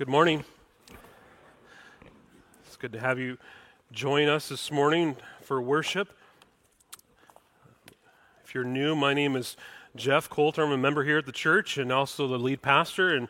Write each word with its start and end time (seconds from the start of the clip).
Good 0.00 0.08
morning. 0.08 0.44
It's 2.66 2.78
good 2.78 2.94
to 2.94 3.00
have 3.00 3.18
you 3.18 3.36
join 3.92 4.30
us 4.30 4.48
this 4.48 4.72
morning 4.72 5.14
for 5.42 5.60
worship. 5.60 6.08
If 8.42 8.54
you're 8.54 8.64
new, 8.64 8.96
my 8.96 9.12
name 9.12 9.36
is 9.36 9.58
Jeff 9.94 10.30
Coulter. 10.30 10.64
I'm 10.64 10.72
a 10.72 10.78
member 10.78 11.04
here 11.04 11.18
at 11.18 11.26
the 11.26 11.32
church 11.32 11.76
and 11.76 11.92
also 11.92 12.26
the 12.26 12.38
lead 12.38 12.62
pastor. 12.62 13.14
And 13.14 13.28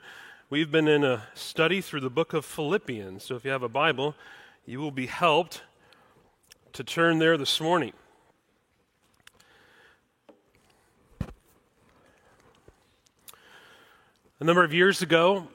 we've 0.48 0.70
been 0.70 0.86
in 0.86 1.02
a 1.02 1.24
study 1.34 1.80
through 1.80 2.02
the 2.02 2.08
book 2.08 2.32
of 2.34 2.44
Philippians. 2.44 3.24
So 3.24 3.34
if 3.34 3.44
you 3.44 3.50
have 3.50 3.64
a 3.64 3.68
Bible, 3.68 4.14
you 4.64 4.78
will 4.78 4.92
be 4.92 5.06
helped 5.06 5.62
to 6.74 6.84
turn 6.84 7.18
there 7.18 7.36
this 7.36 7.60
morning. 7.60 7.94
A 14.38 14.44
number 14.44 14.62
of 14.62 14.72
years 14.72 15.02
ago, 15.02 15.48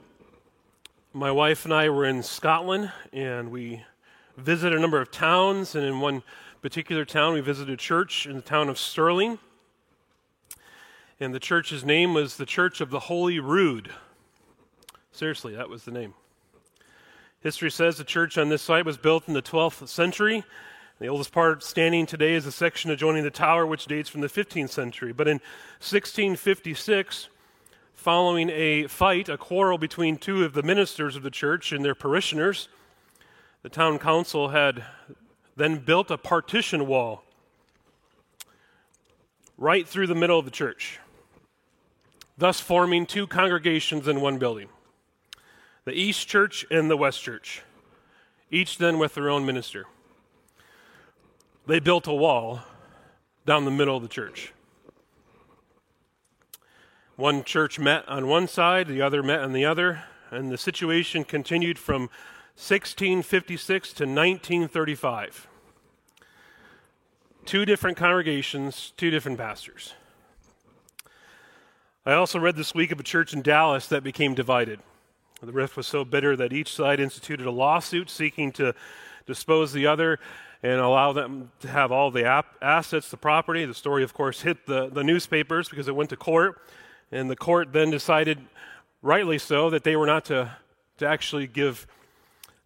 my 1.16 1.32
wife 1.32 1.64
and 1.64 1.74
I 1.74 1.88
were 1.88 2.04
in 2.04 2.22
Scotland 2.22 2.92
and 3.14 3.50
we 3.50 3.82
visited 4.36 4.78
a 4.78 4.82
number 4.82 5.00
of 5.00 5.12
towns. 5.12 5.74
And 5.74 5.86
in 5.86 6.02
one 6.02 6.24
particular 6.62 7.06
town, 7.06 7.34
we 7.34 7.40
visited 7.40 7.74
a 7.74 7.78
church 7.78 8.26
in 8.26 8.36
the 8.36 8.42
town 8.42 8.68
of 8.68 8.78
Stirling. 8.78 9.40
And 11.18 11.34
the 11.34 11.40
church's 11.40 11.86
name 11.86 12.14
was 12.14 12.36
the 12.36 12.46
Church 12.46 12.82
of 12.82 12.90
the 12.90 13.00
Holy 13.00 13.40
Rood. 13.40 13.92
Seriously, 15.14 15.56
that 15.56 15.70
was 15.70 15.86
the 15.86 15.92
name. 15.92 16.16
History 17.40 17.72
says 17.72 17.98
the 17.98 18.04
church 18.04 18.38
on 18.38 18.50
this 18.50 18.62
site 18.62 18.86
was 18.86 18.98
built 18.98 19.30
in 19.30 19.34
the 19.34 19.42
12th 19.42 19.88
century. 19.88 20.44
The 21.00 21.08
oldest 21.08 21.32
part 21.32 21.64
standing 21.64 22.06
today 22.06 22.34
is 22.34 22.46
a 22.46 22.52
section 22.52 22.92
adjoining 22.92 23.24
the 23.24 23.32
tower, 23.32 23.66
which 23.66 23.86
dates 23.86 24.10
from 24.10 24.20
the 24.20 24.28
15th 24.28 24.72
century. 24.72 25.14
But 25.14 25.30
in 25.30 25.38
1656, 25.80 27.30
following 27.96 28.50
a 28.50 28.88
fight, 28.88 29.30
a 29.30 29.38
quarrel 29.38 29.78
between 29.78 30.18
two 30.18 30.44
of 30.44 30.54
the 30.54 30.62
ministers 30.62 31.16
of 31.16 31.24
the 31.24 31.32
church 31.32 31.72
and 31.72 31.84
their 31.84 31.96
parishioners. 31.96 32.68
The 33.64 33.70
town 33.70 33.98
council 33.98 34.50
had 34.50 34.84
then 35.56 35.80
built 35.80 36.12
a 36.12 36.18
partition 36.18 36.86
wall 36.86 37.24
right 39.58 39.88
through 39.88 40.08
the 40.08 40.16
middle 40.16 40.38
of 40.38 40.46
the 40.46 40.52
church, 40.52 41.00
thus 42.38 42.60
forming 42.60 43.06
two 43.06 43.26
congregations 43.26 44.08
in 44.08 44.22
one 44.22 44.38
building 44.38 44.70
the 45.86 45.94
East 45.94 46.28
Church 46.28 46.66
and 46.72 46.90
the 46.90 46.98
West 46.98 47.22
Church, 47.22 47.62
each 48.50 48.80
then 48.80 48.98
with 48.98 49.14
their 49.14 49.30
own 49.30 49.46
minister. 49.46 49.86
They 51.68 51.80
built 51.80 52.08
a 52.08 52.14
wall 52.14 52.62
down 53.46 53.66
the 53.66 53.72
middle 53.72 53.96
of 53.96 54.02
the 54.02 54.10
church. 54.10 54.52
One 57.16 57.46
church 57.46 57.80
met 57.80 58.06
on 58.10 58.28
one 58.28 58.46
side, 58.46 58.90
the 58.90 59.02
other 59.02 59.24
met 59.24 59.40
on 59.40 59.54
the 59.54 59.64
other, 59.64 60.04
and 60.32 60.52
the 60.52 60.58
situation 60.58 61.24
continued 61.24 61.80
from 61.80 62.10
1656 62.58 63.94
to 63.94 64.04
1935. 64.04 65.48
Two 67.46 67.64
different 67.64 67.96
congregations, 67.96 68.92
two 68.98 69.12
different 69.12 69.38
pastors. 69.38 69.94
I 72.06 72.14
also 72.14 72.38
read 72.38 72.58
this 72.58 72.76
week 72.76 72.92
of 72.92 73.00
a 73.00 73.04
church 73.04 73.34
in 73.34 73.42
Dallas 73.42 73.88
that 73.88 74.04
became 74.04 74.36
divided. 74.36 74.82
The 75.42 75.54
rift 75.54 75.78
was 75.78 75.88
so 75.88 76.04
bitter 76.04 76.36
that 76.36 76.52
each 76.52 76.74
side 76.74 77.00
instituted 77.00 77.46
a 77.46 77.52
lawsuit 77.52 78.10
seeking 78.10 78.52
to 78.54 78.76
dispose 79.26 79.72
the 79.72 79.88
other 79.88 80.20
and 80.62 80.82
allow 80.82 81.14
them 81.14 81.52
to 81.62 81.70
have 81.70 81.94
all 81.94 82.12
the 82.12 82.26
ap- 82.26 82.58
assets, 82.62 83.10
the 83.10 83.18
property. 83.18 83.64
The 83.64 83.74
story, 83.74 84.04
of 84.04 84.14
course, 84.14 84.42
hit 84.42 84.66
the, 84.66 84.90
the 84.90 85.04
newspapers 85.04 85.70
because 85.70 85.88
it 85.88 85.96
went 85.96 86.10
to 86.10 86.18
court. 86.18 86.62
And 87.12 87.30
the 87.30 87.36
court 87.36 87.72
then 87.72 87.92
decided, 87.92 88.40
rightly 89.02 89.38
so, 89.38 89.70
that 89.70 89.84
they 89.84 89.96
were 89.96 90.06
not 90.06 90.26
to, 90.26 90.52
to 90.98 91.08
actually 91.08 91.48
give, 91.48 91.88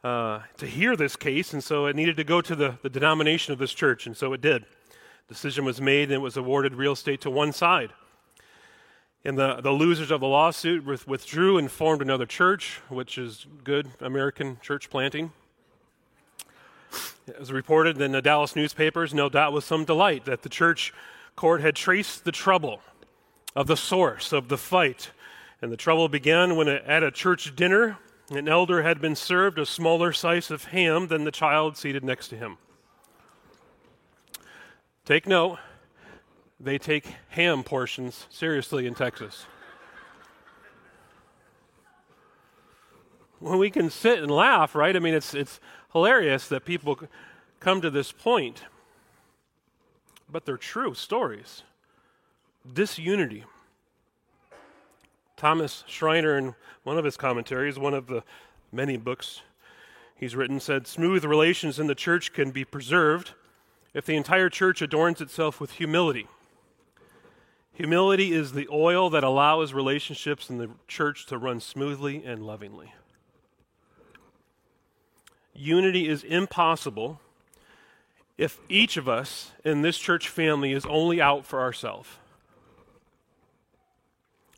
uh, 0.03 0.39
to 0.57 0.65
hear 0.65 0.95
this 0.95 1.15
case. 1.15 1.53
And 1.53 1.63
so 1.63 1.85
it 1.85 1.95
needed 1.95 2.17
to 2.17 2.23
go 2.23 2.41
to 2.41 2.55
the, 2.55 2.77
the 2.81 2.89
denomination 2.89 3.53
of 3.53 3.59
this 3.59 3.73
church. 3.73 4.07
And 4.07 4.15
so 4.15 4.33
it 4.33 4.41
did. 4.41 4.65
Decision 5.27 5.65
was 5.65 5.79
made 5.79 6.03
and 6.03 6.13
it 6.13 6.21
was 6.21 6.37
awarded 6.37 6.73
real 6.73 6.93
estate 6.93 7.21
to 7.21 7.29
one 7.29 7.51
side. 7.51 7.91
And 9.25 9.37
the, 9.37 9.59
the 9.61 9.71
losers 9.71 10.11
of 10.11 10.21
the 10.21 10.27
lawsuit 10.27 10.85
withdrew 11.05 11.57
and 11.57 11.69
formed 11.69 12.01
another 12.01 12.25
church, 12.25 12.79
which 12.87 13.17
is 13.17 13.45
good 13.63 13.89
American 13.99 14.57
church 14.61 14.89
planting. 14.89 15.33
It 17.27 17.37
was 17.37 17.51
reported 17.51 18.01
in 18.01 18.13
the 18.13 18.21
Dallas 18.21 18.55
newspapers, 18.55 19.13
no 19.13 19.29
doubt 19.29 19.53
with 19.53 19.65
some 19.65 19.83
delight, 19.83 20.25
that 20.25 20.41
the 20.41 20.49
church 20.49 20.93
court 21.35 21.61
had 21.61 21.75
traced 21.75 22.23
the 22.23 22.31
trouble 22.31 22.81
of 23.55 23.67
the 23.67 23.77
source 23.77 24.31
of 24.31 24.47
the 24.47 24.57
fight. 24.57 25.11
And 25.61 25.71
the 25.71 25.77
trouble 25.77 26.07
began 26.07 26.55
when, 26.55 26.67
at 26.67 27.03
a 27.03 27.11
church 27.11 27.55
dinner, 27.55 27.97
an 28.29 28.47
elder 28.47 28.83
had 28.83 29.01
been 29.01 29.15
served 29.15 29.57
a 29.57 29.65
smaller 29.65 30.13
slice 30.13 30.51
of 30.51 30.65
ham 30.65 31.07
than 31.07 31.23
the 31.23 31.31
child 31.31 31.77
seated 31.77 32.03
next 32.03 32.29
to 32.29 32.37
him. 32.37 32.57
Take 35.05 35.25
note, 35.27 35.57
they 36.59 36.77
take 36.77 37.15
ham 37.29 37.63
portions 37.63 38.27
seriously 38.29 38.85
in 38.85 38.93
Texas. 38.93 39.45
When 43.39 43.57
we 43.57 43.69
can 43.69 43.89
sit 43.89 44.19
and 44.19 44.29
laugh, 44.29 44.75
right? 44.75 44.95
I 44.95 44.99
mean, 44.99 45.13
it's, 45.13 45.33
it's 45.33 45.59
hilarious 45.93 46.47
that 46.49 46.65
people 46.65 46.99
come 47.59 47.81
to 47.81 47.89
this 47.89 48.11
point, 48.11 48.63
but 50.29 50.45
they're 50.45 50.57
true 50.57 50.93
stories 50.93 51.63
disunity. 52.71 53.45
Thomas 55.37 55.83
Schreiner, 55.87 56.37
in 56.37 56.55
one 56.83 56.97
of 56.97 57.05
his 57.05 57.15
commentaries, 57.15 57.79
one 57.79 57.93
of 57.93 58.07
the 58.07 58.23
many 58.71 58.97
books 58.97 59.41
he's 60.15 60.35
written, 60.35 60.59
said 60.59 60.85
smooth 60.85 61.23
relations 61.23 61.79
in 61.79 61.87
the 61.87 61.95
church 61.95 62.33
can 62.33 62.51
be 62.51 62.65
preserved 62.65 63.31
if 63.93 64.05
the 64.05 64.17
entire 64.17 64.49
church 64.49 64.81
adorns 64.81 65.21
itself 65.21 65.61
with 65.61 65.71
humility. 65.71 66.27
Humility 67.73 68.33
is 68.33 68.51
the 68.51 68.67
oil 68.69 69.09
that 69.09 69.23
allows 69.23 69.73
relationships 69.73 70.49
in 70.49 70.57
the 70.57 70.69
church 70.87 71.25
to 71.27 71.37
run 71.37 71.61
smoothly 71.61 72.21
and 72.25 72.45
lovingly. 72.45 72.93
Unity 75.55 76.07
is 76.09 76.23
impossible 76.23 77.21
if 78.37 78.59
each 78.67 78.97
of 78.97 79.07
us 79.07 79.51
in 79.63 79.81
this 79.81 79.97
church 79.97 80.27
family 80.27 80.73
is 80.73 80.85
only 80.85 81.21
out 81.21 81.45
for 81.45 81.61
ourselves 81.61 82.09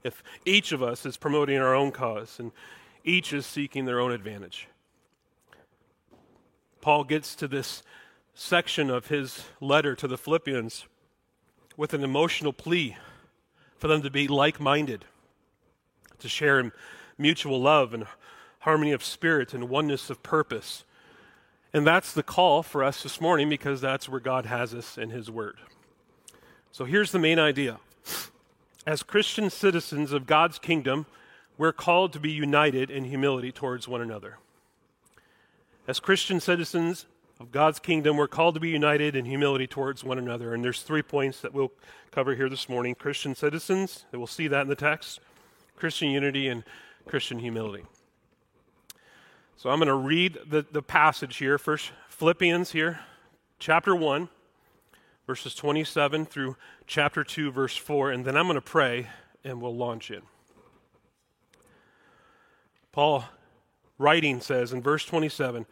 if 0.04 0.24
each 0.46 0.72
of 0.72 0.82
us 0.82 1.06
is 1.06 1.18
promoting 1.18 1.58
our 1.58 1.76
own 1.76 1.92
cause 1.92 2.40
and 2.40 2.52
each 3.04 3.34
is 3.34 3.46
seeking 3.46 3.86
their 3.86 4.00
own 4.00 4.12
advantage. 4.12 4.68
Paul 6.82 7.04
gets 7.04 7.36
to 7.36 7.48
this 7.48 7.84
section 8.34 8.90
of 8.90 9.08
his 9.08 9.46
letter 9.60 9.96
to 9.96 10.08
the 10.08 10.18
Philippians 10.18 10.86
with 11.78 11.94
an 11.94 12.04
emotional 12.04 12.54
plea 12.54 12.98
for 13.78 13.88
them 13.88 14.02
to 14.02 14.10
be 14.10 14.28
like 14.28 14.60
minded, 14.60 15.06
to 16.20 16.30
share 16.30 16.60
in 16.60 16.72
mutual 17.18 17.62
love 17.62 17.94
and 17.94 18.06
harmony 18.60 18.92
of 18.92 19.04
spirit 19.04 19.54
and 19.54 19.70
oneness 19.70 20.10
of 20.10 20.22
purpose. 20.24 20.86
And 21.74 21.86
that's 21.86 22.14
the 22.14 22.24
call 22.24 22.64
for 22.64 22.84
us 22.84 23.04
this 23.04 23.22
morning 23.22 23.50
because 23.50 23.82
that's 23.82 24.10
where 24.10 24.20
God 24.20 24.46
has 24.46 24.74
us 24.74 24.98
in 24.98 25.10
His 25.10 25.32
Word. 25.32 25.58
So 26.72 26.86
here's 26.86 27.12
the 27.12 27.20
main 27.20 27.40
idea 27.40 27.80
as 28.86 29.03
Christian 29.03 29.50
citizens 29.50 30.12
of 30.12 30.25
God's 30.25 30.58
kingdom, 30.58 31.06
we're 31.58 31.74
called 31.74 32.14
to 32.14 32.19
be 32.19 32.31
united 32.31 32.90
in 32.90 33.06
humility 33.06 33.52
towards 33.52 33.88
one 33.88 34.02
another. 34.02 34.38
As 35.88 36.00
Christian 36.00 36.40
citizens 36.40 37.06
of 37.40 37.52
God's 37.52 37.80
kingdom, 37.80 38.18
we're 38.18 38.28
called 38.28 38.56
to 38.56 38.59
be 38.59 38.70
united 38.70 39.16
in 39.16 39.25
humility 39.25 39.68
towards 39.68 40.03
one 40.03 40.18
another. 40.18 40.53
And 40.53 40.64
there's 40.64 40.81
three 40.81 41.02
points 41.02 41.41
that 41.41 41.53
we'll 41.53 41.72
cover 42.12 42.36
here 42.36 42.50
this 42.50 42.70
morning 42.70 42.96
Christian 42.96 43.36
citizens, 43.36 44.06
we'll 44.12 44.28
see 44.28 44.47
that 44.47 44.62
in 44.62 44.68
the 44.68 44.75
text, 44.75 45.20
Christian 45.75 46.09
unity, 46.09 46.47
and 46.47 46.64
Christian 47.08 47.40
humility. 47.40 47.84
So 49.58 49.70
I'm 49.70 49.78
going 49.78 49.88
to 49.88 49.94
read 49.94 50.40
the, 50.47 50.66
the 50.72 50.82
passage 50.82 51.38
here, 51.38 51.58
first 51.58 51.91
Philippians 52.09 52.72
here, 52.72 53.02
chapter 53.59 53.96
1 53.96 54.29
verses 55.32 55.56
27 55.56 56.26
through 56.26 56.58
chapter 56.91 57.23
2, 57.23 57.52
verse 57.52 57.78
4, 57.78 58.11
and 58.11 58.26
then 58.26 58.35
I'm 58.35 58.47
going 58.47 58.55
to 58.55 58.61
pray 58.61 59.08
and 59.46 59.61
we'll 59.61 59.73
launch 59.73 60.11
in. 60.11 60.23
Paul, 62.91 63.23
writing, 63.97 64.41
says 64.41 64.73
in 64.73 64.82
verse 64.82 65.05
27 65.05 65.66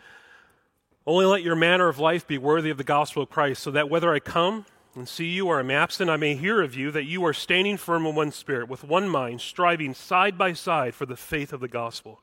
Only 1.06 1.26
let 1.26 1.44
your 1.44 1.58
manner 1.58 1.90
of 1.90 2.00
life 2.00 2.26
be 2.26 2.38
worthy 2.38 2.70
of 2.70 2.78
the 2.78 2.86
gospel 2.86 3.22
of 3.22 3.30
Christ, 3.30 3.62
so 3.62 3.70
that 3.72 3.90
whether 3.90 4.14
I 4.14 4.20
come 4.20 4.66
and 4.96 5.10
see 5.10 5.26
you 5.26 5.48
or 5.48 5.60
am 5.60 5.70
absent, 5.70 6.10
I 6.10 6.16
may 6.16 6.36
hear 6.36 6.62
of 6.62 6.74
you 6.74 6.90
that 6.92 7.04
you 7.04 7.26
are 7.26 7.34
standing 7.34 7.76
firm 7.76 8.06
in 8.06 8.16
one 8.16 8.32
spirit, 8.32 8.70
with 8.70 8.86
one 8.86 9.10
mind, 9.10 9.42
striving 9.42 9.94
side 9.94 10.38
by 10.38 10.54
side 10.54 10.96
for 10.96 11.06
the 11.06 11.18
faith 11.18 11.52
of 11.52 11.60
the 11.60 11.68
gospel, 11.68 12.22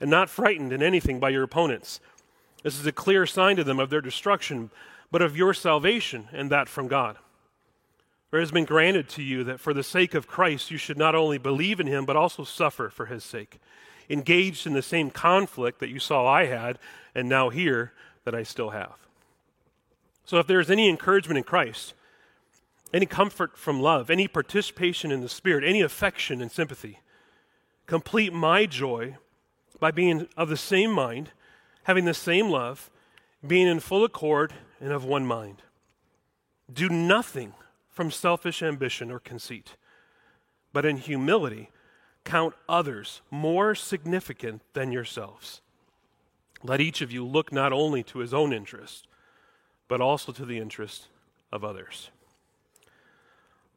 and 0.00 0.10
not 0.10 0.28
frightened 0.28 0.72
in 0.72 0.82
anything 0.82 1.20
by 1.20 1.28
your 1.28 1.44
opponents. 1.44 2.00
This 2.64 2.80
is 2.80 2.84
a 2.84 2.90
clear 2.90 3.26
sign 3.26 3.54
to 3.54 3.64
them 3.64 3.78
of 3.78 3.90
their 3.90 4.00
destruction 4.00 4.72
but 5.12 5.22
of 5.22 5.36
your 5.36 5.54
salvation, 5.54 6.26
and 6.32 6.50
that 6.50 6.68
from 6.68 6.88
God. 6.88 7.16
For 8.34 8.38
it 8.38 8.42
has 8.42 8.50
been 8.50 8.64
granted 8.64 9.08
to 9.10 9.22
you 9.22 9.44
that 9.44 9.60
for 9.60 9.72
the 9.72 9.84
sake 9.84 10.12
of 10.12 10.26
Christ 10.26 10.72
you 10.72 10.76
should 10.76 10.98
not 10.98 11.14
only 11.14 11.38
believe 11.38 11.78
in 11.78 11.86
him, 11.86 12.04
but 12.04 12.16
also 12.16 12.42
suffer 12.42 12.88
for 12.88 13.06
his 13.06 13.22
sake, 13.22 13.60
engaged 14.10 14.66
in 14.66 14.72
the 14.72 14.82
same 14.82 15.08
conflict 15.08 15.78
that 15.78 15.88
you 15.88 16.00
saw 16.00 16.26
I 16.26 16.46
had, 16.46 16.80
and 17.14 17.28
now 17.28 17.50
hear 17.50 17.92
that 18.24 18.34
I 18.34 18.42
still 18.42 18.70
have. 18.70 18.96
So 20.24 20.38
if 20.38 20.48
there's 20.48 20.68
any 20.68 20.88
encouragement 20.88 21.38
in 21.38 21.44
Christ, 21.44 21.94
any 22.92 23.06
comfort 23.06 23.56
from 23.56 23.80
love, 23.80 24.10
any 24.10 24.26
participation 24.26 25.12
in 25.12 25.20
the 25.20 25.28
Spirit, 25.28 25.62
any 25.62 25.80
affection 25.80 26.42
and 26.42 26.50
sympathy, 26.50 26.98
complete 27.86 28.32
my 28.32 28.66
joy 28.66 29.16
by 29.78 29.92
being 29.92 30.26
of 30.36 30.48
the 30.48 30.56
same 30.56 30.90
mind, 30.90 31.30
having 31.84 32.04
the 32.04 32.12
same 32.12 32.48
love, 32.48 32.90
being 33.46 33.68
in 33.68 33.78
full 33.78 34.02
accord 34.02 34.52
and 34.80 34.90
of 34.92 35.04
one 35.04 35.24
mind. 35.24 35.62
Do 36.72 36.88
nothing 36.88 37.54
from 37.94 38.10
selfish 38.10 38.62
ambition 38.62 39.10
or 39.10 39.20
conceit, 39.20 39.76
but 40.72 40.84
in 40.84 40.98
humility 40.98 41.70
count 42.24 42.54
others 42.68 43.22
more 43.30 43.74
significant 43.74 44.60
than 44.72 44.90
yourselves. 44.90 45.60
Let 46.62 46.80
each 46.80 47.00
of 47.00 47.12
you 47.12 47.24
look 47.24 47.52
not 47.52 47.72
only 47.72 48.02
to 48.04 48.18
his 48.18 48.34
own 48.34 48.52
interest, 48.52 49.06
but 49.86 50.00
also 50.00 50.32
to 50.32 50.44
the 50.44 50.58
interest 50.58 51.06
of 51.52 51.64
others. 51.64 52.10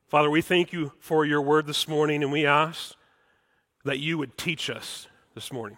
Father, 0.08 0.30
we 0.30 0.42
thank 0.42 0.74
you 0.74 0.94
for 1.00 1.26
your 1.26 1.42
word 1.42 1.68
this 1.68 1.88
morning, 1.88 2.24
and 2.24 2.32
we 2.32 2.46
ask 2.46 2.96
that 3.84 4.00
you 4.00 4.18
would 4.18 4.38
teach 4.38 4.70
us 4.70 5.08
this 5.36 5.52
morning. 5.52 5.78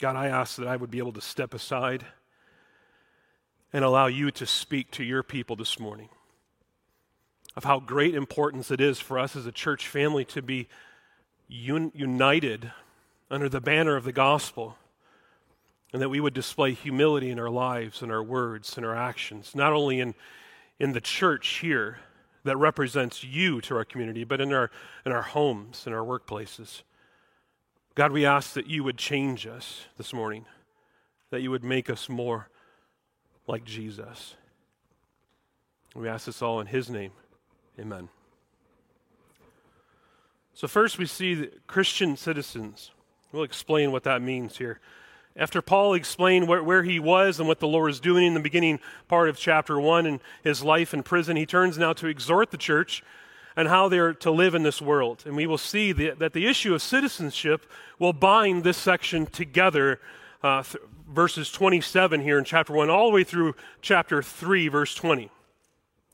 God, 0.00 0.16
I 0.16 0.28
ask 0.28 0.56
that 0.56 0.66
I 0.66 0.76
would 0.76 0.90
be 0.90 0.98
able 0.98 1.12
to 1.12 1.20
step 1.20 1.54
aside 1.54 2.04
and 3.72 3.84
allow 3.84 4.06
you 4.06 4.30
to 4.32 4.46
speak 4.46 4.90
to 4.92 5.04
your 5.04 5.22
people 5.22 5.54
this 5.54 5.78
morning 5.78 6.08
of 7.56 7.64
how 7.64 7.80
great 7.80 8.14
importance 8.14 8.70
it 8.70 8.80
is 8.80 8.98
for 9.00 9.18
us 9.18 9.36
as 9.36 9.46
a 9.46 9.52
church 9.52 9.86
family 9.86 10.24
to 10.24 10.42
be 10.42 10.68
un- 11.50 11.92
united 11.94 12.72
under 13.30 13.48
the 13.48 13.60
banner 13.60 13.96
of 13.96 14.04
the 14.04 14.12
gospel 14.12 14.76
and 15.92 16.02
that 16.02 16.08
we 16.08 16.18
would 16.18 16.34
display 16.34 16.72
humility 16.72 17.30
in 17.30 17.38
our 17.38 17.50
lives 17.50 18.02
and 18.02 18.10
our 18.10 18.22
words 18.22 18.76
and 18.76 18.84
our 18.84 18.96
actions, 18.96 19.54
not 19.54 19.72
only 19.72 20.00
in, 20.00 20.14
in 20.80 20.92
the 20.92 21.00
church 21.00 21.60
here 21.60 21.98
that 22.42 22.56
represents 22.56 23.22
you 23.22 23.60
to 23.60 23.76
our 23.76 23.84
community, 23.84 24.24
but 24.24 24.40
in 24.40 24.52
our, 24.52 24.70
in 25.06 25.12
our 25.12 25.22
homes, 25.22 25.84
in 25.86 25.92
our 25.92 26.04
workplaces. 26.04 26.82
God, 27.94 28.10
we 28.10 28.26
ask 28.26 28.54
that 28.54 28.66
you 28.66 28.82
would 28.82 28.98
change 28.98 29.46
us 29.46 29.84
this 29.96 30.12
morning, 30.12 30.46
that 31.30 31.42
you 31.42 31.50
would 31.52 31.62
make 31.62 31.88
us 31.88 32.08
more 32.08 32.48
like 33.46 33.64
Jesus. 33.64 34.34
We 35.94 36.08
ask 36.08 36.26
this 36.26 36.42
all 36.42 36.60
in 36.60 36.66
his 36.66 36.90
name. 36.90 37.12
Amen. 37.78 38.08
So, 40.52 40.68
first 40.68 40.98
we 40.98 41.06
see 41.06 41.48
Christian 41.66 42.16
citizens. 42.16 42.92
We'll 43.32 43.42
explain 43.42 43.90
what 43.90 44.04
that 44.04 44.22
means 44.22 44.58
here. 44.58 44.80
After 45.36 45.60
Paul 45.60 45.94
explained 45.94 46.46
where, 46.46 46.62
where, 46.62 46.84
he 46.84 47.00
was 47.00 47.40
and 47.40 47.48
what 47.48 47.58
the 47.58 47.66
Lord 47.66 47.90
is 47.90 47.98
doing 47.98 48.24
in 48.24 48.34
the 48.34 48.40
beginning 48.40 48.78
part 49.08 49.28
of 49.28 49.36
chapter 49.36 49.80
1 49.80 50.06
and 50.06 50.20
his 50.44 50.62
life 50.62 50.94
in 50.94 51.02
prison, 51.02 51.36
he 51.36 51.44
turns 51.44 51.76
now 51.76 51.92
to 51.94 52.06
exhort 52.06 52.52
the 52.52 52.56
church 52.56 53.02
and 53.56 53.66
how 53.66 53.88
they're 53.88 54.14
to 54.14 54.30
live 54.30 54.54
in 54.54 54.62
this 54.62 54.80
world. 54.80 55.24
And 55.26 55.34
we 55.34 55.48
will 55.48 55.58
see 55.58 55.90
the, 55.90 56.10
that 56.10 56.34
the 56.34 56.46
issue 56.46 56.72
of 56.72 56.82
citizenship 56.82 57.66
will 57.98 58.12
bind 58.12 58.62
this 58.62 58.76
section 58.76 59.26
together, 59.26 60.00
uh, 60.44 60.62
th- 60.62 60.84
verses 61.12 61.50
27 61.50 62.20
here 62.20 62.38
in 62.38 62.44
chapter 62.44 62.72
1, 62.72 62.88
all 62.88 63.10
the 63.10 63.14
way 63.14 63.24
through 63.24 63.56
chapter 63.82 64.22
3, 64.22 64.68
verse 64.68 64.94
20. 64.94 65.30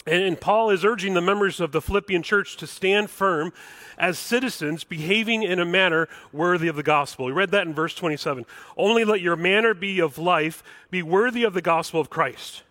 And 0.07 0.41
Paul 0.41 0.71
is 0.71 0.85
urging 0.85 1.15
the 1.15 1.21
members 1.21 1.61
of 1.61 1.73
the 1.73 1.83
Philippian 1.83 2.23
church 2.23 2.57
to 2.57 2.67
stand 2.67 3.11
firm 3.11 3.53
as 3.99 4.19
citizens, 4.19 4.83
behaving 4.83 5.43
in 5.43 5.59
a 5.59 5.67
manner 5.67 6.09
worthy 6.33 6.69
of 6.69 6.77
the 6.77 6.83
gospel. 6.83 7.27
We 7.27 7.33
read 7.33 7.51
that 7.51 7.67
in 7.67 7.75
verse 7.75 7.95
27. 7.95 8.47
Only 8.79 9.05
let 9.05 9.21
your 9.21 9.37
manner 9.37 9.75
be 9.75 10.01
of 10.01 10.17
life 10.17 10.63
be 10.91 11.03
worthy 11.03 11.45
of 11.45 11.53
the 11.53 11.61
gospel 11.61 12.01
of 12.01 12.09
Christ. 12.09 12.63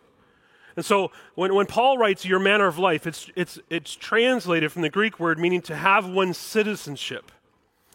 And 0.75 0.83
so 0.83 1.11
when, 1.35 1.53
when 1.53 1.67
Paul 1.67 1.97
writes 1.97 2.25
your 2.25 2.39
manner 2.39 2.65
of 2.65 2.79
life, 2.79 3.05
it's, 3.05 3.29
it's, 3.35 3.59
it's 3.69 3.95
translated 3.95 4.71
from 4.71 4.81
the 4.81 4.89
Greek 4.89 5.19
word 5.19 5.37
meaning 5.37 5.61
to 5.63 5.75
have 5.75 6.07
one's 6.07 6.37
citizenship. 6.37 7.31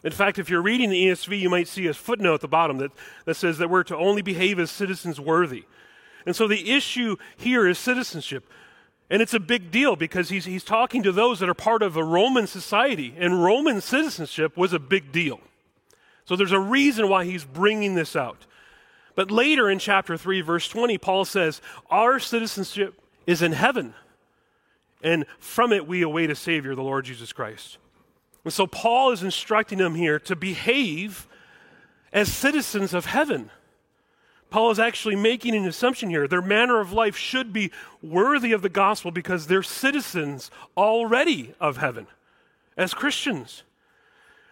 In 0.05 0.13
fact, 0.13 0.39
if 0.39 0.49
you're 0.49 0.63
reading 0.63 0.91
the 0.91 1.07
ESV, 1.07 1.41
you 1.41 1.49
might 1.49 1.67
see 1.67 1.87
a 1.87 1.95
footnote 1.95 2.35
at 2.35 2.41
the 2.43 2.49
bottom 2.49 2.77
that, 2.79 2.93
that 3.25 3.35
says 3.35 3.59
that 3.59 3.71
we're 3.71 3.85
to 3.85 3.97
only 3.97 4.23
behave 4.23 4.59
as 4.61 4.71
citizens 4.71 5.19
worthy. 5.19 5.65
And 6.27 6.37
so 6.37 6.47
the 6.47 6.73
issue 6.73 7.17
here 7.37 7.67
is 7.67 7.79
citizenship. 7.79 8.45
And 9.11 9.21
it's 9.21 9.35
a 9.35 9.41
big 9.41 9.71
deal 9.71 9.97
because 9.97 10.31
he's, 10.31 10.47
he's 10.47 10.65
talking 10.65 11.03
to 11.03 11.13
those 11.13 11.41
that 11.41 11.49
are 11.49 11.55
part 11.55 11.83
of 11.83 11.97
a 11.97 12.05
Roman 12.05 12.47
society, 12.47 13.15
and 13.19 13.45
Roman 13.45 13.81
citizenship 13.81 14.57
was 14.57 14.73
a 14.73 14.79
big 14.79 15.13
deal. 15.13 15.41
So 16.25 16.37
there's 16.37 16.53
a 16.53 16.61
reason 16.61 17.09
why 17.09 17.25
he's 17.25 17.45
bringing 17.45 17.95
this 17.95 18.17
out. 18.17 18.47
But 19.15 19.31
later 19.31 19.71
in 19.71 19.79
chapter 19.79 20.17
3, 20.17 20.41
verse 20.41 20.69
20, 20.69 20.99
Paul 20.99 21.25
says, 21.25 21.61
Our 21.91 22.19
citizenship 22.19 23.01
is 23.27 23.43
in 23.43 23.53
heaven, 23.53 23.95
and 25.03 25.27
from 25.39 25.73
it 25.73 25.87
we 25.87 26.03
await 26.03 26.31
a 26.31 26.35
Savior, 26.35 26.75
the 26.75 26.83
Lord 26.83 27.05
Jesus 27.05 27.33
Christ. 27.33 27.79
And 28.43 28.53
so 28.53 28.67
Paul 28.67 29.13
is 29.13 29.23
instructing 29.23 29.79
them 29.79 29.95
here 29.95 30.19
to 30.21 30.35
behave 30.35 31.27
as 32.13 32.33
citizens 32.33 32.95
of 32.95 33.07
heaven. 33.07 33.51
Paul 34.51 34.71
is 34.71 34.79
actually 34.79 35.17
making 35.17 35.55
an 35.55 35.67
assumption 35.67 36.11
here. 36.11 36.29
Their 36.29 36.43
manner 36.43 36.81
of 36.81 36.93
life 36.93 37.17
should 37.17 37.53
be 37.53 37.73
worthy 38.03 38.53
of 38.53 38.63
the 38.63 38.69
gospel 38.69 39.11
because 39.11 39.47
they're 39.47 39.63
citizens 39.63 40.51
already 40.77 41.55
of 41.61 41.79
heaven 41.79 42.07
as 42.77 42.95
Christians. 42.95 43.65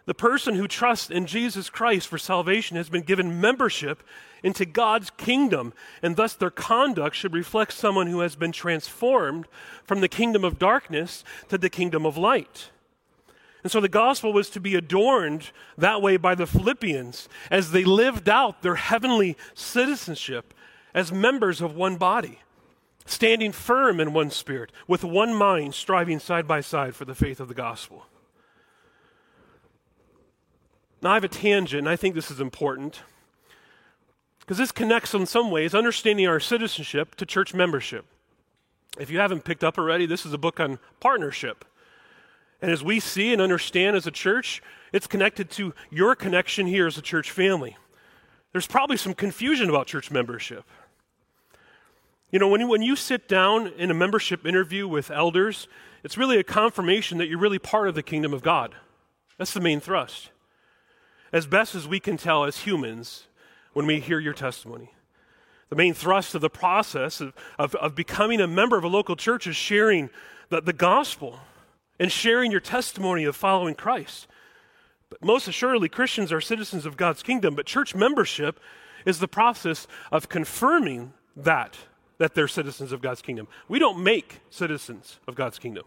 The 0.04 0.14
person 0.14 0.56
who 0.56 0.66
trusts 0.66 1.10
in 1.10 1.26
Jesus 1.26 1.70
Christ 1.70 2.08
for 2.08 2.18
salvation 2.18 2.76
has 2.76 2.88
been 2.88 3.02
given 3.02 3.40
membership 3.40 4.02
into 4.42 4.64
God's 4.64 5.10
kingdom, 5.10 5.72
and 6.02 6.16
thus 6.16 6.34
their 6.34 6.50
conduct 6.50 7.14
should 7.14 7.34
reflect 7.34 7.72
someone 7.72 8.08
who 8.08 8.20
has 8.20 8.34
been 8.34 8.50
transformed 8.50 9.46
from 9.84 10.00
the 10.00 10.08
kingdom 10.08 10.42
of 10.44 10.58
darkness 10.58 11.22
to 11.48 11.56
the 11.56 11.70
kingdom 11.70 12.04
of 12.04 12.16
light. 12.16 12.70
And 13.62 13.70
so 13.70 13.80
the 13.80 13.88
gospel 13.88 14.32
was 14.32 14.50
to 14.50 14.60
be 14.60 14.74
adorned 14.74 15.50
that 15.78 16.02
way 16.02 16.16
by 16.16 16.34
the 16.34 16.46
Philippians 16.46 17.28
as 17.50 17.70
they 17.70 17.84
lived 17.84 18.28
out 18.28 18.62
their 18.62 18.74
heavenly 18.74 19.36
citizenship 19.54 20.52
as 20.94 21.12
members 21.12 21.60
of 21.60 21.76
one 21.76 21.96
body, 21.96 22.40
standing 23.06 23.52
firm 23.52 24.00
in 24.00 24.12
one 24.12 24.30
spirit, 24.30 24.72
with 24.88 25.04
one 25.04 25.32
mind, 25.32 25.74
striving 25.74 26.18
side 26.18 26.48
by 26.48 26.60
side 26.60 26.96
for 26.96 27.04
the 27.04 27.14
faith 27.14 27.38
of 27.38 27.48
the 27.48 27.54
gospel. 27.54 28.06
Now, 31.00 31.12
I 31.12 31.14
have 31.14 31.24
a 31.24 31.28
tangent, 31.28 31.80
and 31.80 31.88
I 31.88 31.96
think 31.96 32.14
this 32.14 32.30
is 32.30 32.40
important 32.40 33.02
because 34.40 34.58
this 34.58 34.72
connects 34.72 35.14
in 35.14 35.26
some 35.26 35.50
ways 35.50 35.74
understanding 35.74 36.26
our 36.26 36.40
citizenship 36.40 37.14
to 37.16 37.26
church 37.26 37.54
membership. 37.54 38.04
If 38.98 39.08
you 39.08 39.19
haven't 39.19 39.44
picked 39.44 39.64
up 39.64 39.78
already, 39.78 40.04
this 40.04 40.26
is 40.26 40.32
a 40.32 40.38
book 40.38 40.60
on 40.60 40.78
partnership. 41.00 41.64
And 42.62 42.70
as 42.70 42.82
we 42.82 43.00
see 43.00 43.32
and 43.32 43.42
understand 43.42 43.96
as 43.96 44.06
a 44.06 44.12
church, 44.12 44.62
it's 44.92 45.08
connected 45.08 45.50
to 45.52 45.74
your 45.90 46.14
connection 46.14 46.66
here 46.66 46.86
as 46.86 46.96
a 46.96 47.02
church 47.02 47.32
family. 47.32 47.76
There's 48.52 48.69
probably 48.69 48.96
some 48.96 49.14
confusion 49.14 49.69
about 49.69 49.88
church 49.88 50.12
membership. 50.12 50.64
You 52.31 52.38
know, 52.38 52.48
when 52.48 52.60
you, 52.60 52.69
when 52.69 52.82
you 52.82 52.94
sit 52.94 53.28
down 53.28 53.66
in 53.66 53.90
a 53.90 53.94
membership 53.94 54.46
interview 54.46 54.86
with 54.86 55.10
elders, 55.10 55.66
it's 56.04 56.16
really 56.16 56.38
a 56.38 56.44
confirmation 56.44 57.19
that 57.19 57.26
you're 57.26 57.38
really 57.38 57.58
part 57.58 57.88
of 57.88 57.94
the 57.94 58.02
kingdom 58.02 58.32
of 58.32 58.42
God. 58.42 58.74
That's 59.38 59.52
the 59.52 59.60
main 59.60 59.81
thrust. 59.81 60.31
As 61.32 61.46
best 61.46 61.74
as 61.74 61.88
we 61.88 61.98
can 61.98 62.16
tell 62.16 62.44
as 62.44 62.58
humans 62.58 63.26
when 63.72 63.86
we 63.86 63.98
hear 63.98 64.20
your 64.20 64.34
testimony. 64.34 64.92
The 65.69 65.76
main 65.76 65.94
thrust 65.94 66.34
of 66.34 66.42
the 66.42 66.50
process 66.50 67.20
of, 67.20 67.34
of, 67.58 67.74
of 67.76 67.94
becoming 67.94 68.40
a 68.40 68.46
member 68.46 68.76
of 68.76 68.84
a 68.84 68.88
local 68.88 69.16
church 69.16 69.46
is 69.46 69.56
sharing 69.56 70.10
the, 70.50 70.60
the 70.60 70.74
gospel 70.74 71.40
and 72.02 72.10
sharing 72.10 72.50
your 72.50 72.60
testimony 72.60 73.22
of 73.22 73.36
following 73.36 73.76
Christ. 73.76 74.26
But 75.08 75.24
most 75.24 75.46
assuredly, 75.46 75.88
Christians 75.88 76.32
are 76.32 76.40
citizens 76.40 76.84
of 76.84 76.96
God's 76.96 77.22
kingdom, 77.22 77.54
but 77.54 77.64
church 77.64 77.94
membership 77.94 78.58
is 79.06 79.20
the 79.20 79.28
process 79.28 79.86
of 80.10 80.28
confirming 80.28 81.12
that, 81.36 81.76
that 82.18 82.34
they're 82.34 82.48
citizens 82.48 82.90
of 82.90 83.02
God's 83.02 83.22
kingdom. 83.22 83.46
We 83.68 83.78
don't 83.78 84.02
make 84.02 84.40
citizens 84.50 85.20
of 85.28 85.36
God's 85.36 85.60
kingdom. 85.60 85.84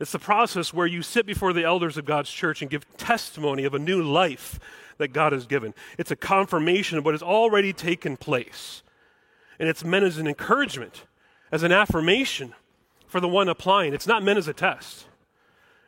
It's 0.00 0.12
the 0.12 0.18
process 0.18 0.72
where 0.72 0.86
you 0.86 1.02
sit 1.02 1.26
before 1.26 1.52
the 1.52 1.64
elders 1.64 1.98
of 1.98 2.06
God's 2.06 2.30
church 2.30 2.62
and 2.62 2.70
give 2.70 2.86
testimony 2.96 3.64
of 3.64 3.74
a 3.74 3.78
new 3.78 4.02
life 4.02 4.58
that 4.96 5.08
God 5.08 5.34
has 5.34 5.44
given. 5.44 5.74
It's 5.98 6.10
a 6.10 6.16
confirmation 6.16 6.96
of 6.96 7.04
what 7.04 7.12
has 7.12 7.22
already 7.22 7.74
taken 7.74 8.16
place. 8.16 8.82
And 9.58 9.68
it's 9.68 9.84
meant 9.84 10.06
as 10.06 10.16
an 10.16 10.26
encouragement, 10.26 11.04
as 11.52 11.62
an 11.62 11.72
affirmation 11.72 12.54
for 13.06 13.20
the 13.20 13.28
one 13.28 13.50
applying. 13.50 13.92
It's 13.92 14.06
not 14.06 14.22
meant 14.22 14.38
as 14.38 14.48
a 14.48 14.54
test. 14.54 15.04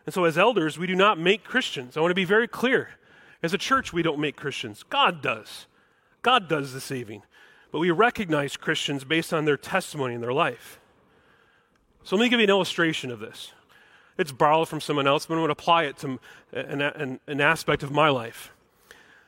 And 0.06 0.14
so, 0.14 0.24
as 0.24 0.36
elders, 0.36 0.78
we 0.78 0.86
do 0.86 0.96
not 0.96 1.18
make 1.18 1.44
Christians. 1.44 1.96
I 1.96 2.00
want 2.00 2.10
to 2.10 2.16
be 2.16 2.24
very 2.24 2.48
clear. 2.48 2.90
As 3.42 3.54
a 3.54 3.58
church, 3.58 3.92
we 3.92 4.02
don't 4.02 4.20
make 4.20 4.36
Christians. 4.36 4.84
God 4.88 5.22
does. 5.22 5.66
God 6.22 6.48
does 6.48 6.72
the 6.72 6.80
saving. 6.80 7.22
But 7.70 7.78
we 7.78 7.90
recognize 7.90 8.56
Christians 8.56 9.04
based 9.04 9.32
on 9.32 9.44
their 9.44 9.56
testimony 9.56 10.14
and 10.14 10.22
their 10.22 10.32
life. 10.32 10.80
So, 12.02 12.16
let 12.16 12.22
me 12.22 12.28
give 12.28 12.40
you 12.40 12.44
an 12.44 12.50
illustration 12.50 13.10
of 13.10 13.20
this. 13.20 13.52
It's 14.18 14.32
borrowed 14.32 14.68
from 14.68 14.80
someone 14.80 15.06
else, 15.06 15.26
but 15.26 15.34
I'm 15.34 15.40
going 15.40 15.48
to 15.48 15.52
apply 15.52 15.84
it 15.84 15.96
to 15.98 16.18
an, 16.52 16.80
an, 16.82 17.20
an 17.26 17.40
aspect 17.40 17.82
of 17.82 17.90
my 17.90 18.08
life. 18.08 18.52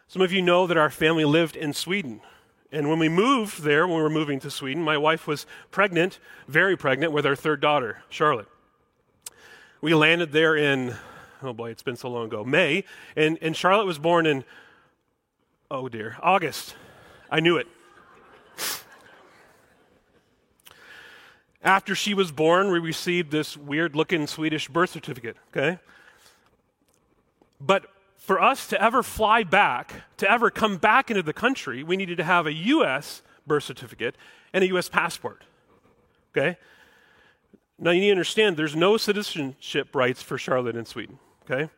Some 0.09 0.23
of 0.23 0.33
you 0.33 0.43
know 0.43 0.67
that 0.67 0.77
our 0.77 0.91
family 0.91 1.25
lived 1.25 1.57
in 1.57 1.73
Sweden. 1.73 2.21
And 2.71 2.89
when 2.89 2.99
we 2.99 3.09
moved 3.09 3.63
there, 3.63 3.87
when 3.87 3.97
we 3.97 4.03
were 4.03 4.11
moving 4.11 4.41
to 4.41 4.51
Sweden, 4.51 4.83
my 4.83 4.99
wife 4.99 5.27
was 5.27 5.47
pregnant, 5.71 6.19
very 6.49 6.77
pregnant, 6.77 7.13
with 7.13 7.25
our 7.25 7.37
third 7.37 7.61
daughter, 7.61 8.03
Charlotte. 8.09 8.49
We 9.85 9.93
landed 9.93 10.33
there 10.33 10.57
in, 10.57 10.95
oh 11.43 11.53
boy, 11.53 11.69
it's 11.69 11.83
been 11.83 11.97
so 11.97 12.09
long 12.09 12.25
ago, 12.25 12.43
May. 12.43 12.85
And, 13.17 13.37
and 13.43 13.55
Charlotte 13.55 13.85
was 13.85 13.99
born 13.99 14.25
in, 14.25 14.43
oh 15.71 15.91
dear, 15.91 16.17
August. 16.23 16.75
I 17.31 17.41
knew 17.41 17.59
it. 17.59 17.67
After 21.63 21.95
she 21.95 22.15
was 22.15 22.33
born, 22.33 22.71
we 22.71 22.79
received 22.79 23.31
this 23.31 23.59
weird 23.59 23.95
looking 23.95 24.27
Swedish 24.27 24.69
birth 24.69 24.89
certificate, 24.89 25.37
okay? 25.55 25.79
But 27.61 27.85
for 28.17 28.41
us 28.41 28.67
to 28.69 28.83
ever 28.83 29.03
fly 29.03 29.43
back, 29.43 30.05
to 30.17 30.31
ever 30.31 30.51
come 30.51 30.79
back 30.79 31.11
into 31.11 31.23
the 31.23 31.35
country, 31.35 31.83
we 31.83 31.99
needed 31.99 32.17
to 32.17 32.25
have 32.25 32.47
a 32.47 32.55
U.S. 32.55 33.21
birth 33.47 33.65
certificate 33.65 34.17
and 34.55 34.65
a 34.65 34.69
U.S. 34.69 34.89
passport, 34.89 35.43
okay? 36.35 36.57
Now 37.79 37.91
you 37.91 38.01
need 38.01 38.09
to 38.09 38.13
understand 38.13 38.57
there's 38.57 38.77
no 38.77 38.97
citizenship 38.97 39.95
rights 39.95 40.23
for 40.23 40.39
Charlotte 40.39 40.77
in 40.77 40.85
Sweden, 40.85 41.19
okay? 41.43 41.71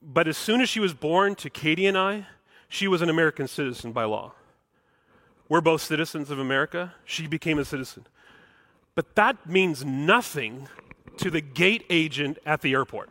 But 0.00 0.28
as 0.28 0.36
soon 0.36 0.60
as 0.60 0.68
she 0.68 0.80
was 0.80 0.94
born 0.94 1.34
to 1.36 1.50
Katie 1.50 1.86
and 1.86 1.98
I, 1.98 2.26
she 2.68 2.88
was 2.88 3.02
an 3.02 3.10
American 3.10 3.48
citizen 3.48 3.92
by 3.92 4.04
law. 4.04 4.32
We're 5.48 5.60
both 5.60 5.82
citizens 5.82 6.30
of 6.30 6.38
America. 6.38 6.94
She 7.04 7.26
became 7.26 7.58
a 7.58 7.64
citizen. 7.64 8.06
But 8.94 9.14
that 9.16 9.46
means 9.48 9.84
nothing 9.84 10.68
to 11.18 11.30
the 11.30 11.40
gate 11.40 11.84
agent 11.90 12.38
at 12.46 12.62
the 12.62 12.72
airport. 12.72 13.10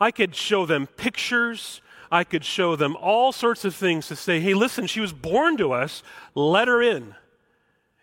I 0.00 0.10
could 0.10 0.34
show 0.34 0.66
them 0.66 0.86
pictures. 0.86 1.80
I 2.10 2.24
could 2.24 2.44
show 2.44 2.74
them 2.76 2.96
all 2.96 3.32
sorts 3.32 3.64
of 3.64 3.74
things 3.74 4.08
to 4.08 4.16
say, 4.16 4.40
hey, 4.40 4.54
listen, 4.54 4.86
she 4.86 5.00
was 5.00 5.12
born 5.12 5.56
to 5.58 5.72
us. 5.72 6.02
Let 6.34 6.68
her 6.68 6.82
in. 6.82 7.14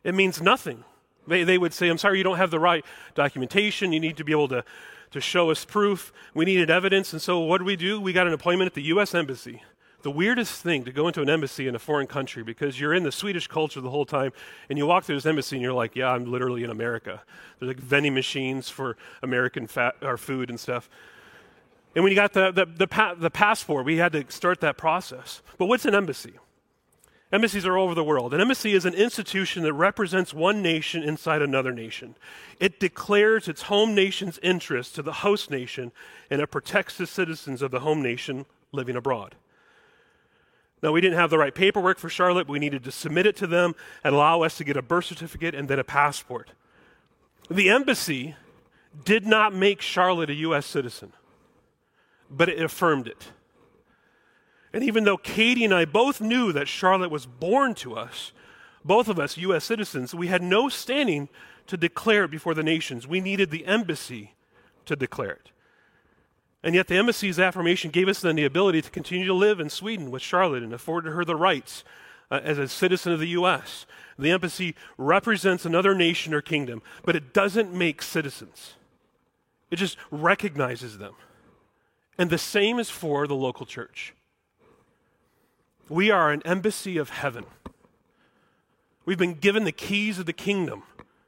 It 0.03 0.15
means 0.15 0.41
nothing. 0.41 0.83
They, 1.27 1.43
they 1.43 1.57
would 1.57 1.73
say, 1.73 1.89
I'm 1.89 1.97
sorry, 1.97 2.17
you 2.17 2.23
don't 2.23 2.37
have 2.37 2.51
the 2.51 2.59
right 2.59 2.83
documentation. 3.15 3.93
You 3.93 3.99
need 3.99 4.17
to 4.17 4.23
be 4.23 4.31
able 4.31 4.47
to, 4.49 4.63
to 5.11 5.21
show 5.21 5.51
us 5.51 5.65
proof. 5.65 6.11
We 6.33 6.45
needed 6.45 6.69
evidence. 6.69 7.13
And 7.13 7.21
so 7.21 7.39
what 7.39 7.59
did 7.59 7.65
we 7.65 7.75
do? 7.75 8.01
We 8.01 8.13
got 8.13 8.27
an 8.27 8.33
appointment 8.33 8.67
at 8.67 8.73
the 8.73 8.83
U.S. 8.83 9.13
Embassy 9.13 9.61
the 10.01 10.11
weirdest 10.11 10.61
thing 10.61 10.83
to 10.83 10.91
go 10.91 11.07
into 11.07 11.21
an 11.21 11.29
embassy 11.29 11.67
in 11.67 11.75
a 11.75 11.79
foreign 11.79 12.07
country 12.07 12.43
because 12.43 12.79
you're 12.79 12.93
in 12.93 13.03
the 13.03 13.11
Swedish 13.11 13.47
culture 13.47 13.81
the 13.81 13.89
whole 13.89 14.05
time 14.05 14.31
and 14.69 14.77
you 14.77 14.85
walk 14.85 15.03
through 15.03 15.15
this 15.15 15.25
embassy 15.25 15.55
and 15.55 15.63
you're 15.63 15.73
like, 15.73 15.95
yeah, 15.95 16.11
I'm 16.11 16.29
literally 16.31 16.63
in 16.63 16.69
America. 16.69 17.21
There's 17.59 17.67
like 17.67 17.79
vending 17.79 18.13
machines 18.13 18.69
for 18.69 18.97
American 19.21 19.67
fat 19.67 19.95
food 20.19 20.49
and 20.49 20.59
stuff. 20.59 20.89
And 21.95 22.03
when 22.03 22.11
you 22.11 22.15
got 22.15 22.33
the, 22.33 22.51
the, 22.51 22.65
the, 22.65 22.87
pa- 22.87 23.15
the 23.15 23.29
passport, 23.29 23.85
we 23.85 23.97
had 23.97 24.13
to 24.13 24.25
start 24.29 24.61
that 24.61 24.77
process. 24.77 25.41
But 25.57 25.65
what's 25.65 25.85
an 25.85 25.93
embassy? 25.93 26.33
Embassies 27.31 27.65
are 27.65 27.77
all 27.77 27.85
over 27.85 27.95
the 27.95 28.03
world. 28.03 28.33
An 28.33 28.41
embassy 28.41 28.73
is 28.73 28.85
an 28.85 28.93
institution 28.93 29.63
that 29.63 29.73
represents 29.73 30.33
one 30.33 30.61
nation 30.61 31.01
inside 31.01 31.41
another 31.41 31.71
nation. 31.71 32.15
It 32.59 32.79
declares 32.79 33.47
its 33.47 33.63
home 33.63 33.95
nation's 33.95 34.37
interest 34.43 34.95
to 34.95 35.01
the 35.01 35.13
host 35.13 35.49
nation, 35.49 35.93
and 36.29 36.41
it 36.41 36.47
protects 36.47 36.97
the 36.97 37.07
citizens 37.07 37.61
of 37.61 37.71
the 37.71 37.79
home 37.79 38.01
nation 38.01 38.45
living 38.73 38.97
abroad. 38.97 39.35
Now, 40.83 40.91
we 40.91 40.99
didn't 40.99 41.17
have 41.17 41.29
the 41.29 41.37
right 41.37 41.53
paperwork 41.53 41.99
for 41.99 42.09
Charlotte. 42.09 42.47
But 42.47 42.53
we 42.53 42.59
needed 42.59 42.83
to 42.83 42.91
submit 42.91 43.25
it 43.25 43.35
to 43.37 43.47
them 43.47 43.75
and 44.03 44.15
allow 44.15 44.41
us 44.41 44.57
to 44.57 44.63
get 44.63 44.75
a 44.75 44.81
birth 44.81 45.05
certificate 45.05 45.55
and 45.55 45.69
then 45.69 45.79
a 45.79 45.83
passport. 45.83 46.51
The 47.49 47.69
embassy 47.69 48.35
did 49.05 49.25
not 49.25 49.53
make 49.53 49.81
Charlotte 49.81 50.29
a 50.29 50.35
U.S. 50.35 50.65
citizen, 50.65 51.13
but 52.29 52.49
it 52.49 52.61
affirmed 52.61 53.07
it. 53.07 53.31
And 54.73 54.83
even 54.83 55.03
though 55.03 55.17
Katie 55.17 55.65
and 55.65 55.73
I 55.73 55.85
both 55.85 56.21
knew 56.21 56.51
that 56.53 56.67
Charlotte 56.67 57.11
was 57.11 57.25
born 57.25 57.75
to 57.75 57.95
us, 57.95 58.31
both 58.85 59.07
of 59.07 59.19
us 59.19 59.37
U.S. 59.37 59.65
citizens, 59.65 60.15
we 60.15 60.27
had 60.27 60.41
no 60.41 60.69
standing 60.69 61.29
to 61.67 61.77
declare 61.77 62.23
it 62.25 62.31
before 62.31 62.53
the 62.53 62.63
nations. 62.63 63.07
We 63.07 63.19
needed 63.19 63.51
the 63.51 63.65
embassy 63.65 64.33
to 64.85 64.95
declare 64.95 65.31
it. 65.31 65.51
And 66.63 66.75
yet, 66.75 66.87
the 66.87 66.97
embassy's 66.97 67.39
affirmation 67.39 67.89
gave 67.89 68.07
us 68.07 68.21
then 68.21 68.35
the 68.35 68.45
ability 68.45 68.81
to 68.83 68.91
continue 68.91 69.25
to 69.25 69.33
live 69.33 69.59
in 69.59 69.69
Sweden 69.69 70.11
with 70.11 70.21
Charlotte 70.21 70.63
and 70.63 70.73
afforded 70.73 71.11
her 71.11 71.25
the 71.25 71.35
rights 71.35 71.83
uh, 72.29 72.39
as 72.43 72.57
a 72.57 72.67
citizen 72.67 73.11
of 73.11 73.19
the 73.19 73.29
U.S. 73.29 73.85
The 74.17 74.31
embassy 74.31 74.75
represents 74.97 75.65
another 75.65 75.95
nation 75.95 76.33
or 76.33 76.41
kingdom, 76.41 76.83
but 77.03 77.15
it 77.15 77.33
doesn't 77.33 77.73
make 77.73 78.01
citizens, 78.01 78.73
it 79.69 79.77
just 79.77 79.97
recognizes 80.11 80.97
them. 80.97 81.15
And 82.17 82.29
the 82.29 82.37
same 82.37 82.77
is 82.77 82.89
for 82.89 83.25
the 83.25 83.35
local 83.35 83.65
church. 83.65 84.13
We 85.91 86.09
are 86.09 86.31
an 86.31 86.41
embassy 86.45 86.97
of 86.97 87.09
heaven. 87.09 87.45
We've 89.05 89.17
been 89.17 89.33
given 89.33 89.65
the 89.65 89.71
keys 89.71 90.19
of 90.19 90.25
the 90.25 90.33
kingdom, 90.33 90.83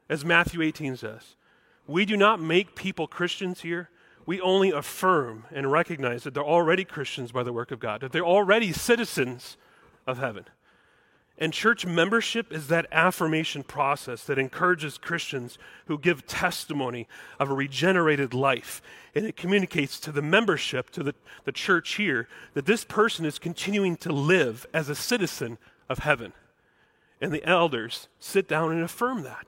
as 0.10 0.24
Matthew 0.24 0.62
18 0.62 0.96
says. 0.96 1.36
We 1.86 2.06
do 2.06 2.16
not 2.16 2.42
make 2.42 2.76
people 2.76 3.08
Christians 3.08 3.62
here 3.62 3.90
we 4.26 4.40
only 4.42 4.72
affirm 4.72 5.46
and 5.52 5.72
recognize 5.72 6.24
that 6.24 6.34
they're 6.34 6.44
already 6.44 6.86
Christians 6.86 7.32
by 7.32 7.44
the 7.44 7.54
work 7.54 7.72
of 7.72 7.80
God, 7.80 8.02
that 8.02 8.12
they're 8.12 8.26
already 8.26 8.72
citizens 8.72 9.58
of 10.08 10.18
heaven. 10.18 10.46
And 11.38 11.52
church 11.52 11.86
membership 11.86 12.54
is 12.54 12.68
that 12.68 12.86
affirmation 12.92 13.64
process 13.64 14.24
that 14.26 14.38
encourages 14.38 15.00
Christians 15.00 15.58
who 15.88 15.98
give 15.98 16.28
testimony 16.28 17.08
of 17.40 17.50
a 17.50 17.56
regenerated 17.56 18.34
life. 18.36 18.82
And 19.16 19.26
it 19.26 19.36
communicates 19.36 20.00
to 20.02 20.12
the 20.12 20.22
membership, 20.22 20.92
to 20.92 21.02
the, 21.02 21.16
the 21.44 21.52
church 21.52 21.96
here, 21.96 22.28
that 22.54 22.68
this 22.68 22.84
person 22.84 23.26
is 23.26 23.40
continuing 23.40 23.98
to 23.98 24.14
live 24.14 24.68
as 24.74 24.90
a 24.90 24.96
citizen 24.96 25.58
of 25.90 26.00
heaven. 26.00 26.34
And 27.20 27.32
the 27.32 27.44
elders 27.46 28.10
sit 28.20 28.48
down 28.48 28.72
and 28.72 28.84
affirm 28.84 29.24
that. 29.24 29.48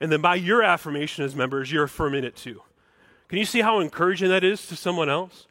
And 0.00 0.12
then 0.12 0.20
by 0.20 0.36
your 0.36 0.62
affirmation 0.62 1.24
as 1.24 1.34
members, 1.34 1.72
you're 1.72 1.84
affirming 1.84 2.24
it 2.24 2.36
too. 2.36 2.62
Can 3.28 3.38
you 3.38 3.44
see 3.44 3.60
how 3.60 3.80
encouraging 3.80 4.28
that 4.28 4.44
is 4.44 4.66
to 4.68 4.76
someone 4.76 5.10
else? 5.10 5.46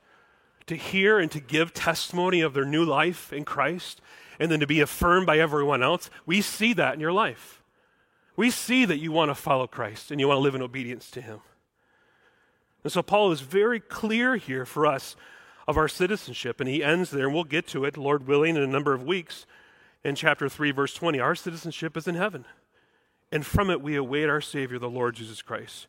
To 0.68 0.76
hear 0.76 1.20
and 1.20 1.32
to 1.32 1.40
give 1.40 1.74
testimony 1.74 2.42
of 2.42 2.54
their 2.54 2.66
new 2.66 2.86
life 2.86 3.34
in 3.34 3.44
Christ 3.44 4.02
and 4.40 4.52
then 4.52 4.60
to 4.60 4.68
be 4.68 4.80
affirmed 4.80 5.26
by 5.26 5.40
everyone 5.40 5.84
else. 5.84 6.10
We 6.26 6.42
see 6.42 6.74
that 6.74 6.94
in 6.94 7.00
your 7.00 7.12
life. 7.12 7.62
We 8.36 8.50
see 8.50 8.86
that 8.86 9.00
you 9.00 9.12
want 9.12 9.30
to 9.30 9.36
follow 9.36 9.68
Christ 9.68 10.12
and 10.12 10.20
you 10.20 10.28
want 10.28 10.38
to 10.38 10.42
live 10.42 10.56
in 10.56 10.62
obedience 10.62 11.12
to 11.12 11.22
Him. 11.22 11.40
And 12.84 12.94
so 12.94 13.02
Paul 13.02 13.32
is 13.32 13.42
very 13.42 13.80
clear 13.80 14.38
here 14.38 14.66
for 14.66 14.86
us 14.86 15.16
of 15.68 15.78
our 15.78 15.90
citizenship, 15.90 16.60
and 16.60 16.68
he 16.68 16.84
ends 16.84 17.12
there, 17.12 17.26
and 17.26 17.34
we'll 17.34 17.44
get 17.44 17.68
to 17.68 17.86
it, 17.86 17.98
Lord 17.98 18.26
willing, 18.26 18.56
in 18.56 18.64
a 18.64 18.68
number 18.68 18.94
of 18.94 19.04
weeks, 19.04 19.46
in 20.04 20.16
chapter 20.16 20.50
3, 20.50 20.72
verse 20.72 20.96
20. 20.96 21.20
Our 21.20 21.36
citizenship 21.36 21.96
is 21.96 22.08
in 22.08 22.16
heaven, 22.16 22.46
and 23.32 23.46
from 23.46 23.70
it 23.70 23.82
we 23.82 23.96
await 23.96 24.30
our 24.30 24.42
Savior, 24.42 24.80
the 24.80 24.90
Lord 24.90 25.16
Jesus 25.16 25.44
Christ 25.44 25.88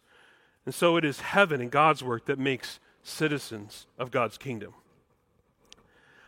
and 0.64 0.75
so 0.75 0.97
it 0.97 1.04
is 1.04 1.21
heaven 1.21 1.61
and 1.61 1.71
God's 1.71 2.02
work 2.02 2.26
that 2.26 2.38
makes 2.38 2.80
citizens 3.02 3.87
of 3.99 4.11
God's 4.11 4.37
kingdom. 4.37 4.75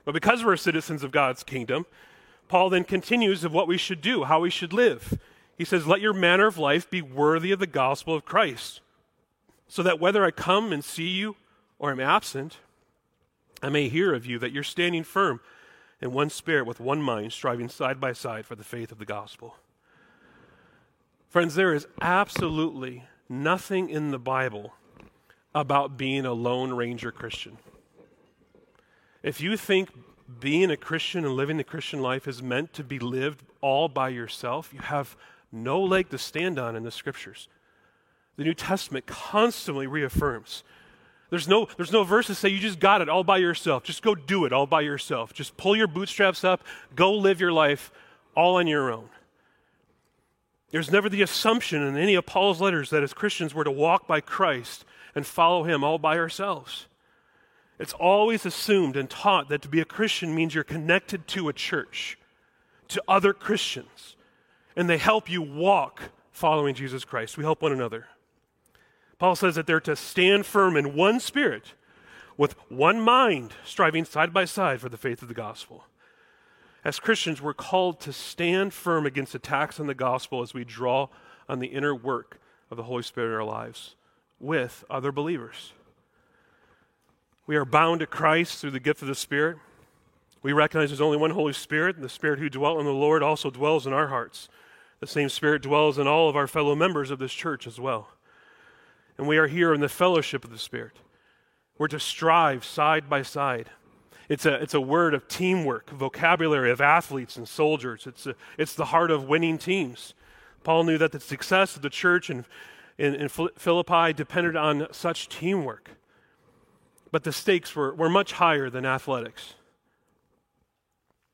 But 0.05 0.15
because 0.15 0.45
we're 0.45 0.57
citizens 0.57 1.05
of 1.05 1.13
God's 1.13 1.43
kingdom, 1.43 1.87
Paul 2.53 2.69
then 2.69 2.85
continues 2.85 3.45
of 3.45 3.55
what 3.55 3.67
we 3.67 3.79
should 3.79 4.03
do, 4.03 4.25
how 4.25 4.41
we 4.41 4.51
should 4.51 4.75
live. 4.75 5.19
He 5.57 5.65
says, 5.65 5.87
Let 5.87 6.03
your 6.03 6.13
manner 6.13 6.47
of 6.47 6.59
life 6.59 6.91
be 6.91 7.01
worthy 7.01 7.51
of 7.51 7.61
the 7.61 7.67
gospel 7.67 8.15
of 8.15 8.27
Christ, 8.27 8.83
so 9.67 9.83
that 9.83 9.99
whether 9.99 10.23
I 10.23 10.33
come 10.33 10.71
and 10.71 10.85
see 10.85 11.09
you 11.09 11.37
or 11.79 11.91
am 11.91 11.99
absent, 11.99 12.59
I 13.63 13.71
may 13.71 13.89
hear 13.89 14.13
of 14.13 14.27
you 14.27 14.39
that 14.39 14.53
you're 14.53 14.63
standing 14.65 15.03
firm 15.03 15.41
in 16.03 16.13
one 16.13 16.29
spirit 16.29 16.67
with 16.67 16.79
one 16.79 17.01
mind, 17.01 17.33
striving 17.33 17.71
side 17.71 17.99
by 17.99 18.13
side 18.13 18.45
for 18.45 18.55
the 18.55 18.65
faith 18.65 18.93
of 18.93 18.99
the 18.99 19.07
gospel. 19.07 19.57
Friends, 21.31 21.55
there 21.55 21.73
is 21.73 21.87
absolutely 22.03 23.05
nothing 23.31 23.89
in 23.89 24.11
the 24.11 24.19
Bible 24.19 24.75
about 25.55 25.97
being 25.97 26.27
a 26.27 26.35
Lone 26.35 26.75
Ranger 26.75 27.13
Christian. 27.13 27.57
If 29.23 29.41
you 29.41 29.57
think 29.57 29.89
being 30.41 30.71
a 30.71 30.77
Christian 30.77 31.25
and 31.25 31.35
living 31.35 31.57
the 31.57 31.65
Christian 31.65 32.01
life 32.01 32.27
is 32.29 32.43
meant 32.43 32.73
to 32.75 32.85
be 32.85 32.99
lived 32.99 33.43
all 33.61 33.89
by 33.89 34.09
yourself, 34.09 34.73
you 34.73 34.81
have 34.81 35.17
no 35.51 35.81
leg 35.81 36.09
to 36.11 36.19
stand 36.19 36.59
on 36.59 36.77
in 36.77 36.83
the 36.83 36.91
scriptures. 36.91 37.49
The 38.37 38.45
New 38.45 38.55
Testament 38.55 39.07
constantly 39.07 39.87
reaffirms. 39.87 40.65
There's 41.31 41.49
no, 41.49 41.67
there's 41.77 41.93
no 41.93 42.05
verse 42.05 42.27
to 42.27 42.35
say 42.35 42.49
you 42.49 42.59
just 42.59 42.79
got 42.79 43.01
it 43.01 43.09
all 43.09 43.25
by 43.25 43.39
yourself. 43.39 43.85
Just 43.85 44.03
go 44.03 44.15
do 44.15 44.45
it 44.45 44.53
all 44.53 44.67
by 44.67 44.83
yourself. 44.83 45.33
Just 45.33 45.57
pull 45.57 45.77
your 45.77 45.87
bootstraps 45.87 46.45
up, 46.45 46.63
go 46.95 47.15
live 47.15 47.41
your 47.41 47.53
life 47.53 47.91
all 48.35 48.57
on 48.57 48.67
your 48.67 48.91
own. 48.91 49.09
There's 50.71 50.91
never 50.91 51.09
the 51.09 51.23
assumption 51.23 51.83
in 51.83 51.97
any 51.97 52.15
of 52.15 52.27
Paul's 52.27 52.61
letters 52.61 52.91
that 52.91 53.03
as 53.03 53.13
Christians 53.13 53.55
we're 53.55 53.65
to 53.65 53.71
walk 53.71 54.07
by 54.07 54.21
Christ 54.21 54.85
and 55.15 55.27
follow 55.27 55.65
him 55.65 55.85
all 55.85 55.99
by 55.99 56.19
ourselves. 56.19 56.87
It's 57.83 57.93
always 57.95 58.47
assumed 58.47 58.97
and 58.97 59.11
taught 59.11 59.49
that 59.49 59.61
to 59.63 59.69
be 59.69 59.81
a 59.81 59.85
Christian 59.85 60.37
means 60.37 60.55
you're 60.55 60.63
connected 60.63 61.27
to 61.27 61.49
a 61.49 61.53
church, 61.53 62.17
to 62.87 63.03
other 63.09 63.33
Christians, 63.33 64.15
and 64.77 64.89
they 64.89 64.99
help 64.99 65.29
you 65.29 65.43
walk 65.43 66.01
following 66.31 66.77
Jesus 66.77 67.05
Christ. 67.05 67.37
We 67.37 67.43
help 67.43 67.61
one 67.61 67.73
another. 67.73 68.07
Paul 69.19 69.35
says 69.35 69.57
that 69.57 69.67
they're 69.67 69.81
to 69.81 69.97
stand 69.97 70.47
firm 70.47 70.77
in 70.77 70.95
one 70.95 71.19
spirit, 71.19 71.75
with 72.37 72.55
one 72.71 73.01
mind, 73.01 73.53
striving 73.65 74.05
side 74.05 74.33
by 74.33 74.45
side 74.45 74.81
for 74.81 74.89
the 74.89 74.97
faith 74.97 75.21
of 75.21 75.27
the 75.27 75.35
gospel. 75.35 75.87
As 76.85 77.01
Christians, 77.01 77.43
we're 77.43 77.53
called 77.53 77.99
to 78.03 78.13
stand 78.13 78.73
firm 78.73 79.07
against 79.07 79.35
attacks 79.35 79.81
on 79.81 79.89
the 79.89 79.95
gospel 79.95 80.41
as 80.41 80.55
we 80.55 80.65
draw 80.65 81.09
on 81.49 81.59
the 81.59 81.67
inner 81.67 81.97
work 81.97 82.39
of 82.71 82.77
the 82.77 82.85
Holy 82.85 83.03
Spirit 83.03 83.31
in 83.31 83.35
our 83.35 83.45
lives 83.45 83.97
with 84.39 84.85
other 84.89 85.11
believers. 85.11 85.73
We 87.53 87.59
are 87.59 87.67
bound 87.67 88.01
to 88.01 88.07
Christ 88.07 88.61
through 88.61 88.71
the 88.71 88.81
gift 88.81 89.03
of 89.03 89.09
the 89.09 89.15
Spirit. 89.15 89.59
We 90.43 90.55
recognize 90.55 90.89
there's 90.89 91.03
only 91.03 91.19
one 91.19 91.33
Holy 91.33 91.53
Spirit, 91.53 91.97
and 91.97 92.03
the 92.03 92.09
Spirit 92.09 92.39
who 92.39 92.49
dwelt 92.49 92.81
in 92.81 92.87
the 92.87 92.93
Lord 92.93 93.23
also 93.23 93.51
dwells 93.51 93.87
in 93.87 93.93
our 93.93 94.07
hearts. 94.09 94.49
The 95.01 95.07
same 95.07 95.29
Spirit 95.29 95.61
dwells 95.61 95.99
in 95.99 96.07
all 96.07 96.31
of 96.31 96.35
our 96.35 96.47
fellow 96.47 96.75
members 96.75 97.11
of 97.11 97.19
this 97.19 97.35
church 97.35 97.67
as 97.67 97.79
well. 97.79 98.09
And 99.19 99.29
we 99.29 99.37
are 99.37 99.49
here 99.49 99.75
in 99.75 99.83
the 99.83 99.91
fellowship 99.91 100.45
of 100.47 100.51
the 100.51 100.57
Spirit. 100.57 100.97
We're 101.77 101.89
to 101.89 102.01
strive 102.01 102.65
side 102.65 103.11
by 103.11 103.21
side. 103.21 103.69
It's 104.31 104.47
a, 104.47 104.55
it's 104.55 104.73
a 104.73 104.81
word 104.81 105.13
of 105.13 105.29
teamwork, 105.29 105.91
vocabulary 105.91 106.71
of 106.71 106.81
athletes 106.81 107.37
and 107.37 107.47
soldiers. 107.47 108.07
It's, 108.07 108.27
a, 108.27 108.35
it's 108.57 108.75
the 108.75 108.87
heart 108.87 109.11
of 109.11 109.29
winning 109.29 109.59
teams. 109.59 110.15
Paul 110.65 110.85
knew 110.85 110.97
that 110.97 111.13
the 111.13 111.21
success 111.21 111.77
of 111.77 111.83
the 111.83 111.91
church 111.91 112.31
in, 112.31 112.47
in, 112.97 113.15
in 113.15 113.29
Philippi 113.29 114.15
depended 114.15 114.57
on 114.57 114.87
such 114.91 115.29
teamwork. 115.29 115.91
But 117.13 117.23
the 117.23 117.33
stakes 117.33 117.77
were, 117.77 117.95
were 117.95 118.09
much 118.09 118.33
higher 118.33 118.69
than 118.71 118.85
athletics. 118.85 119.55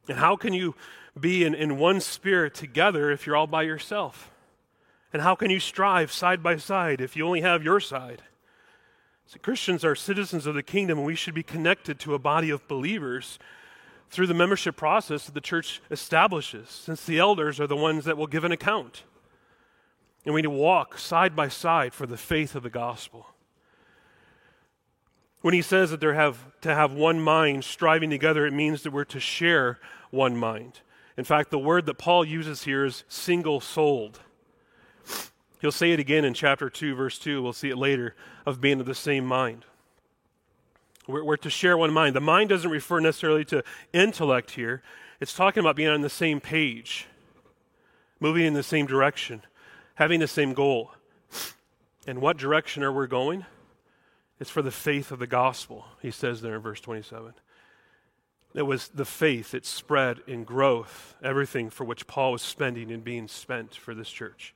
And 0.08 0.18
how 0.18 0.37
can 0.37 0.52
you 0.52 0.75
be 1.18 1.44
in, 1.44 1.54
in 1.54 1.78
one 1.78 2.00
spirit 2.00 2.54
together 2.54 3.11
if 3.11 3.26
you're 3.26 3.37
all 3.37 3.47
by 3.47 3.62
yourself? 3.62 4.30
And 5.12 5.23
how 5.23 5.35
can 5.35 5.50
you 5.50 5.61
strive 5.61 6.12
side 6.12 6.42
by 6.42 6.56
side 6.56 7.00
if 7.00 7.16
you 7.16 7.25
only 7.25 7.40
have 7.40 7.62
your 7.62 7.80
side? 7.80 8.23
So 9.26 9.38
Christians 9.38 9.85
are 9.85 9.94
citizens 9.94 10.47
of 10.47 10.54
the 10.54 10.62
kingdom, 10.62 10.99
and 10.99 11.06
we 11.06 11.14
should 11.14 11.35
be 11.35 11.42
connected 11.42 11.99
to 12.00 12.14
a 12.14 12.18
body 12.18 12.50
of 12.50 12.66
believers 12.66 13.38
through 14.11 14.26
the 14.26 14.35
membership 14.35 14.75
process 14.76 15.26
that 15.26 15.35
the 15.35 15.40
church 15.40 15.82
establishes, 15.90 16.70
since 16.70 17.04
the 17.04 17.18
elders 17.18 17.61
are 17.61 17.66
the 17.66 17.76
ones 17.76 18.04
that 18.06 18.16
will 18.16 18.26
give 18.26 18.44
an 18.44 18.52
account. 18.52 19.04
And 20.25 20.35
we 20.35 20.40
need 20.40 20.49
to 20.49 20.50
walk 20.50 20.99
side 20.99 21.37
by 21.37 21.49
side 21.49 21.92
for 21.92 22.06
the 22.06 22.16
faith 22.16 22.54
of 22.54 22.62
the 22.62 22.70
gospel. 22.70 23.26
When 25.40 25.54
he 25.54 25.62
says 25.62 25.90
that 25.90 26.00
they 26.00 26.14
have 26.14 26.38
to 26.62 26.75
have 26.75 26.92
one 26.92 27.21
mind 27.21 27.64
striving 27.64 28.11
together, 28.11 28.47
it 28.47 28.52
means 28.52 28.83
that 28.83 28.92
we're 28.92 29.04
to 29.04 29.21
share 29.21 29.78
one 30.11 30.37
mind. 30.37 30.80
In 31.16 31.25
fact, 31.25 31.50
the 31.50 31.59
word 31.59 31.87
that 31.87 31.99
Paul 31.99 32.25
uses 32.25 32.64
here 32.64 32.85
is 32.85 33.04
single 33.09 33.61
souled. 33.61 34.21
He'll 35.61 35.73
say 35.73 35.92
it 35.92 35.99
again 35.99 36.25
in 36.25 36.35
chapter 36.35 36.71
2, 36.71 36.95
verse 36.95 37.18
2. 37.18 37.42
We'll 37.42 37.52
see 37.52 37.71
it 37.71 37.76
later 37.76 38.14
of 38.47 38.61
being 38.61 38.80
of 38.80 38.87
the 38.87 38.95
same 38.95 39.26
mind. 39.26 39.64
We're, 41.09 41.25
we're, 41.25 41.37
to 41.38 41.50
share 41.50 41.76
one 41.76 41.92
mind. 41.92 42.14
The 42.14 42.21
mind 42.21 42.50
doesn't 42.50 42.71
refer 42.71 43.00
necessarily 43.00 43.45
to 43.47 43.64
intellect 43.92 44.52
here, 44.52 44.83
it's 45.21 45.35
talking 45.35 45.61
about 45.61 45.75
being 45.75 45.88
on 45.88 46.02
the 46.02 46.11
same 46.11 46.40
page, 46.40 47.07
moving 48.21 48.45
in 48.45 48.54
the 48.54 48.62
same 48.62 48.87
direction, 48.87 49.42
having 49.97 50.21
the 50.21 50.28
same 50.28 50.54
goal. 50.54 50.92
And 52.07 52.21
what 52.21 52.37
direction 52.37 52.85
are 52.85 52.92
we 52.92 53.09
going? 53.09 53.45
It's 54.40 54.50
for 54.50 54.62
the 54.62 54.71
faith 54.71 55.11
of 55.11 55.18
the 55.18 55.26
gospel, 55.26 55.87
he 56.00 56.11
says 56.11 56.40
there 56.40 56.54
in 56.54 56.62
verse 56.62 56.80
27. 56.80 57.35
It 58.54 58.62
was 58.62 58.88
the 58.88 59.04
faith, 59.04 59.52
it 59.52 59.66
spread 59.66 60.21
in 60.26 60.45
growth, 60.45 61.16
everything 61.23 61.71
for 61.71 61.85
which 61.85 62.07
Paul 62.07 62.33
was 62.33 62.42
spending 62.42 62.90
and 62.90 63.04
being 63.04 63.28
spent 63.28 63.75
for 63.75 63.95
this 63.95 64.09
church. 64.09 64.54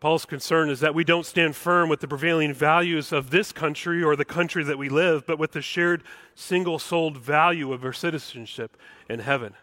Paul's 0.00 0.26
concern 0.26 0.68
is 0.68 0.80
that 0.80 0.94
we 0.94 1.04
don't 1.04 1.24
stand 1.24 1.56
firm 1.56 1.88
with 1.88 2.00
the 2.00 2.08
prevailing 2.08 2.52
values 2.52 3.12
of 3.12 3.30
this 3.30 3.50
country 3.52 4.02
or 4.02 4.14
the 4.14 4.26
country 4.26 4.62
that 4.64 4.76
we 4.76 4.88
live, 4.88 5.26
but 5.26 5.38
with 5.38 5.52
the 5.52 5.62
shared 5.62 6.02
single 6.34 6.78
souled 6.78 7.16
value 7.16 7.72
of 7.72 7.84
our 7.84 7.94
citizenship 7.94 8.76
in 9.08 9.20
heaven. 9.20 9.54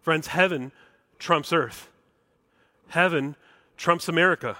Friends, 0.00 0.28
heaven 0.28 0.72
trumps 1.18 1.52
earth. 1.52 1.90
Heaven 2.88 3.36
trumps 3.76 4.08
America 4.08 4.56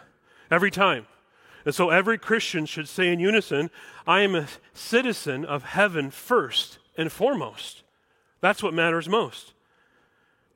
every 0.50 0.70
time. 0.70 1.07
And 1.64 1.75
so 1.75 1.90
every 1.90 2.18
Christian 2.18 2.66
should 2.66 2.88
say 2.88 3.12
in 3.12 3.20
unison, 3.20 3.70
I 4.07 4.20
am 4.20 4.35
a 4.35 4.46
citizen 4.73 5.44
of 5.44 5.62
heaven 5.62 6.11
first 6.11 6.79
and 6.96 7.12
foremost. 7.12 7.83
That's 8.40 8.62
what 8.62 8.75
matters 8.75 9.09
most. 9.09 9.53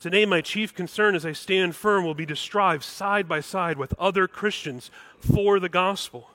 Today, 0.01 0.27
my 0.27 0.41
chief 0.41 0.75
concern 0.75 1.15
as 1.15 1.25
I 1.25 1.33
stand 1.33 1.77
firm 1.77 2.05
will 2.05 2.15
be 2.15 2.27
to 2.27 2.37
strive 2.37 2.85
side 2.85 3.29
by 3.29 3.41
side 3.41 3.79
with 3.79 3.95
other 3.99 4.27
Christians 4.27 4.91
for 5.19 5.59
the 5.59 5.69
gospel. 5.69 6.31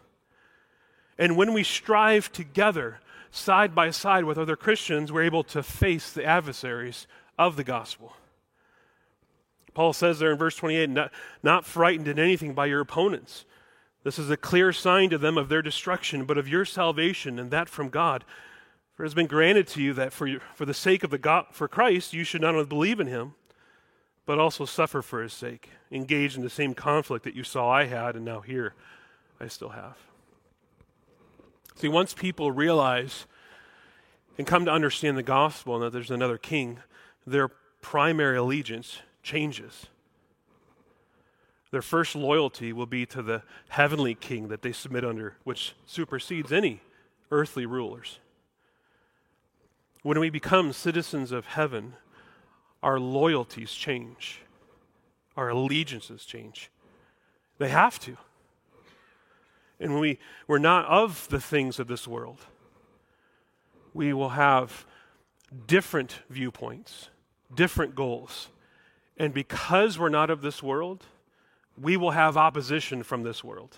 And 1.18 1.36
when 1.36 1.54
we 1.54 1.64
strive 1.64 2.32
together, 2.32 3.00
side 3.32 3.76
by 3.76 3.92
side 3.92 4.24
with 4.24 4.38
other 4.38 4.56
Christians, 4.56 5.12
we're 5.12 5.24
able 5.24 5.44
to 5.46 5.62
face 5.62 6.12
the 6.12 6.26
adversaries 6.26 7.08
of 7.38 7.56
the 7.56 7.64
gospel. 7.64 8.14
Paul 9.74 9.94
says 9.94 10.20
there 10.20 10.32
in 10.32 10.38
verse 10.38 10.56
28 10.56 10.90
not, 10.90 11.12
not 11.44 11.66
frightened 11.66 12.08
in 12.08 12.20
anything 12.20 12.54
by 12.54 12.66
your 12.66 12.82
opponents. 12.82 13.46
This 14.10 14.18
is 14.18 14.32
a 14.32 14.38
clear 14.38 14.74
sign 14.74 15.12
to 15.12 15.20
them 15.20 15.38
of 15.38 15.50
their 15.50 15.62
destruction, 15.62 16.26
but 16.26 16.40
of 16.40 16.48
your 16.48 16.66
salvation, 16.66 17.38
and 17.38 17.52
that 17.52 17.70
from 17.70 17.90
God. 17.90 18.26
For 18.96 19.04
it 19.04 19.06
has 19.06 19.14
been 19.14 19.28
granted 19.28 19.68
to 19.68 19.84
you 19.84 19.94
that 19.94 20.12
for, 20.12 20.28
for 20.56 20.66
the 20.66 20.74
sake 20.74 21.04
of 21.04 21.12
the 21.12 21.20
God, 21.20 21.46
for 21.52 21.68
Christ, 21.68 22.12
you 22.12 22.24
should 22.24 22.42
not 22.42 22.56
only 22.56 22.66
believe 22.66 23.00
in 23.00 23.06
him, 23.06 23.36
but 24.26 24.40
also 24.40 24.66
suffer 24.66 25.04
for 25.04 25.22
his 25.22 25.32
sake, 25.32 25.70
engage 25.92 26.36
in 26.36 26.42
the 26.42 26.50
same 26.50 26.74
conflict 26.74 27.24
that 27.24 27.36
you 27.36 27.44
saw 27.44 27.70
I 27.70 27.86
had 27.86 28.16
and 28.16 28.26
now 28.26 28.40
hear 28.40 28.74
I 29.40 29.48
still 29.48 29.70
have. 29.70 30.00
See, 31.76 31.88
once 31.88 32.16
people 32.16 32.52
realize 32.52 33.28
and 34.40 34.48
come 34.48 34.66
to 34.66 34.72
understand 34.72 35.18
the 35.18 35.22
gospel 35.22 35.76
and 35.76 35.84
that 35.84 35.94
there's 35.94 36.10
another 36.10 36.40
king, 36.40 36.80
their 37.28 37.50
primary 37.82 38.38
allegiance 38.38 39.04
changes. 39.22 39.86
Their 41.72 41.82
first 41.82 42.16
loyalty 42.16 42.74
will 42.74 42.88
be 42.88 43.06
to 43.08 43.22
the 43.22 43.44
heavenly 43.70 44.16
king 44.16 44.48
that 44.48 44.62
they 44.62 44.72
submit 44.72 45.06
under, 45.06 45.36
which 45.44 45.76
supersedes 45.86 46.52
any 46.52 46.82
earthly 47.32 47.66
rulers. 47.66 48.20
When 50.02 50.20
we 50.20 50.30
become 50.30 50.74
citizens 50.74 51.32
of 51.32 51.46
heaven, 51.46 51.94
our 52.82 53.00
loyalties 53.00 53.74
change, 53.74 54.42
our 55.38 55.50
allegiances 55.50 56.26
change. 56.26 56.72
They 57.58 57.70
have 57.70 58.00
to. 58.00 58.18
And 59.80 59.92
when 59.94 60.02
we, 60.02 60.20
we're 60.48 60.58
not 60.58 60.86
of 60.86 61.28
the 61.30 61.40
things 61.40 61.80
of 61.80 61.88
this 61.88 62.08
world, 62.08 62.40
we 63.94 64.14
will 64.14 64.30
have 64.30 64.86
different 65.68 66.20
viewpoints, 66.30 67.10
different 67.54 67.96
goals. 67.96 68.50
And 69.18 69.34
because 69.34 70.00
we're 70.00 70.10
not 70.10 70.30
of 70.30 70.42
this 70.42 70.64
world, 70.64 71.06
we 71.82 71.98
will 71.98 72.12
have 72.12 72.38
opposition 72.38 73.04
from 73.04 73.24
this 73.24 73.44
world. 73.44 73.78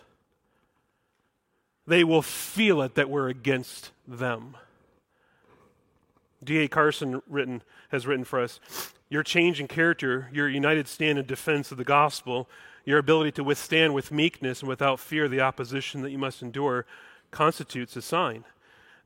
They 1.88 2.04
will 2.04 2.22
feel 2.22 2.82
it 2.82 2.96
that 2.96 3.10
we're 3.10 3.30
against 3.30 3.92
them. 4.08 4.56
D.A. 6.44 6.68
Carson 6.68 7.22
written, 7.28 7.62
has 7.90 8.08
written 8.08 8.26
for 8.26 8.40
us 8.40 8.60
Your 9.10 9.24
change 9.24 9.60
in 9.60 9.68
character, 9.68 10.30
your 10.32 10.50
united 10.50 10.88
stand 10.88 11.20
in 11.20 11.26
defense 11.26 11.72
of 11.72 11.78
the 11.78 11.84
gospel, 11.84 12.50
your 12.86 12.98
ability 12.98 13.32
to 13.34 13.44
withstand 13.44 13.94
with 13.94 14.12
meekness 14.12 14.62
and 14.62 14.70
without 14.70 15.00
fear 15.00 15.28
the 15.28 15.42
opposition 15.42 16.02
that 16.02 16.12
you 16.12 16.18
must 16.18 16.42
endure 16.42 16.86
constitutes 17.30 17.96
a 17.96 18.02
sign. 18.02 18.44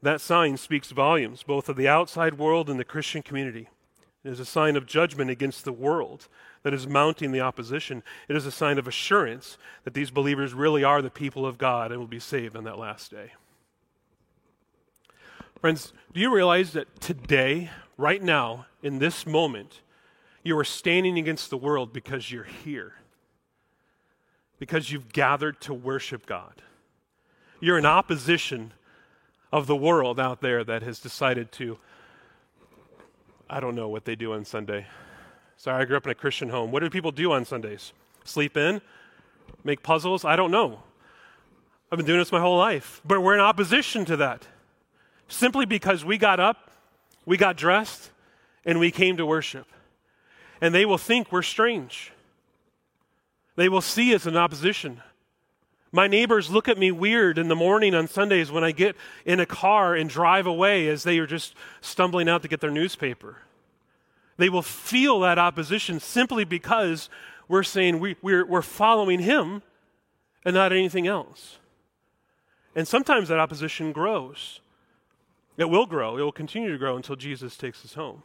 That 0.02 0.22
sign 0.22 0.58
speaks 0.58 0.92
volumes, 0.92 1.44
both 1.44 1.68
of 1.68 1.76
the 1.76 1.88
outside 1.88 2.38
world 2.38 2.70
and 2.70 2.80
the 2.80 2.86
Christian 2.86 3.22
community. 3.22 3.70
It 4.24 4.30
is 4.30 4.40
a 4.40 4.46
sign 4.46 4.76
of 4.76 4.86
judgment 4.86 5.30
against 5.30 5.66
the 5.66 5.74
world 5.74 6.28
that 6.66 6.74
is 6.74 6.88
mounting 6.88 7.32
the 7.32 7.42
opposition. 7.42 8.02
It 8.28 8.36
is 8.36 8.48
a 8.48 8.52
sign 8.52 8.80
of 8.80 8.88
assurance 8.88 9.60
that 9.84 9.94
these 9.94 10.10
believers 10.10 10.52
really 10.52 10.84
are 10.84 11.00
the 11.00 11.12
people 11.12 11.46
of 11.46 11.60
God 11.60 11.92
and 11.92 12.00
will 12.00 12.08
be 12.08 12.20
saved 12.20 12.56
on 12.56 12.64
that 12.64 12.80
last 12.80 13.12
day. 13.12 13.34
Friends, 15.62 15.94
do 16.12 16.20
you 16.20 16.34
realize 16.34 16.74
that 16.74 17.00
today, 17.00 17.70
right 17.98 18.22
now, 18.22 18.66
in 18.82 18.98
this 18.98 19.28
moment, 19.28 19.82
you 20.42 20.58
are 20.58 20.64
standing 20.64 21.20
against 21.20 21.52
the 21.52 21.58
world 21.58 21.94
because 21.94 22.32
you're 22.32 22.46
here? 22.46 22.94
Because 24.58 24.92
you've 24.92 25.14
gathered 25.14 25.62
to 25.62 25.74
worship 25.74 26.26
God. 26.26 26.64
You're 27.60 27.78
in 27.78 27.86
opposition 27.86 28.74
of 29.52 29.68
the 29.68 29.76
world 29.76 30.20
out 30.20 30.42
there 30.42 30.64
that 30.64 30.82
has 30.82 30.98
decided 31.00 31.52
to, 31.52 31.78
I 33.48 33.60
don't 33.60 33.76
know 33.76 33.88
what 33.88 34.06
they 34.06 34.16
do 34.16 34.34
on 34.34 34.46
Sunday. 34.46 34.88
Sorry, 35.66 35.82
I 35.82 35.86
grew 35.86 35.98
up 35.98 36.06
in 36.06 36.12
a 36.12 36.16
Christian 36.16 36.50
home. 36.50 36.72
What 36.72 36.82
do 36.82 36.92
people 36.92 37.12
do 37.12 37.32
on 37.32 37.44
Sundays? 37.44 37.92
Sleep 38.24 38.56
in? 38.56 38.82
Make 39.64 39.82
puzzles? 39.82 40.24
I 40.24 40.36
don't 40.36 40.52
know. 40.52 40.84
I've 41.92 41.98
been 41.98 42.06
doing 42.06 42.20
this 42.20 42.32
my 42.32 42.40
whole 42.40 42.60
life. 42.60 43.02
But 43.04 43.24
we're 43.24 43.34
in 43.34 43.40
opposition 43.40 44.06
to 44.06 44.18
that 44.18 44.46
simply 45.28 45.66
because 45.66 46.06
we 46.06 46.20
got 46.20 46.40
up, 46.40 46.70
we 47.26 47.36
got 47.36 47.58
dressed, 47.58 48.12
and 48.64 48.80
we 48.80 48.92
came 48.92 49.18
to 49.18 49.26
worship. 49.26 49.66
And 50.62 50.72
they 50.72 50.86
will 50.86 51.00
think 51.00 51.32
we're 51.32 51.42
strange. 51.42 52.12
They 53.56 53.68
will 53.68 53.82
see 53.82 54.14
us 54.14 54.28
in 54.28 54.38
opposition. 54.38 55.02
My 55.92 56.06
neighbors 56.08 56.52
look 56.52 56.68
at 56.68 56.78
me 56.78 56.92
weird 56.92 57.40
in 57.40 57.48
the 57.48 57.56
morning 57.56 57.96
on 57.96 58.08
Sundays 58.08 58.52
when 58.52 58.64
I 58.64 58.72
get 58.72 58.96
in 59.26 59.40
a 59.40 59.48
car 59.48 59.96
and 59.96 60.12
drive 60.12 60.46
away 60.46 60.88
as 60.90 61.02
they 61.02 61.18
are 61.18 61.26
just 61.26 61.56
stumbling 61.82 62.30
out 62.30 62.44
to 62.44 62.48
get 62.48 62.62
their 62.62 62.70
newspaper. 62.70 63.38
They 64.38 64.50
will 64.50 64.62
feel 64.62 65.20
that 65.22 65.40
opposition 65.40 66.00
simply 66.00 66.44
because 66.44 67.10
we're 67.48 67.64
saying 67.64 68.00
we, 68.00 68.16
we're, 68.22 68.46
we're 68.46 68.62
following 68.62 69.20
Him 69.20 69.62
and 70.44 70.54
not 70.54 70.72
anything 70.72 71.08
else. 71.08 71.60
And 72.76 72.88
sometimes 72.88 73.30
that 73.30 73.40
opposition 73.40 73.92
grows. 73.92 74.60
It 75.58 75.70
will 75.70 75.86
grow, 75.86 76.18
it 76.18 76.22
will 76.22 76.32
continue 76.34 76.72
to 76.72 76.78
grow 76.78 76.98
until 76.98 77.16
Jesus 77.16 77.56
takes 77.56 77.86
us 77.86 77.94
home. 77.94 78.24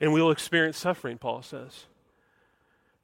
And 0.00 0.12
we 0.12 0.20
will 0.20 0.32
experience 0.32 0.76
suffering, 0.76 1.18
Paul 1.18 1.42
says. 1.42 1.86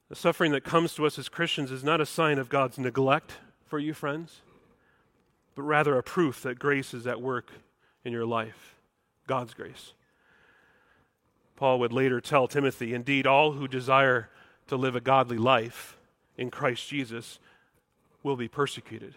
The 0.09 0.15
suffering 0.15 0.51
that 0.51 0.65
comes 0.65 0.93
to 0.95 1.05
us 1.05 1.17
as 1.17 1.29
Christians 1.29 1.71
is 1.71 1.85
not 1.85 2.01
a 2.01 2.05
sign 2.05 2.37
of 2.37 2.49
God's 2.49 2.77
neglect 2.77 3.35
for 3.65 3.79
you, 3.79 3.93
friends, 3.93 4.41
but 5.55 5.61
rather 5.61 5.97
a 5.97 6.03
proof 6.03 6.41
that 6.41 6.59
grace 6.59 6.93
is 6.93 7.07
at 7.07 7.21
work 7.21 7.51
in 8.03 8.11
your 8.11 8.25
life 8.25 8.75
God's 9.27 9.53
grace. 9.53 9.93
Paul 11.61 11.77
would 11.77 11.93
later 11.93 12.19
tell 12.19 12.47
Timothy, 12.47 12.95
Indeed, 12.95 13.27
all 13.27 13.51
who 13.51 13.67
desire 13.67 14.29
to 14.65 14.75
live 14.75 14.95
a 14.95 14.99
godly 14.99 15.37
life 15.37 15.95
in 16.35 16.49
Christ 16.49 16.89
Jesus 16.89 17.37
will 18.23 18.35
be 18.35 18.47
persecuted. 18.47 19.13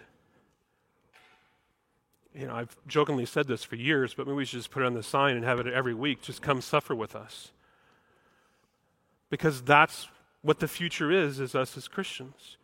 You 2.34 2.48
know, 2.48 2.54
I've 2.54 2.76
jokingly 2.86 3.24
said 3.24 3.48
this 3.48 3.64
for 3.64 3.76
years, 3.76 4.12
but 4.12 4.26
maybe 4.26 4.36
we 4.36 4.44
should 4.44 4.58
just 4.58 4.70
put 4.70 4.82
it 4.82 4.86
on 4.86 4.92
the 4.92 5.02
sign 5.02 5.36
and 5.36 5.44
have 5.46 5.58
it 5.58 5.66
every 5.68 5.94
week. 5.94 6.20
Just 6.20 6.42
come 6.42 6.60
suffer 6.60 6.94
with 6.94 7.16
us. 7.16 7.50
Because 9.30 9.62
that's 9.62 10.08
what 10.42 10.60
the 10.60 10.68
future 10.68 11.10
is, 11.10 11.40
is 11.40 11.54
us 11.54 11.78
as 11.78 11.88
Christians. 11.88 12.58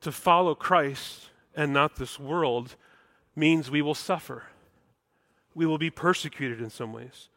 To 0.00 0.10
follow 0.10 0.56
Christ 0.56 1.30
and 1.54 1.72
not 1.72 1.94
this 1.94 2.18
world 2.18 2.74
means 3.36 3.70
we 3.70 3.80
will 3.80 3.94
suffer. 3.94 4.46
We 5.54 5.66
will 5.66 5.78
be 5.78 5.90
persecuted 5.90 6.60
in 6.60 6.70
some 6.70 6.92
ways. 6.92 7.28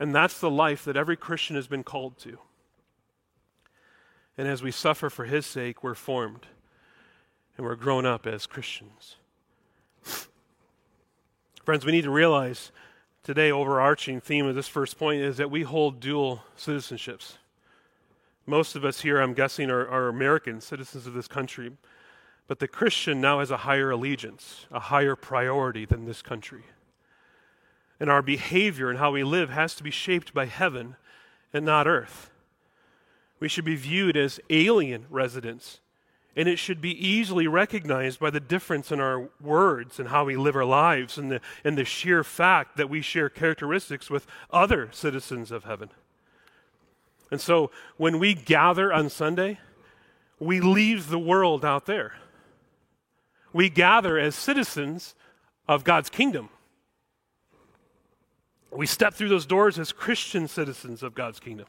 And 0.00 0.14
that's 0.14 0.38
the 0.38 0.50
life 0.50 0.84
that 0.84 0.96
every 0.96 1.16
Christian 1.16 1.56
has 1.56 1.66
been 1.66 1.82
called 1.82 2.18
to. 2.18 2.38
And 4.36 4.46
as 4.46 4.62
we 4.62 4.70
suffer 4.70 5.10
for 5.10 5.24
his 5.24 5.46
sake, 5.46 5.82
we're 5.82 5.94
formed 5.94 6.46
and 7.56 7.66
we're 7.66 7.74
grown 7.74 8.06
up 8.06 8.26
as 8.26 8.46
Christians. 8.46 9.16
Friends, 11.64 11.84
we 11.84 11.92
need 11.92 12.04
to 12.04 12.10
realize 12.10 12.70
today, 13.24 13.50
overarching 13.50 14.20
theme 14.20 14.46
of 14.46 14.54
this 14.54 14.68
first 14.68 14.96
point 14.96 15.20
is 15.20 15.36
that 15.36 15.50
we 15.50 15.62
hold 15.62 16.00
dual 16.00 16.44
citizenships. 16.56 17.34
Most 18.46 18.76
of 18.76 18.84
us 18.84 19.00
here, 19.00 19.20
I'm 19.20 19.34
guessing, 19.34 19.70
are, 19.70 19.86
are 19.86 20.08
American 20.08 20.60
citizens 20.60 21.06
of 21.06 21.12
this 21.12 21.28
country. 21.28 21.72
But 22.46 22.60
the 22.60 22.68
Christian 22.68 23.20
now 23.20 23.40
has 23.40 23.50
a 23.50 23.58
higher 23.58 23.90
allegiance, 23.90 24.66
a 24.70 24.80
higher 24.80 25.14
priority 25.14 25.84
than 25.84 26.06
this 26.06 26.22
country. 26.22 26.62
And 28.00 28.10
our 28.10 28.22
behavior 28.22 28.90
and 28.90 28.98
how 28.98 29.10
we 29.10 29.24
live 29.24 29.50
has 29.50 29.74
to 29.74 29.82
be 29.82 29.90
shaped 29.90 30.32
by 30.32 30.46
heaven 30.46 30.96
and 31.52 31.64
not 31.64 31.86
earth. 31.86 32.30
We 33.40 33.48
should 33.48 33.64
be 33.64 33.76
viewed 33.76 34.16
as 34.16 34.40
alien 34.50 35.06
residents, 35.10 35.80
and 36.36 36.48
it 36.48 36.58
should 36.58 36.80
be 36.80 37.06
easily 37.06 37.46
recognized 37.46 38.20
by 38.20 38.30
the 38.30 38.40
difference 38.40 38.92
in 38.92 39.00
our 39.00 39.28
words 39.40 39.98
and 39.98 40.08
how 40.08 40.24
we 40.24 40.36
live 40.36 40.56
our 40.56 40.64
lives 40.64 41.18
and 41.18 41.30
the, 41.30 41.40
and 41.64 41.76
the 41.76 41.84
sheer 41.84 42.22
fact 42.24 42.76
that 42.76 42.90
we 42.90 43.00
share 43.00 43.28
characteristics 43.28 44.10
with 44.10 44.26
other 44.50 44.88
citizens 44.92 45.50
of 45.50 45.64
heaven. 45.64 45.90
And 47.30 47.40
so 47.40 47.70
when 47.96 48.18
we 48.18 48.34
gather 48.34 48.92
on 48.92 49.10
Sunday, 49.10 49.58
we 50.38 50.60
leave 50.60 51.08
the 51.08 51.18
world 51.18 51.64
out 51.64 51.86
there. 51.86 52.14
We 53.52 53.68
gather 53.68 54.18
as 54.18 54.34
citizens 54.34 55.14
of 55.66 55.84
God's 55.84 56.10
kingdom. 56.10 56.48
We 58.70 58.86
step 58.86 59.14
through 59.14 59.30
those 59.30 59.46
doors 59.46 59.78
as 59.78 59.92
Christian 59.92 60.46
citizens 60.46 61.02
of 61.02 61.14
God's 61.14 61.40
kingdom. 61.40 61.66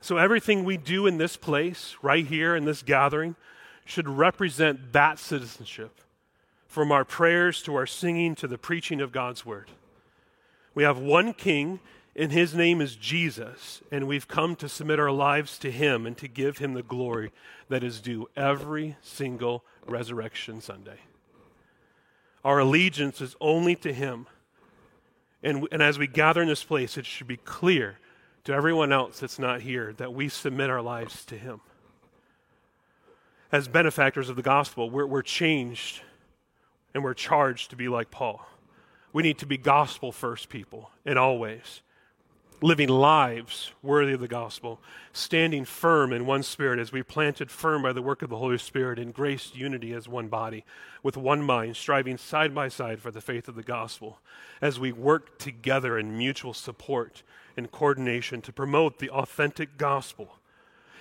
So 0.00 0.16
everything 0.16 0.64
we 0.64 0.76
do 0.76 1.06
in 1.06 1.18
this 1.18 1.36
place, 1.36 1.96
right 2.02 2.26
here 2.26 2.56
in 2.56 2.64
this 2.64 2.82
gathering, 2.82 3.36
should 3.84 4.08
represent 4.08 4.92
that 4.92 5.18
citizenship 5.18 6.00
from 6.66 6.90
our 6.90 7.04
prayers 7.04 7.62
to 7.62 7.74
our 7.74 7.86
singing 7.86 8.34
to 8.36 8.48
the 8.48 8.58
preaching 8.58 9.00
of 9.00 9.12
God's 9.12 9.44
word. 9.44 9.70
We 10.74 10.84
have 10.84 10.98
one 10.98 11.34
king 11.34 11.80
and 12.14 12.30
his 12.30 12.54
name 12.54 12.82
is 12.82 12.94
Jesus, 12.94 13.80
and 13.90 14.06
we've 14.06 14.28
come 14.28 14.54
to 14.56 14.68
submit 14.68 15.00
our 15.00 15.10
lives 15.10 15.58
to 15.60 15.70
him 15.70 16.06
and 16.06 16.16
to 16.18 16.28
give 16.28 16.58
him 16.58 16.74
the 16.74 16.82
glory 16.82 17.32
that 17.70 17.82
is 17.82 18.02
due 18.02 18.28
every 18.36 18.96
single 19.00 19.64
resurrection 19.86 20.60
Sunday. 20.60 20.98
Our 22.44 22.58
allegiance 22.58 23.22
is 23.22 23.34
only 23.40 23.76
to 23.76 23.94
him. 23.94 24.26
And, 25.42 25.66
and 25.72 25.82
as 25.82 25.98
we 25.98 26.06
gather 26.06 26.42
in 26.42 26.48
this 26.48 26.62
place, 26.64 26.96
it 26.96 27.06
should 27.06 27.26
be 27.26 27.36
clear 27.36 27.98
to 28.44 28.52
everyone 28.52 28.92
else 28.92 29.20
that's 29.20 29.38
not 29.38 29.60
here 29.60 29.92
that 29.94 30.12
we 30.12 30.28
submit 30.28 30.70
our 30.70 30.82
lives 30.82 31.24
to 31.26 31.36
him. 31.36 31.60
As 33.50 33.68
benefactors 33.68 34.28
of 34.28 34.36
the 34.36 34.42
gospel, 34.42 34.88
we're, 34.88 35.06
we're 35.06 35.22
changed 35.22 36.00
and 36.94 37.02
we're 37.02 37.14
charged 37.14 37.70
to 37.70 37.76
be 37.76 37.88
like 37.88 38.10
Paul. 38.10 38.46
We 39.12 39.22
need 39.22 39.38
to 39.38 39.46
be 39.46 39.58
gospel 39.58 40.10
first 40.12 40.48
people 40.48 40.90
in 41.04 41.18
all 41.18 41.38
ways 41.38 41.82
living 42.62 42.88
lives 42.88 43.72
worthy 43.82 44.12
of 44.12 44.20
the 44.20 44.28
gospel, 44.28 44.80
standing 45.12 45.64
firm 45.64 46.12
in 46.12 46.24
one 46.24 46.42
spirit 46.42 46.78
as 46.78 46.92
we 46.92 47.02
planted 47.02 47.50
firm 47.50 47.82
by 47.82 47.92
the 47.92 48.02
work 48.02 48.22
of 48.22 48.30
the 48.30 48.38
Holy 48.38 48.58
Spirit 48.58 48.98
in 48.98 49.10
grace 49.10 49.50
unity 49.54 49.92
as 49.92 50.08
one 50.08 50.28
body, 50.28 50.64
with 51.02 51.16
one 51.16 51.42
mind, 51.42 51.76
striving 51.76 52.16
side 52.16 52.54
by 52.54 52.68
side 52.68 53.00
for 53.00 53.10
the 53.10 53.20
faith 53.20 53.48
of 53.48 53.56
the 53.56 53.62
gospel, 53.62 54.18
as 54.60 54.78
we 54.78 54.92
work 54.92 55.38
together 55.38 55.98
in 55.98 56.16
mutual 56.16 56.54
support 56.54 57.22
and 57.56 57.70
coordination 57.70 58.40
to 58.40 58.52
promote 58.52 58.98
the 58.98 59.10
authentic 59.10 59.76
gospel 59.76 60.38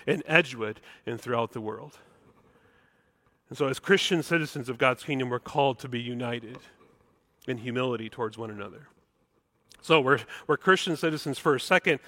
in 0.07 0.23
Edgewood 0.25 0.81
and 1.05 1.21
throughout 1.21 1.51
the 1.51 1.61
world. 1.61 1.99
And 3.49 3.57
so, 3.57 3.67
as 3.67 3.79
Christian 3.79 4.23
citizens 4.23 4.69
of 4.69 4.77
God's 4.77 5.03
kingdom, 5.03 5.29
we're 5.29 5.39
called 5.39 5.77
to 5.79 5.87
be 5.87 5.99
united 5.99 6.57
in 7.47 7.57
humility 7.57 8.09
towards 8.09 8.37
one 8.37 8.49
another. 8.49 8.87
So 9.81 9.99
we're, 9.99 10.19
we're 10.45 10.57
Christian 10.57 10.95
citizens 10.95 11.39
first. 11.39 11.67
Second, 11.67 11.99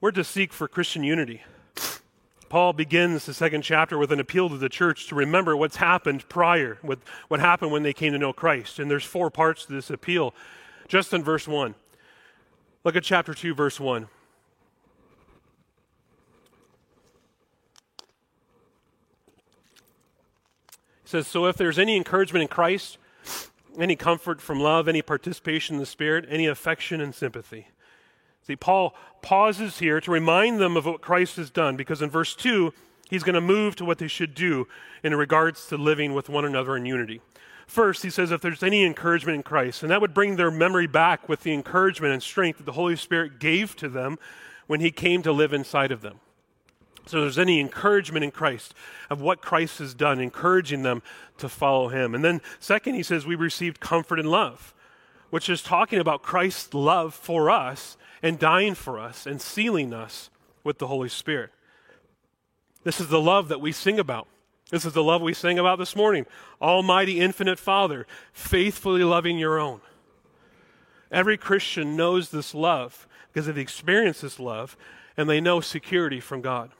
we're 0.00 0.10
to 0.10 0.24
seek 0.24 0.52
for 0.52 0.66
Christian 0.66 1.04
unity. 1.04 1.42
Paul 2.48 2.72
begins 2.72 3.26
the 3.26 3.34
second 3.34 3.62
chapter 3.62 3.96
with 3.96 4.12
an 4.12 4.20
appeal 4.20 4.48
to 4.48 4.58
the 4.58 4.68
church 4.68 5.08
to 5.08 5.14
remember 5.14 5.56
what's 5.56 5.76
happened 5.76 6.28
prior, 6.28 6.78
with 6.82 6.98
what 7.28 7.40
happened 7.40 7.70
when 7.70 7.84
they 7.84 7.92
came 7.92 8.12
to 8.12 8.18
know 8.18 8.32
Christ. 8.32 8.78
And 8.78 8.90
there's 8.90 9.04
four 9.04 9.30
parts 9.30 9.64
to 9.66 9.72
this 9.72 9.88
appeal, 9.88 10.34
just 10.88 11.12
in 11.12 11.22
verse 11.22 11.46
1. 11.48 11.74
Look 12.82 12.96
at 12.96 13.04
chapter 13.04 13.34
2, 13.34 13.54
verse 13.54 13.78
1. 13.80 14.08
He 21.02 21.08
says, 21.08 21.26
So 21.26 21.46
if 21.46 21.56
there's 21.56 21.78
any 21.78 21.96
encouragement 21.96 22.42
in 22.42 22.48
Christ, 22.48 22.98
any 23.78 23.96
comfort 23.96 24.40
from 24.40 24.60
love, 24.60 24.88
any 24.88 25.02
participation 25.02 25.76
in 25.76 25.80
the 25.80 25.86
Spirit, 25.86 26.26
any 26.28 26.46
affection 26.46 27.00
and 27.00 27.14
sympathy. 27.14 27.68
See, 28.46 28.56
Paul 28.56 28.94
pauses 29.22 29.78
here 29.78 30.00
to 30.00 30.10
remind 30.10 30.60
them 30.60 30.76
of 30.76 30.86
what 30.86 31.00
Christ 31.00 31.36
has 31.36 31.50
done 31.50 31.76
because 31.76 32.02
in 32.02 32.10
verse 32.10 32.34
2, 32.34 32.72
he's 33.08 33.22
going 33.22 33.34
to 33.34 33.40
move 33.40 33.76
to 33.76 33.84
what 33.84 33.98
they 33.98 34.08
should 34.08 34.34
do 34.34 34.68
in 35.02 35.14
regards 35.14 35.66
to 35.68 35.76
living 35.76 36.12
with 36.12 36.28
one 36.28 36.44
another 36.44 36.76
in 36.76 36.84
unity. 36.84 37.20
First, 37.66 38.02
he 38.02 38.10
says 38.10 38.30
if 38.30 38.42
there's 38.42 38.62
any 38.62 38.84
encouragement 38.84 39.36
in 39.36 39.42
Christ, 39.42 39.82
and 39.82 39.90
that 39.90 40.00
would 40.00 40.12
bring 40.12 40.36
their 40.36 40.50
memory 40.50 40.86
back 40.86 41.28
with 41.28 41.40
the 41.40 41.54
encouragement 41.54 42.12
and 42.12 42.22
strength 42.22 42.58
that 42.58 42.66
the 42.66 42.72
Holy 42.72 42.96
Spirit 42.96 43.38
gave 43.38 43.74
to 43.76 43.88
them 43.88 44.18
when 44.66 44.80
he 44.80 44.90
came 44.90 45.22
to 45.22 45.32
live 45.32 45.54
inside 45.54 45.90
of 45.90 46.02
them. 46.02 46.20
So 47.06 47.20
there's 47.20 47.38
any 47.38 47.60
encouragement 47.60 48.24
in 48.24 48.30
Christ 48.30 48.74
of 49.10 49.20
what 49.20 49.42
Christ 49.42 49.78
has 49.78 49.92
done, 49.94 50.20
encouraging 50.20 50.82
them 50.82 51.02
to 51.38 51.48
follow 51.48 51.88
him. 51.88 52.14
And 52.14 52.24
then, 52.24 52.40
second, 52.58 52.94
he 52.94 53.02
says, 53.02 53.26
we 53.26 53.34
received 53.34 53.80
comfort 53.80 54.18
and 54.18 54.30
love, 54.30 54.74
which 55.30 55.48
is 55.48 55.62
talking 55.62 55.98
about 55.98 56.22
Christ's 56.22 56.72
love 56.72 57.14
for 57.14 57.50
us 57.50 57.96
and 58.22 58.38
dying 58.38 58.74
for 58.74 58.98
us 58.98 59.26
and 59.26 59.40
sealing 59.40 59.92
us 59.92 60.30
with 60.62 60.78
the 60.78 60.86
Holy 60.86 61.10
Spirit. 61.10 61.50
This 62.84 63.00
is 63.00 63.08
the 63.08 63.20
love 63.20 63.48
that 63.48 63.60
we 63.60 63.72
sing 63.72 63.98
about. 63.98 64.26
This 64.70 64.86
is 64.86 64.94
the 64.94 65.04
love 65.04 65.20
we 65.20 65.34
sang 65.34 65.58
about 65.58 65.78
this 65.78 65.94
morning. 65.94 66.24
Almighty, 66.60 67.20
infinite 67.20 67.58
Father, 67.58 68.06
faithfully 68.32 69.04
loving 69.04 69.38
your 69.38 69.58
own. 69.58 69.82
Every 71.10 71.36
Christian 71.36 71.96
knows 71.96 72.30
this 72.30 72.54
love 72.54 73.06
because 73.32 73.46
they've 73.46 73.58
experienced 73.58 74.22
this 74.22 74.40
love 74.40 74.76
and 75.16 75.28
they 75.28 75.40
know 75.40 75.60
security 75.60 76.18
from 76.18 76.40
God. 76.40 76.70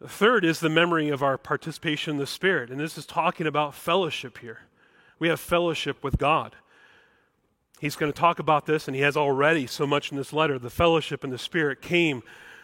The 0.00 0.08
third 0.08 0.44
is 0.44 0.60
the 0.60 0.70
memory 0.70 1.10
of 1.10 1.22
our 1.22 1.36
participation 1.36 2.12
in 2.12 2.16
the 2.18 2.26
Spirit. 2.26 2.70
And 2.70 2.80
this 2.80 2.96
is 2.96 3.04
talking 3.04 3.46
about 3.46 3.74
fellowship 3.74 4.38
here. 4.38 4.60
We 5.18 5.28
have 5.28 5.38
fellowship 5.38 6.02
with 6.02 6.16
God. 6.16 6.56
He's 7.80 7.96
going 7.96 8.10
to 8.10 8.18
talk 8.18 8.38
about 8.38 8.66
this, 8.66 8.88
and 8.88 8.94
he 8.94 9.02
has 9.02 9.16
already 9.16 9.66
so 9.66 9.86
much 9.86 10.10
in 10.10 10.16
this 10.16 10.32
letter. 10.32 10.58
The 10.58 10.70
fellowship 10.70 11.22
in 11.22 11.30
the 11.30 11.38
Spirit 11.38 11.82
came 11.82 12.22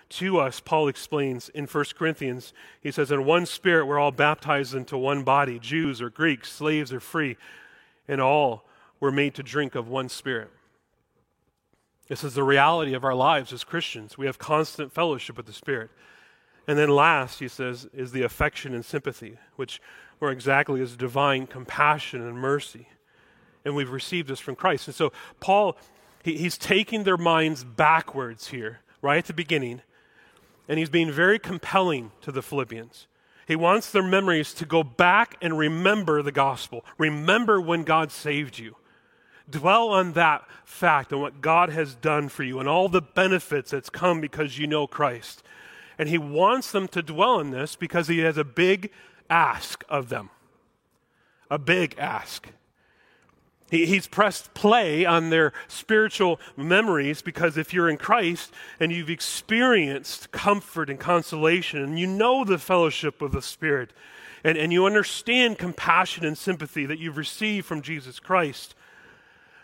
to 0.08 0.38
us, 0.38 0.60
Paul 0.60 0.88
explains 0.88 1.48
in 1.48 1.66
1 1.66 1.84
Corinthians. 1.98 2.52
He 2.80 2.92
says, 2.92 3.10
In 3.10 3.24
one 3.24 3.44
spirit, 3.44 3.86
we're 3.86 3.98
all 3.98 4.12
baptized 4.12 4.74
into 4.74 4.96
one 4.96 5.24
body 5.24 5.58
Jews 5.58 6.00
or 6.00 6.10
Greeks, 6.10 6.50
slaves 6.52 6.92
or 6.92 7.00
free, 7.00 7.36
and 8.06 8.20
all 8.20 8.68
were 9.00 9.10
made 9.10 9.34
to 9.34 9.42
drink 9.42 9.74
of 9.74 9.88
one 9.88 10.08
spirit. 10.08 10.50
This 12.08 12.22
is 12.22 12.34
the 12.34 12.44
reality 12.44 12.94
of 12.94 13.04
our 13.04 13.16
lives 13.16 13.52
as 13.52 13.64
Christians. 13.64 14.16
We 14.16 14.26
have 14.26 14.38
constant 14.38 14.92
fellowship 14.92 15.36
with 15.36 15.46
the 15.46 15.52
Spirit. 15.52 15.90
And 16.66 16.78
then 16.78 16.88
last, 16.88 17.38
he 17.38 17.48
says, 17.48 17.88
is 17.94 18.12
the 18.12 18.22
affection 18.22 18.74
and 18.74 18.84
sympathy, 18.84 19.38
which 19.54 19.80
more 20.20 20.30
exactly 20.30 20.80
is 20.80 20.96
divine 20.96 21.46
compassion 21.46 22.22
and 22.22 22.36
mercy. 22.36 22.88
And 23.64 23.76
we've 23.76 23.90
received 23.90 24.28
this 24.28 24.40
from 24.40 24.56
Christ. 24.56 24.88
And 24.88 24.94
so 24.94 25.12
Paul, 25.40 25.76
he, 26.22 26.36
he's 26.36 26.58
taking 26.58 27.04
their 27.04 27.16
minds 27.16 27.64
backwards 27.64 28.48
here, 28.48 28.80
right 29.02 29.18
at 29.18 29.26
the 29.26 29.32
beginning, 29.32 29.82
and 30.68 30.78
he's 30.78 30.90
being 30.90 31.10
very 31.10 31.38
compelling 31.38 32.10
to 32.22 32.32
the 32.32 32.42
Philippians. 32.42 33.06
He 33.46 33.54
wants 33.54 33.92
their 33.92 34.02
memories 34.02 34.52
to 34.54 34.66
go 34.66 34.82
back 34.82 35.36
and 35.40 35.56
remember 35.56 36.20
the 36.22 36.32
gospel. 36.32 36.84
Remember 36.98 37.60
when 37.60 37.84
God 37.84 38.10
saved 38.10 38.58
you. 38.58 38.74
Dwell 39.48 39.90
on 39.90 40.14
that 40.14 40.44
fact 40.64 41.12
and 41.12 41.20
what 41.20 41.40
God 41.40 41.68
has 41.68 41.94
done 41.94 42.28
for 42.28 42.42
you 42.42 42.58
and 42.58 42.68
all 42.68 42.88
the 42.88 43.00
benefits 43.02 43.70
that's 43.70 43.88
come 43.90 44.20
because 44.20 44.58
you 44.58 44.66
know 44.66 44.88
Christ. 44.88 45.44
And 45.98 46.08
he 46.08 46.18
wants 46.18 46.72
them 46.72 46.88
to 46.88 47.02
dwell 47.02 47.40
on 47.40 47.50
this 47.50 47.76
because 47.76 48.08
he 48.08 48.18
has 48.20 48.36
a 48.36 48.44
big 48.44 48.90
ask 49.30 49.84
of 49.88 50.08
them. 50.08 50.30
A 51.50 51.58
big 51.58 51.94
ask. 51.98 52.48
He, 53.70 53.86
he's 53.86 54.06
pressed 54.06 54.54
play 54.54 55.04
on 55.04 55.30
their 55.30 55.52
spiritual 55.68 56.38
memories 56.56 57.22
because 57.22 57.56
if 57.56 57.72
you're 57.72 57.88
in 57.88 57.96
Christ 57.96 58.52
and 58.78 58.92
you've 58.92 59.10
experienced 59.10 60.30
comfort 60.30 60.88
and 60.88 61.00
consolation 61.00 61.82
and 61.82 61.98
you 61.98 62.06
know 62.06 62.44
the 62.44 62.58
fellowship 62.58 63.22
of 63.22 63.32
the 63.32 63.42
Spirit 63.42 63.92
and, 64.44 64.56
and 64.56 64.72
you 64.72 64.86
understand 64.86 65.58
compassion 65.58 66.24
and 66.24 66.38
sympathy 66.38 66.86
that 66.86 66.98
you've 66.98 67.16
received 67.16 67.66
from 67.66 67.82
Jesus 67.82 68.20
Christ, 68.20 68.74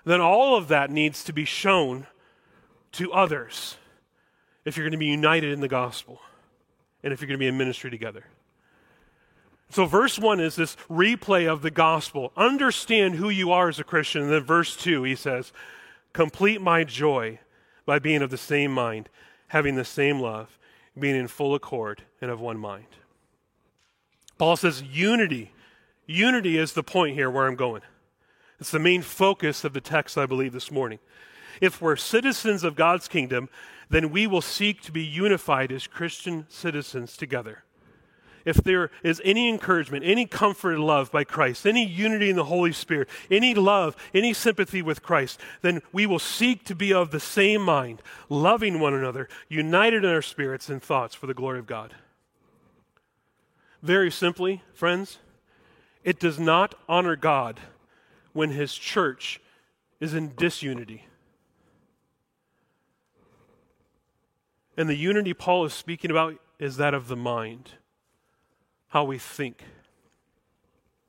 then 0.05 0.21
all 0.21 0.57
of 0.57 0.69
that 0.69 0.91
needs 0.91 1.23
to 1.25 1.33
be 1.33 1.45
shown 1.45 2.07
to 2.93 3.13
others 3.13 3.77
if 4.65 4.77
you're 4.77 4.85
going 4.85 4.93
to 4.93 4.99
be 4.99 5.07
united 5.07 5.53
in 5.53 5.61
the 5.61 5.69
gospel 5.69 6.21
and 7.03 7.13
if 7.13 7.21
you're 7.21 7.29
going 7.29 7.39
to 7.39 7.43
be 7.43 7.49
in 7.49 7.59
ministry 7.59 7.91
together. 7.91 8.25
So, 9.71 9.87
verse 9.87 10.19
1 10.19 10.39
is 10.39 10.55
this 10.55 10.77
replay 10.91 11.51
of 11.51 11.63
the 11.63 11.71
gospel. 11.71 12.31
Understand 12.37 13.15
who 13.15 13.31
you 13.31 13.53
are 13.53 13.71
as 13.71 13.79
a 13.79 13.85
Christian. 13.85 14.23
And 14.23 14.31
then, 14.31 14.45
verse 14.45 14.77
2, 14.77 15.03
he 15.05 15.15
says, 15.15 15.51
Complete 16.13 16.61
my 16.61 16.85
joy 16.85 17.41
by 17.87 17.99
being 17.99 18.21
of 18.21 18.29
the 18.29 18.37
same 18.37 18.71
mind, 18.71 19.09
having 19.49 19.77
the 19.77 19.85
same 19.85 20.21
love, 20.21 20.59
being 20.99 21.17
in 21.17 21.27
full 21.27 21.55
accord 21.55 22.03
and 22.21 22.31
of 22.31 22.39
one 22.39 22.59
mind. 22.59 22.85
Paul 24.37 24.57
says, 24.57 24.83
Unity. 24.83 25.53
Unity 26.05 26.59
is 26.59 26.75
the 26.75 26.83
point 26.83 27.15
here 27.15 27.31
where 27.31 27.47
I'm 27.47 27.57
going. 27.57 27.83
It's 28.61 28.71
the 28.71 28.79
main 28.79 29.01
focus 29.01 29.65
of 29.65 29.73
the 29.73 29.81
text, 29.81 30.19
I 30.19 30.27
believe, 30.27 30.53
this 30.53 30.71
morning. 30.71 30.99
If 31.61 31.81
we're 31.81 31.97
citizens 31.97 32.65
of 32.65 32.75
God's 32.75 33.09
kingdom, 33.09 33.49
then 33.91 34.11
we 34.11 34.27
will 34.27 34.41
seek 34.41 34.81
to 34.83 34.93
be 34.93 35.05
unified 35.05 35.71
as 35.71 35.87
Christian 35.87 36.47
citizens 36.49 37.17
together 37.17 37.65
if 38.45 38.57
there 38.57 38.91
is 39.03 39.21
any 39.25 39.49
encouragement, 39.49 40.05
any 40.05 40.27
comfort 40.27 40.73
and 40.73 40.85
love 40.85 41.11
by 41.11 41.25
Christ, 41.25 41.67
any 41.67 41.85
unity 41.85 42.31
in 42.31 42.37
the 42.37 42.45
Holy 42.45 42.73
Spirit, 42.73 43.09
any 43.31 43.55
love, 43.55 43.97
any 44.15 44.33
sympathy 44.33 44.83
with 44.83 45.03
Christ, 45.03 45.41
then 45.61 45.83
we 45.93 46.07
will 46.07 46.19
seek 46.19 46.65
to 46.65 46.75
be 46.75 46.93
of 46.93 47.11
the 47.11 47.21
same 47.21 47.63
mind, 47.63 48.03
loving 48.29 48.81
one 48.81 48.95
another, 48.95 49.29
united 49.49 50.05
in 50.05 50.11
our 50.11 50.23
spirits 50.23 50.69
and 50.69 50.83
thoughts 50.83 51.15
for 51.15 51.27
the 51.27 51.35
glory 51.35 51.59
of 51.59 51.67
God. 51.67 51.95
Very 53.83 54.11
simply, 54.11 54.63
friends, 54.75 55.19
it 56.05 56.19
does 56.19 56.39
not 56.39 56.75
honor 56.89 57.17
God 57.17 57.61
when 58.33 58.51
his 58.51 58.75
church 58.75 59.41
is 60.01 60.15
in 60.15 60.35
disunity. 60.37 61.07
And 64.77 64.89
the 64.89 64.97
unity 64.97 65.35
Paul 65.35 65.65
is 65.65 65.73
speaking 65.73 66.11
about 66.11 66.37
is 66.59 66.77
that 66.77 66.95
of 66.95 67.09
the 67.09 67.17
mind 67.17 67.73
how 68.89 69.05
we 69.05 69.19
think. 69.19 69.65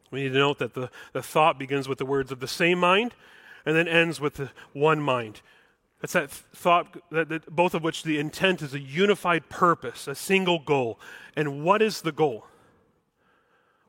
We 0.10 0.24
need 0.24 0.30
to 0.30 0.40
note 0.40 0.60
that 0.60 0.74
the, 0.74 0.90
the 1.12 1.22
thought 1.22 1.60
begins 1.60 1.90
with 1.90 1.98
the 1.98 2.06
words 2.06 2.32
of 2.32 2.40
the 2.40 2.48
same 2.48 2.80
mind 2.80 3.14
and 3.66 3.76
then 3.76 3.88
ends 3.88 4.22
with 4.22 4.36
the 4.36 4.52
one 4.72 5.02
mind. 5.02 5.42
That's 6.00 6.14
that 6.14 6.30
thought, 6.30 6.98
that, 7.12 7.30
that, 7.30 7.56
both 7.56 7.74
of 7.74 7.84
which 7.84 8.04
the 8.04 8.20
intent 8.20 8.62
is 8.62 8.74
a 8.74 8.80
unified 8.80 9.50
purpose, 9.50 10.08
a 10.08 10.16
single 10.16 10.60
goal. 10.60 11.00
And 11.36 11.64
what 11.64 11.82
is 11.82 12.02
the 12.02 12.12
goal? 12.12 12.46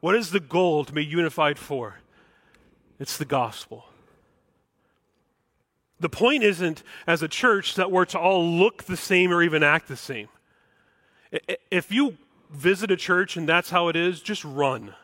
What 0.00 0.14
is 0.14 0.30
the 0.30 0.40
goal 0.40 0.84
to 0.84 0.92
be 0.92 1.04
unified 1.04 1.58
for? 1.58 2.00
It's 2.98 3.16
the 3.16 3.24
gospel. 3.24 3.86
The 6.04 6.10
point 6.10 6.42
isn't, 6.42 6.82
as 7.06 7.22
a 7.22 7.28
church, 7.28 7.76
that 7.76 7.90
we're 7.90 8.04
to 8.04 8.18
all 8.18 8.46
look 8.46 8.82
the 8.82 8.94
same 8.94 9.32
or 9.32 9.42
even 9.42 9.62
act 9.62 9.88
the 9.88 9.96
same. 9.96 10.28
If 11.70 11.90
you 11.90 12.18
visit 12.50 12.90
a 12.90 12.96
church 12.96 13.38
and 13.38 13.48
that's 13.48 13.70
how 13.70 13.88
it 13.88 13.96
is, 13.96 14.20
just 14.20 14.44
run, 14.44 14.94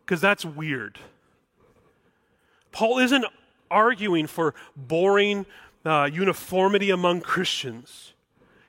because 0.00 0.22
that's 0.22 0.46
weird. 0.46 0.98
Paul 2.72 2.96
isn't 3.00 3.26
arguing 3.70 4.26
for 4.26 4.54
boring 4.74 5.44
uh, 5.84 6.08
uniformity 6.10 6.88
among 6.88 7.20
Christians. 7.20 8.14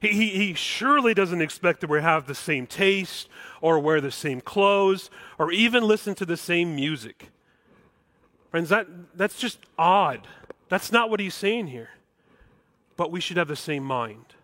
He, 0.01 0.09
he, 0.09 0.29
he, 0.31 0.53
surely 0.55 1.13
doesn't 1.13 1.41
expect 1.41 1.79
that 1.79 1.89
we 1.89 2.01
have 2.01 2.27
the 2.27 2.35
same 2.35 2.67
taste 2.67 3.29
or 3.61 3.79
wear 3.79 4.01
the 4.01 4.11
same 4.11 4.41
clothes 4.41 5.09
or 5.39 5.53
even 5.53 5.85
listen 5.85 6.15
to 6.15 6.25
the 6.25 6.35
same 6.35 6.75
music. 6.75 7.29
Friends, 8.51 8.67
that, 8.67 8.87
that's 9.15 9.39
just 9.39 9.59
odd. 9.79 10.27
That's 10.69 10.91
not 10.91 11.09
what 11.09 11.19
he's 11.19 11.35
saying 11.35 11.67
here. 11.67 11.89
But 12.95 13.11
we 13.11 13.21
should 13.21 13.37
have 13.37 13.47
the 13.47 13.55
same 13.55 13.83
mind 13.83 14.35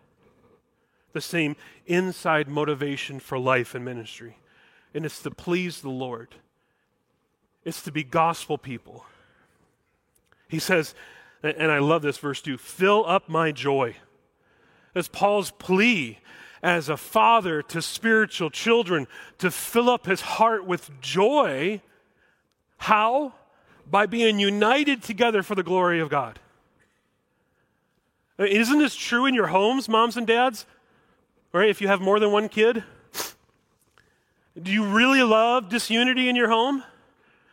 the 1.14 1.20
same 1.20 1.56
inside 1.86 2.48
motivation 2.48 3.18
for 3.18 3.38
life 3.38 3.74
and 3.74 3.84
ministry. 3.84 4.36
And 4.92 5.06
it's 5.06 5.22
to 5.22 5.30
please 5.30 5.80
the 5.80 5.88
Lord, 5.88 6.34
it's 7.64 7.80
to 7.82 7.92
be 7.92 8.04
gospel 8.04 8.58
people. 8.58 9.06
He 10.48 10.58
says, 10.58 10.94
and 11.42 11.70
I 11.70 11.78
love 11.78 12.02
this 12.02 12.18
verse 12.18 12.42
too 12.42 12.58
fill 12.58 13.04
up 13.06 13.28
my 13.28 13.50
joy. 13.50 13.96
As 14.94 15.08
Paul's 15.08 15.50
plea 15.50 16.18
as 16.62 16.88
a 16.88 16.96
father 16.96 17.62
to 17.62 17.82
spiritual 17.82 18.50
children 18.50 19.06
to 19.38 19.50
fill 19.50 19.90
up 19.90 20.06
his 20.06 20.20
heart 20.20 20.66
with 20.66 20.90
joy. 21.00 21.80
How? 22.78 23.34
By 23.90 24.06
being 24.06 24.38
united 24.38 25.02
together 25.02 25.42
for 25.42 25.54
the 25.54 25.62
glory 25.62 26.00
of 26.00 26.08
God. 26.08 26.38
Isn't 28.38 28.78
this 28.78 28.96
true 28.96 29.26
in 29.26 29.34
your 29.34 29.46
homes, 29.46 29.88
moms 29.88 30.16
and 30.16 30.26
dads? 30.26 30.66
Right? 31.52 31.68
If 31.68 31.80
you 31.80 31.88
have 31.88 32.00
more 32.00 32.18
than 32.18 32.32
one 32.32 32.48
kid, 32.48 32.82
do 34.60 34.72
you 34.72 34.84
really 34.84 35.22
love 35.22 35.68
disunity 35.68 36.28
in 36.28 36.36
your 36.36 36.48
home? 36.48 36.82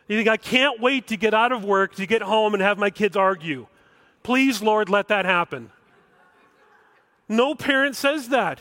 You 0.08 0.16
think, 0.16 0.28
I 0.28 0.36
can't 0.36 0.80
wait 0.80 1.06
to 1.08 1.16
get 1.16 1.34
out 1.34 1.52
of 1.52 1.64
work, 1.64 1.94
to 1.96 2.06
get 2.06 2.22
home, 2.22 2.54
and 2.54 2.62
have 2.62 2.78
my 2.78 2.90
kids 2.90 3.16
argue. 3.16 3.66
Please, 4.22 4.60
Lord, 4.60 4.88
let 4.88 5.08
that 5.08 5.24
happen. 5.24 5.70
No 7.28 7.54
parent 7.54 7.96
says 7.96 8.28
that. 8.28 8.58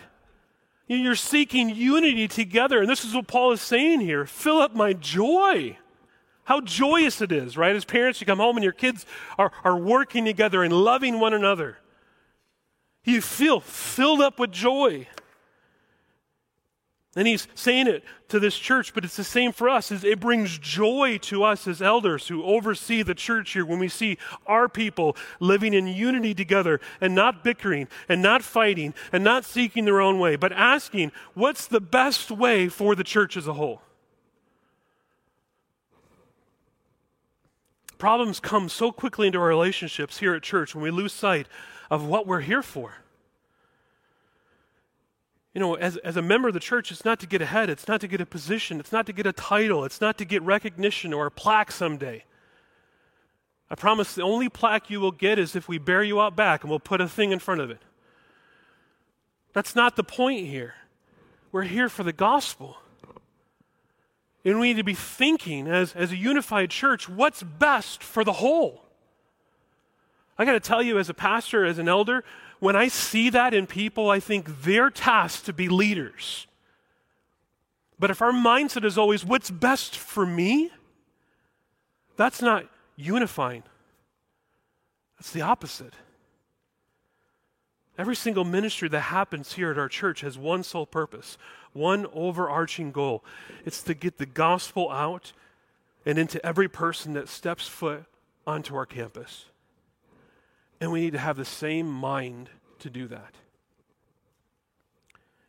You're 0.88 1.16
seeking 1.16 1.70
unity 1.70 2.28
together. 2.28 2.82
And 2.82 2.90
this 2.90 3.04
is 3.06 3.16
what 3.16 3.28
Paul 3.28 3.52
is 3.52 3.62
saying 3.62 4.02
here 4.02 4.26
fill 4.26 4.60
up 4.60 4.76
my 4.76 4.94
joy. 4.94 5.78
How 6.44 6.62
joyous 6.62 7.22
it 7.22 7.32
is, 7.32 7.56
right? 7.56 7.76
As 7.76 7.86
parents, 7.86 8.20
you 8.20 8.28
come 8.28 8.40
home 8.40 8.58
and 8.58 8.64
your 8.64 8.74
kids 8.74 9.06
are, 9.38 9.52
are 9.64 9.78
working 9.78 10.26
together 10.26 10.64
and 10.64 10.74
loving 10.74 11.20
one 11.20 11.34
another. 11.34 11.78
You 13.04 13.22
feel 13.22 13.60
filled 13.60 14.22
up 14.22 14.40
with 14.40 14.52
joy. 14.52 15.08
And 17.16 17.28
he's 17.28 17.46
saying 17.56 17.88
it 17.88 18.06
to 18.30 18.40
this 18.40 18.58
church, 18.58 18.94
but 18.94 19.04
it's 19.04 19.18
the 19.18 19.24
same 19.26 19.52
for 19.52 19.68
us. 19.68 19.92
It 19.92 20.22
brings 20.22 20.58
joy 20.58 21.18
to 21.24 21.44
us 21.44 21.68
as 21.68 21.82
elders 21.82 22.30
who 22.30 22.42
oversee 22.44 23.02
the 23.02 23.14
church 23.14 23.52
here 23.52 23.66
when 23.66 23.80
we 23.80 23.90
see 23.90 24.18
our 24.48 24.70
people 24.70 25.18
living 25.42 25.74
in 25.74 25.88
unity 25.88 26.34
together 26.34 26.80
and 27.02 27.14
not 27.14 27.44
bickering 27.44 27.90
and 28.08 28.22
not 28.22 28.44
fighting 28.44 28.94
and 29.12 29.26
not 29.26 29.44
seeking 29.44 29.84
their 29.84 30.00
own 30.00 30.20
way, 30.20 30.38
but 30.38 30.54
asking 30.54 31.12
what's 31.34 31.68
the 31.68 31.82
best 31.82 32.32
way 32.32 32.70
for 32.70 32.96
the 32.96 33.04
church 33.04 33.36
as 33.36 33.46
a 33.46 33.54
whole. 33.54 33.82
Problems 38.02 38.40
come 38.40 38.68
so 38.68 38.92
quickly 38.92 39.28
into 39.28 39.38
our 39.38 39.46
relationships 39.46 40.18
here 40.18 40.34
at 40.34 40.42
church 40.42 40.74
when 40.74 40.82
we 40.82 40.90
lose 40.90 41.14
sight 41.14 41.46
of 41.92 42.04
what 42.04 42.26
we're 42.26 42.42
here 42.42 42.64
for. 42.64 42.96
You 45.54 45.62
know, 45.62 45.76
as, 45.76 45.98
as 45.98 46.18
a 46.18 46.22
member 46.24 46.48
of 46.48 46.56
the 46.56 46.60
church, 46.60 46.92
it's 46.92 47.06
not 47.06 47.20
to 47.20 47.28
get 47.28 47.44
ahead, 47.44 47.70
it's 47.70 47.88
not 47.88 48.02
to 48.02 48.08
get 48.08 48.20
a 48.20 48.26
position, 48.26 48.80
it's 48.80 48.92
not 48.92 49.06
to 49.06 49.14
get 49.14 49.28
a 49.28 49.32
title, 49.32 49.86
it's 49.86 50.02
not 50.02 50.18
to 50.18 50.26
get 50.26 50.42
recognition 50.42 51.14
or 51.14 51.28
a 51.28 51.32
plaque 51.32 51.72
someday. 51.72 52.24
I 53.70 53.76
promise 53.76 54.16
the 54.16 54.24
only 54.24 54.50
plaque 54.50 54.90
you 54.90 55.00
will 55.00 55.12
get 55.12 55.38
is 55.38 55.56
if 55.56 55.68
we 55.68 55.78
bear 55.78 56.02
you 56.02 56.20
out 56.20 56.36
back 56.36 56.64
and 56.64 56.72
we'll 56.72 56.80
put 56.80 57.02
a 57.02 57.08
thing 57.08 57.32
in 57.32 57.38
front 57.38 57.62
of 57.62 57.70
it. 57.70 57.84
That's 59.54 59.76
not 59.76 59.96
the 59.96 60.04
point 60.04 60.48
here. 60.48 60.74
We're 61.52 61.62
here 61.62 61.88
for 61.88 62.02
the 62.02 62.14
gospel. 62.14 62.78
And 64.44 64.60
we 64.60 64.70
need 64.70 64.78
to 64.78 64.84
be 64.84 64.96
thinking 64.96 65.68
as, 65.68 65.94
as 65.94 66.12
a 66.12 66.18
unified 66.18 66.72
church 66.72 67.08
what's 67.08 67.44
best 67.44 68.04
for 68.04 68.24
the 68.24 68.34
whole. 68.34 68.86
I 70.38 70.46
got 70.46 70.54
to 70.54 70.60
tell 70.60 70.82
you, 70.82 70.98
as 70.98 71.10
a 71.10 71.14
pastor, 71.14 71.64
as 71.66 71.78
an 71.78 71.88
elder, 71.88 72.24
when 72.60 72.76
I 72.76 72.88
see 72.88 73.30
that 73.30 73.54
in 73.54 73.68
people, 73.68 74.10
I 74.10 74.20
think 74.20 74.64
they're 74.64 74.90
tasked 74.90 75.46
to 75.46 75.54
be 75.54 75.70
leaders. 75.70 76.48
But 78.00 78.10
if 78.10 78.22
our 78.22 78.32
mindset 78.32 78.84
is 78.84 78.98
always 78.98 79.24
what's 79.24 79.52
best 79.52 79.96
for 79.96 80.26
me, 80.26 80.72
that's 82.16 82.42
not 82.42 82.66
unifying. 82.96 83.64
That's 85.18 85.32
the 85.32 85.42
opposite. 85.42 85.94
Every 88.02 88.16
single 88.16 88.46
ministry 88.46 88.90
that 88.90 89.00
happens 89.00 89.54
here 89.54 89.70
at 89.70 89.78
our 89.78 89.88
church 89.88 90.22
has 90.22 90.36
one 90.36 90.64
sole 90.64 90.88
purpose, 90.88 91.38
one 91.72 92.08
overarching 92.14 92.92
goal. 92.92 93.24
It's 93.64 93.84
to 93.84 93.94
get 93.94 94.18
the 94.18 94.26
gospel 94.26 94.90
out 94.90 95.34
and 96.04 96.18
into 96.18 96.44
every 96.44 96.68
person 96.68 97.14
that 97.14 97.30
steps 97.30 97.68
foot 97.68 98.06
onto 98.48 98.76
our 98.76 98.88
campus. 98.88 99.46
And 100.80 100.92
we 100.92 101.02
need 101.02 101.14
to 101.14 101.20
have 101.20 101.38
the 101.38 101.46
same 101.46 101.86
mind 101.86 102.50
to 102.80 102.90
do 102.90 103.08
that. 103.10 103.36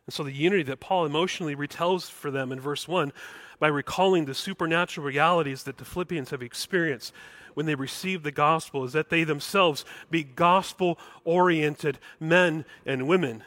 And 0.05 0.13
so 0.13 0.21
the 0.21 0.31
unity 0.31 0.61
that 0.61 0.79
Paul 0.79 1.07
emotionally 1.07 1.55
retells 1.55 2.07
for 2.07 2.29
them 2.29 2.51
in 2.51 2.59
verse 2.59 2.87
1 2.87 3.13
by 3.57 3.67
recalling 3.67 4.25
the 4.25 4.35
supernatural 4.35 5.07
realities 5.07 5.63
that 5.63 5.79
the 5.79 5.85
Philippians 5.85 6.29
have 6.29 6.43
experienced 6.43 7.13
when 7.53 7.65
they 7.65 7.75
receive 7.75 8.23
the 8.23 8.31
gospel 8.31 8.83
is 8.83 8.93
that 8.93 9.09
they 9.09 9.23
themselves 9.23 9.85
be 10.09 10.23
gospel 10.23 10.97
oriented 11.23 11.99
men 12.19 12.65
and 12.85 13.07
women. 13.07 13.43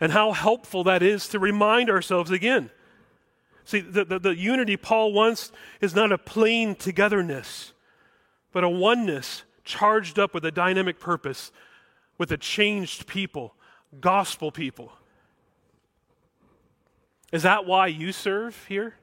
And 0.00 0.12
how 0.12 0.32
helpful 0.32 0.84
that 0.84 1.02
is 1.02 1.28
to 1.28 1.38
remind 1.38 1.90
ourselves 1.90 2.30
again. 2.30 2.70
See, 3.64 3.80
the, 3.80 4.04
the, 4.04 4.18
the 4.18 4.36
unity 4.36 4.76
Paul 4.76 5.12
wants 5.12 5.52
is 5.80 5.94
not 5.94 6.12
a 6.12 6.18
plain 6.18 6.74
togetherness, 6.74 7.72
but 8.52 8.64
a 8.64 8.68
oneness 8.68 9.42
charged 9.64 10.18
up 10.18 10.32
with 10.32 10.44
a 10.44 10.50
dynamic 10.50 10.98
purpose, 10.98 11.52
with 12.16 12.32
a 12.32 12.38
changed 12.38 13.06
people, 13.06 13.54
gospel 14.00 14.50
people. 14.50 14.92
Is 17.32 17.42
that 17.42 17.66
why 17.66 17.88
you 17.88 18.12
serve 18.12 18.64
here? 18.68 18.94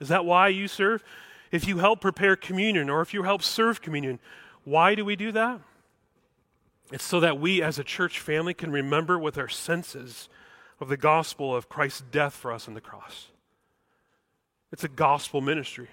Is 0.00 0.08
that 0.08 0.24
why 0.24 0.48
you 0.48 0.68
serve? 0.68 1.02
If 1.50 1.66
you 1.66 1.78
help 1.78 2.00
prepare 2.00 2.36
communion 2.36 2.90
or 2.90 3.00
if 3.00 3.14
you 3.14 3.22
help 3.22 3.42
serve 3.42 3.80
communion. 3.80 4.18
Why 4.64 4.94
do 4.94 5.04
we 5.04 5.16
do 5.16 5.32
that? 5.32 5.60
It's 6.90 7.04
so 7.04 7.20
that 7.20 7.38
we 7.38 7.62
as 7.62 7.78
a 7.78 7.84
church 7.84 8.20
family 8.20 8.54
can 8.54 8.70
remember 8.70 9.18
with 9.18 9.36
our 9.38 9.48
senses 9.48 10.28
of 10.80 10.88
the 10.88 10.96
gospel 10.96 11.54
of 11.54 11.68
Christ's 11.68 12.02
death 12.10 12.34
for 12.34 12.52
us 12.52 12.68
on 12.68 12.74
the 12.74 12.80
cross. 12.80 13.28
It's 14.72 14.84
a 14.84 14.88
gospel 14.88 15.40
ministry. 15.40 15.88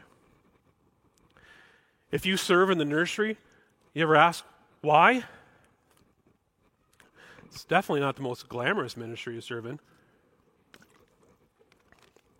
If 2.11 2.25
you 2.25 2.37
serve 2.37 2.69
in 2.69 2.77
the 2.77 2.85
nursery, 2.85 3.37
you 3.93 4.03
ever 4.03 4.15
ask 4.15 4.43
why? 4.81 5.23
It's 7.45 7.63
definitely 7.63 8.01
not 8.01 8.15
the 8.15 8.21
most 8.21 8.47
glamorous 8.47 8.95
ministry 8.95 9.35
you 9.35 9.41
serve 9.41 9.65
in. 9.65 9.79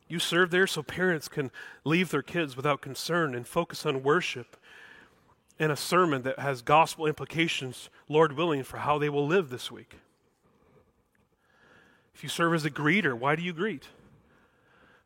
You 0.07 0.19
serve 0.19 0.51
there 0.51 0.67
so 0.67 0.83
parents 0.83 1.27
can 1.27 1.51
leave 1.83 2.11
their 2.11 2.21
kids 2.21 2.55
without 2.55 2.81
concern 2.81 3.33
and 3.33 3.47
focus 3.47 3.85
on 3.85 4.03
worship 4.03 4.55
and 5.57 5.71
a 5.71 5.77
sermon 5.77 6.21
that 6.23 6.39
has 6.39 6.61
gospel 6.61 7.07
implications, 7.07 7.89
Lord 8.07 8.33
willing, 8.33 8.63
for 8.63 8.77
how 8.77 8.97
they 8.97 9.09
will 9.09 9.25
live 9.25 9.49
this 9.49 9.71
week. 9.71 9.95
If 12.13 12.23
you 12.23 12.29
serve 12.29 12.53
as 12.53 12.65
a 12.65 12.69
greeter, 12.69 13.13
why 13.13 13.35
do 13.35 13.41
you 13.41 13.53
greet? 13.53 13.87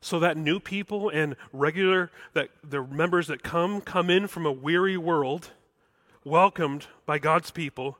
So 0.00 0.18
that 0.20 0.36
new 0.36 0.60
people 0.60 1.08
and 1.08 1.36
regular 1.52 2.10
that 2.32 2.50
the 2.62 2.82
members 2.82 3.26
that 3.28 3.42
come 3.42 3.80
come 3.80 4.10
in 4.10 4.26
from 4.26 4.46
a 4.46 4.52
weary 4.52 4.96
world, 4.96 5.50
welcomed 6.24 6.86
by 7.06 7.18
God's 7.18 7.50
people 7.50 7.98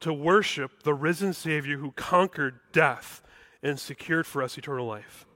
to 0.00 0.12
worship 0.12 0.82
the 0.82 0.94
risen 0.94 1.32
Savior 1.32 1.78
who 1.78 1.92
conquered 1.92 2.60
death 2.72 3.22
and 3.62 3.78
secured 3.78 4.26
for 4.26 4.42
us 4.42 4.58
eternal 4.58 4.86
life 4.86 5.26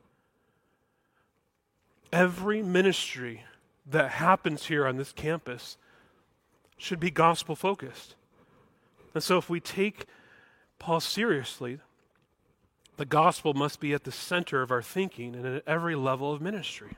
every 2.13 2.63
ministry 2.63 3.45
that 3.87 4.13
happens 4.13 4.67
here 4.67 4.87
on 4.87 4.97
this 4.97 5.13
campus 5.13 5.77
should 6.77 7.01
be 7.01 7.11
gospel 7.11 7.57
focused. 7.57 8.15
And 9.15 9.23
so, 9.23 9.39
if 9.39 9.51
we 9.51 9.61
take 9.61 10.05
Paul 10.79 11.01
seriously, 11.01 11.81
the 12.97 13.07
gospel 13.07 13.55
must 13.55 13.81
be 13.81 13.93
at 13.93 14.05
the 14.05 14.13
center 14.13 14.63
of 14.63 14.71
our 14.71 14.83
thinking 14.83 15.35
and 15.35 15.47
at 15.47 15.63
every 15.67 15.95
level 15.95 16.33
of 16.33 16.41
ministry. 16.41 16.97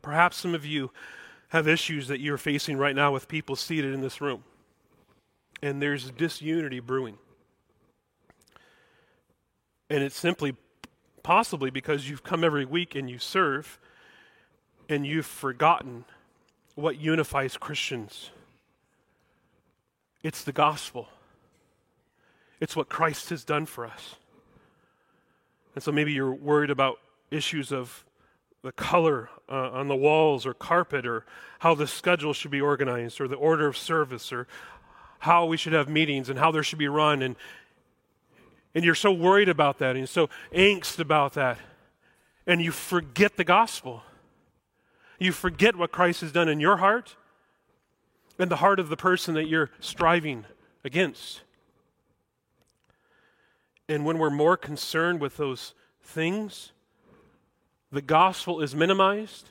Perhaps 0.00 0.36
some 0.36 0.54
of 0.54 0.66
you 0.66 0.90
have 1.50 1.68
issues 1.68 2.08
that 2.08 2.18
you're 2.18 2.38
facing 2.38 2.76
right 2.76 2.96
now 2.96 3.12
with 3.12 3.28
people 3.28 3.54
seated 3.54 3.94
in 3.94 4.00
this 4.00 4.20
room, 4.20 4.42
and 5.62 5.80
there's 5.80 6.10
disunity 6.10 6.80
brewing. 6.80 7.18
And 9.92 10.02
it's 10.02 10.16
simply 10.16 10.56
possibly 11.22 11.68
because 11.68 12.08
you've 12.08 12.22
come 12.22 12.44
every 12.44 12.64
week 12.64 12.94
and 12.94 13.10
you 13.10 13.18
serve 13.18 13.78
and 14.88 15.06
you've 15.06 15.26
forgotten 15.26 16.06
what 16.76 16.98
unifies 16.98 17.58
Christians. 17.58 18.30
It's 20.22 20.44
the 20.44 20.52
gospel, 20.52 21.08
it's 22.58 22.74
what 22.74 22.88
Christ 22.88 23.28
has 23.28 23.44
done 23.44 23.66
for 23.66 23.84
us. 23.84 24.16
And 25.74 25.84
so 25.84 25.92
maybe 25.92 26.14
you're 26.14 26.32
worried 26.32 26.70
about 26.70 26.98
issues 27.30 27.70
of 27.70 28.06
the 28.62 28.72
color 28.72 29.28
uh, 29.46 29.72
on 29.72 29.88
the 29.88 29.96
walls 29.96 30.46
or 30.46 30.54
carpet 30.54 31.04
or 31.04 31.26
how 31.58 31.74
the 31.74 31.86
schedule 31.86 32.32
should 32.32 32.50
be 32.50 32.62
organized 32.62 33.20
or 33.20 33.28
the 33.28 33.36
order 33.36 33.66
of 33.66 33.76
service 33.76 34.32
or 34.32 34.46
how 35.18 35.44
we 35.44 35.58
should 35.58 35.74
have 35.74 35.90
meetings 35.90 36.30
and 36.30 36.38
how 36.38 36.50
there 36.50 36.62
should 36.62 36.78
be 36.78 36.88
run 36.88 37.20
and 37.20 37.36
and 38.74 38.84
you're 38.84 38.94
so 38.94 39.12
worried 39.12 39.48
about 39.48 39.78
that 39.78 39.90
and 39.90 39.98
you're 39.98 40.06
so 40.06 40.30
angst 40.54 40.98
about 40.98 41.34
that. 41.34 41.58
And 42.46 42.60
you 42.60 42.72
forget 42.72 43.36
the 43.36 43.44
gospel. 43.44 44.02
You 45.18 45.32
forget 45.32 45.76
what 45.76 45.92
Christ 45.92 46.22
has 46.22 46.32
done 46.32 46.48
in 46.48 46.58
your 46.58 46.78
heart 46.78 47.16
and 48.38 48.50
the 48.50 48.56
heart 48.56 48.80
of 48.80 48.88
the 48.88 48.96
person 48.96 49.34
that 49.34 49.46
you're 49.46 49.70
striving 49.78 50.44
against. 50.84 51.42
And 53.88 54.04
when 54.04 54.18
we're 54.18 54.30
more 54.30 54.56
concerned 54.56 55.20
with 55.20 55.36
those 55.36 55.74
things, 56.02 56.72
the 57.92 58.02
gospel 58.02 58.60
is 58.60 58.74
minimized 58.74 59.50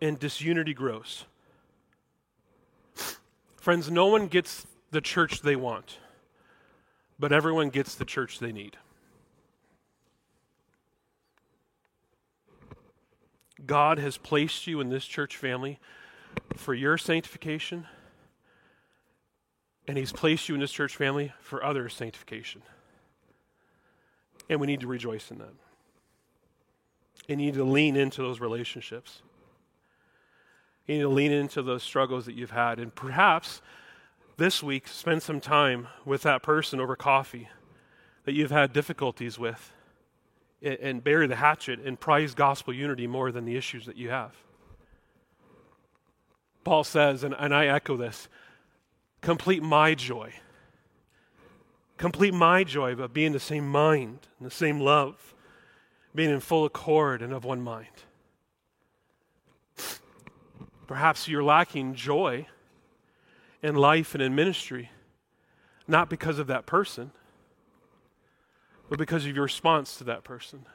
and 0.00 0.18
disunity 0.18 0.74
grows. 0.74 1.26
Friends, 3.56 3.90
no 3.90 4.06
one 4.06 4.26
gets 4.26 4.66
the 4.90 5.00
church 5.00 5.42
they 5.42 5.56
want 5.56 5.98
but 7.18 7.32
everyone 7.32 7.70
gets 7.70 7.94
the 7.94 8.04
church 8.04 8.38
they 8.38 8.52
need. 8.52 8.76
God 13.64 13.98
has 13.98 14.16
placed 14.16 14.66
you 14.66 14.80
in 14.80 14.90
this 14.90 15.04
church 15.04 15.36
family 15.36 15.78
for 16.56 16.74
your 16.74 16.98
sanctification, 16.98 17.86
and 19.86 19.96
He's 19.96 20.12
placed 20.12 20.48
you 20.48 20.54
in 20.54 20.60
this 20.60 20.72
church 20.72 20.96
family 20.96 21.32
for 21.40 21.64
other 21.64 21.88
sanctification. 21.88 22.62
And 24.48 24.60
we 24.60 24.66
need 24.66 24.80
to 24.80 24.86
rejoice 24.86 25.30
in 25.30 25.38
that. 25.38 25.54
And 27.28 27.40
you 27.40 27.46
need 27.46 27.54
to 27.54 27.64
lean 27.64 27.96
into 27.96 28.20
those 28.20 28.40
relationships. 28.40 29.22
You 30.86 30.96
need 30.96 31.02
to 31.02 31.08
lean 31.08 31.32
into 31.32 31.62
those 31.62 31.82
struggles 31.82 32.26
that 32.26 32.34
you've 32.34 32.50
had. 32.50 32.78
And 32.78 32.94
perhaps 32.94 33.62
this 34.36 34.62
week, 34.62 34.88
spend 34.88 35.22
some 35.22 35.40
time 35.40 35.88
with 36.04 36.22
that 36.22 36.42
person 36.42 36.80
over 36.80 36.96
coffee 36.96 37.48
that 38.24 38.32
you've 38.32 38.50
had 38.50 38.72
difficulties 38.72 39.38
with 39.38 39.72
and, 40.62 41.04
bury 41.04 41.26
the 41.26 41.36
hatchet 41.36 41.78
and 41.80 42.00
prize 42.00 42.34
gospel 42.34 42.72
unity 42.72 43.06
more 43.06 43.30
than 43.30 43.44
the 43.44 43.56
issues 43.56 43.86
that 43.86 43.96
you 43.96 44.10
have. 44.10 44.34
Paul 46.64 46.84
says, 46.84 47.22
and, 47.22 47.34
and 47.38 47.54
I 47.54 47.66
echo 47.66 47.96
this 47.96 48.28
complete 49.20 49.62
my 49.62 49.94
joy. 49.94 50.32
Complete 51.96 52.34
my 52.34 52.64
joy 52.64 52.92
of 52.92 53.12
being 53.12 53.32
the 53.32 53.40
same 53.40 53.68
mind 53.68 54.18
and 54.38 54.46
the 54.46 54.54
same 54.54 54.80
love, 54.80 55.34
being 56.14 56.30
in 56.30 56.40
full 56.40 56.64
accord 56.64 57.22
and 57.22 57.32
of 57.32 57.44
one 57.44 57.62
mind. 57.62 57.86
Perhaps 60.86 61.28
you're 61.28 61.44
lacking 61.44 61.94
joy 61.94 62.46
in 63.64 63.74
life 63.74 64.14
and 64.14 64.22
in 64.22 64.34
ministry, 64.34 64.90
not 65.88 66.10
because 66.10 66.38
of 66.38 66.46
that 66.48 66.66
person, 66.66 67.10
but 68.90 68.98
because 68.98 69.24
of 69.24 69.34
your 69.34 69.44
response 69.44 69.96
to 69.96 70.04
that 70.04 70.22
person. 70.22 70.66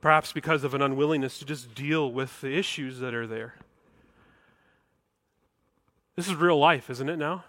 Perhaps 0.00 0.32
because 0.32 0.62
of 0.62 0.74
an 0.74 0.80
unwillingness 0.80 1.40
to 1.40 1.44
just 1.44 1.74
deal 1.74 2.12
with 2.12 2.40
the 2.40 2.56
issues 2.56 3.00
that 3.00 3.14
are 3.14 3.26
there. 3.26 3.56
This 6.14 6.28
is 6.28 6.36
real 6.36 6.56
life, 6.56 6.88
isn't 6.88 7.08
it 7.08 7.16
now? 7.16 7.42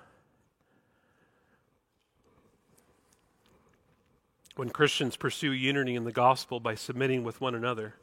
When 4.56 4.72
Christians 4.72 5.16
pursue 5.16 5.52
unity 5.52 5.94
in 5.94 6.06
the 6.06 6.12
gospel 6.12 6.60
by 6.60 6.74
submitting 6.74 7.24
with 7.24 7.40
one 7.40 7.54
another, 7.54 7.94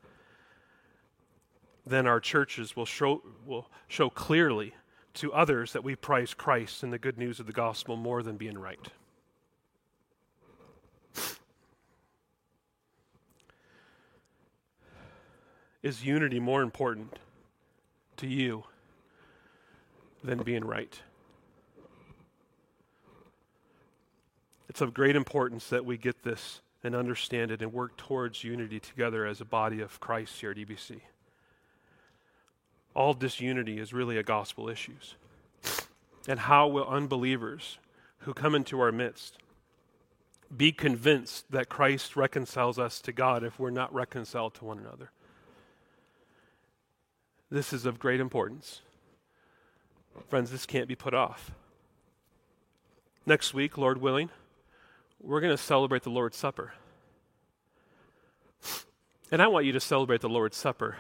then 1.84 2.06
our 2.06 2.20
churches 2.20 2.76
will 2.76 2.86
show, 2.86 3.20
will 3.44 3.68
show 3.88 4.08
clearly 4.08 4.72
to 5.16 5.32
others 5.32 5.72
that 5.72 5.82
we 5.82 5.96
prize 5.96 6.34
Christ 6.34 6.82
and 6.82 6.92
the 6.92 6.98
good 6.98 7.18
news 7.18 7.40
of 7.40 7.46
the 7.46 7.52
gospel 7.52 7.96
more 7.96 8.22
than 8.22 8.36
being 8.36 8.58
right. 8.58 8.80
Is 15.82 16.04
unity 16.04 16.40
more 16.40 16.62
important 16.62 17.18
to 18.16 18.26
you 18.26 18.64
than 20.24 20.42
being 20.42 20.64
right? 20.64 21.00
It's 24.68 24.80
of 24.80 24.92
great 24.92 25.16
importance 25.16 25.68
that 25.68 25.84
we 25.84 25.96
get 25.96 26.24
this 26.24 26.60
and 26.82 26.94
understand 26.94 27.50
it 27.50 27.62
and 27.62 27.72
work 27.72 27.96
towards 27.96 28.44
unity 28.44 28.80
together 28.80 29.24
as 29.24 29.40
a 29.40 29.44
body 29.44 29.80
of 29.80 29.98
Christ 30.00 30.40
here 30.40 30.50
at 30.50 30.56
EBC. 30.56 31.00
All 32.97 33.12
disunity 33.12 33.78
is 33.78 33.92
really 33.92 34.16
a 34.16 34.22
gospel 34.22 34.70
issue. 34.70 34.94
And 36.26 36.40
how 36.40 36.66
will 36.66 36.88
unbelievers 36.88 37.76
who 38.20 38.32
come 38.32 38.55
into 38.55 38.80
our 38.80 38.90
midst 38.90 39.36
be 40.57 40.72
convinced 40.72 41.44
that 41.51 41.68
Christ 41.68 42.16
reconciles 42.16 42.78
us 42.78 42.99
to 43.03 43.12
God 43.12 43.44
if 43.44 43.59
we're 43.59 43.68
not 43.68 43.92
reconciled 43.92 44.55
to 44.55 44.64
one 44.64 44.78
another? 44.78 45.11
This 47.51 47.74
is 47.74 47.84
of 47.84 47.99
great 47.99 48.18
importance. 48.18 48.80
Friends, 50.28 50.51
this 50.51 50.64
can't 50.64 50.88
be 50.88 50.97
put 50.97 51.12
off. 51.12 51.51
Next 53.26 53.53
week, 53.53 53.76
Lord 53.76 54.01
willing, 54.01 54.30
we're 55.20 55.42
going 55.42 55.55
to 55.55 55.62
celebrate 55.62 56.03
the 56.03 56.11
Lord's 56.11 56.38
Supper. 56.38 56.72
And 59.30 59.42
I 59.42 59.49
want 59.49 59.66
you 59.66 59.72
to 59.72 59.80
celebrate 59.80 60.22
the 60.22 60.30
Lord's 60.30 60.57
Supper 60.57 60.97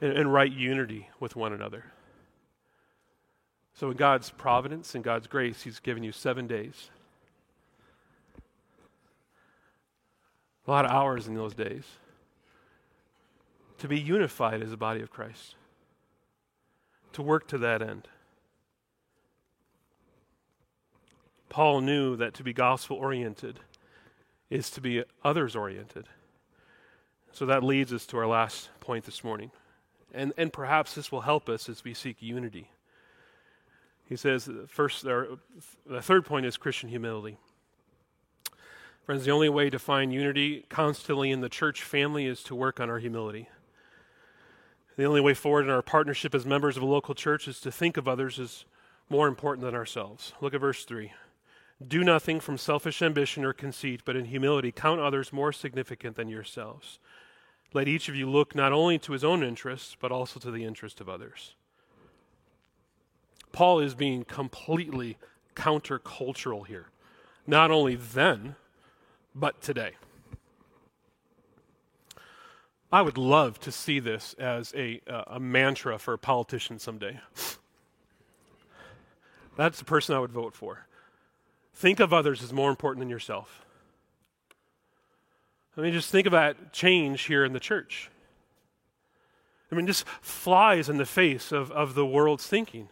in, 0.00 0.12
in 0.12 0.28
right 0.28 0.52
unity 0.52 1.08
with 1.20 1.36
one 1.36 1.52
another. 1.52 1.84
So, 3.74 3.90
in 3.90 3.96
God's 3.96 4.30
providence 4.30 4.94
and 4.94 5.04
God's 5.04 5.26
grace, 5.26 5.62
He's 5.62 5.80
given 5.80 6.02
you 6.02 6.12
seven 6.12 6.46
days. 6.46 6.90
A 10.66 10.70
lot 10.70 10.84
of 10.84 10.90
hours 10.90 11.28
in 11.28 11.34
those 11.34 11.54
days 11.54 11.84
to 13.78 13.88
be 13.88 14.00
unified 14.00 14.62
as 14.62 14.72
a 14.72 14.76
body 14.76 15.02
of 15.02 15.10
Christ, 15.10 15.54
to 17.12 17.22
work 17.22 17.46
to 17.48 17.58
that 17.58 17.82
end. 17.82 18.08
Paul 21.48 21.80
knew 21.82 22.16
that 22.16 22.34
to 22.34 22.42
be 22.42 22.52
gospel 22.52 22.96
oriented 22.96 23.60
is 24.50 24.70
to 24.70 24.80
be 24.80 25.04
others 25.24 25.54
oriented. 25.54 26.06
So 27.32 27.46
that 27.46 27.62
leads 27.62 27.92
us 27.92 28.06
to 28.06 28.18
our 28.18 28.26
last 28.26 28.70
point 28.80 29.04
this 29.04 29.22
morning. 29.22 29.50
And, 30.14 30.32
and 30.36 30.52
perhaps 30.52 30.94
this 30.94 31.10
will 31.12 31.22
help 31.22 31.48
us 31.48 31.68
as 31.68 31.84
we 31.84 31.94
seek 31.94 32.16
unity. 32.20 32.70
He 34.08 34.16
says, 34.16 34.48
uh, 34.48 34.66
first, 34.68 35.04
uh, 35.06 35.24
the 35.84 36.00
third 36.00 36.24
point 36.24 36.46
is 36.46 36.56
Christian 36.56 36.88
humility. 36.88 37.38
Friends, 39.04 39.24
the 39.24 39.30
only 39.30 39.48
way 39.48 39.70
to 39.70 39.78
find 39.78 40.12
unity 40.12 40.64
constantly 40.68 41.30
in 41.30 41.40
the 41.40 41.48
church 41.48 41.82
family 41.82 42.26
is 42.26 42.42
to 42.44 42.54
work 42.54 42.80
on 42.80 42.90
our 42.90 42.98
humility. 42.98 43.48
The 44.96 45.04
only 45.04 45.20
way 45.20 45.34
forward 45.34 45.64
in 45.64 45.70
our 45.70 45.82
partnership 45.82 46.34
as 46.34 46.46
members 46.46 46.76
of 46.76 46.82
a 46.82 46.86
local 46.86 47.14
church 47.14 47.46
is 47.46 47.60
to 47.60 47.70
think 47.70 47.96
of 47.96 48.08
others 48.08 48.40
as 48.40 48.64
more 49.08 49.28
important 49.28 49.64
than 49.64 49.74
ourselves. 49.74 50.32
Look 50.40 50.54
at 50.54 50.60
verse 50.60 50.84
3. 50.84 51.12
Do 51.86 52.02
nothing 52.02 52.40
from 52.40 52.56
selfish 52.56 53.02
ambition 53.02 53.44
or 53.44 53.52
conceit, 53.52 54.00
but 54.04 54.16
in 54.16 54.24
humility 54.24 54.72
count 54.72 55.00
others 55.00 55.32
more 55.32 55.52
significant 55.52 56.16
than 56.16 56.28
yourselves. 56.28 56.98
Let 57.76 57.88
each 57.88 58.08
of 58.08 58.16
you 58.16 58.26
look 58.26 58.54
not 58.54 58.72
only 58.72 58.98
to 59.00 59.12
his 59.12 59.22
own 59.22 59.42
interests, 59.42 59.98
but 60.00 60.10
also 60.10 60.40
to 60.40 60.50
the 60.50 60.64
interest 60.64 60.98
of 60.98 61.10
others. 61.10 61.56
Paul 63.52 63.80
is 63.80 63.94
being 63.94 64.24
completely 64.24 65.18
countercultural 65.54 66.66
here, 66.66 66.86
not 67.46 67.70
only 67.70 67.94
then, 67.94 68.56
but 69.34 69.60
today. 69.60 69.90
I 72.90 73.02
would 73.02 73.18
love 73.18 73.60
to 73.60 73.70
see 73.70 74.00
this 74.00 74.32
as 74.38 74.72
a, 74.74 75.02
uh, 75.06 75.24
a 75.26 75.38
mantra 75.38 75.98
for 75.98 76.14
a 76.14 76.18
politician 76.18 76.78
someday. 76.78 77.20
That's 79.58 79.78
the 79.78 79.84
person 79.84 80.16
I 80.16 80.20
would 80.20 80.32
vote 80.32 80.54
for. 80.54 80.86
Think 81.74 82.00
of 82.00 82.14
others 82.14 82.42
as 82.42 82.54
more 82.54 82.70
important 82.70 83.00
than 83.00 83.10
yourself. 83.10 83.65
I 85.76 85.82
mean, 85.82 85.92
just 85.92 86.10
think 86.10 86.26
about 86.26 86.72
change 86.72 87.22
here 87.22 87.44
in 87.44 87.52
the 87.52 87.60
church. 87.60 88.10
I 89.70 89.74
mean, 89.74 89.86
just 89.86 90.06
flies 90.20 90.88
in 90.88 90.96
the 90.96 91.06
face 91.06 91.52
of, 91.52 91.70
of 91.72 91.94
the 91.94 92.06
world's 92.06 92.46
thinking. 92.46 92.88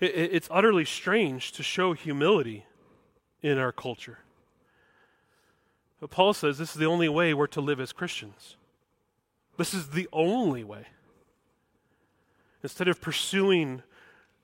It, 0.00 0.14
it, 0.14 0.30
it's 0.32 0.48
utterly 0.50 0.84
strange 0.84 1.52
to 1.52 1.62
show 1.62 1.92
humility 1.92 2.66
in 3.42 3.58
our 3.58 3.72
culture. 3.72 4.20
But 6.00 6.10
Paul 6.10 6.34
says 6.34 6.58
this 6.58 6.70
is 6.70 6.80
the 6.80 6.86
only 6.86 7.08
way 7.08 7.34
we're 7.34 7.46
to 7.48 7.60
live 7.60 7.80
as 7.80 7.92
Christians. 7.92 8.56
This 9.56 9.74
is 9.74 9.88
the 9.88 10.08
only 10.12 10.64
way. 10.64 10.86
Instead 12.62 12.88
of 12.88 13.00
pursuing 13.00 13.82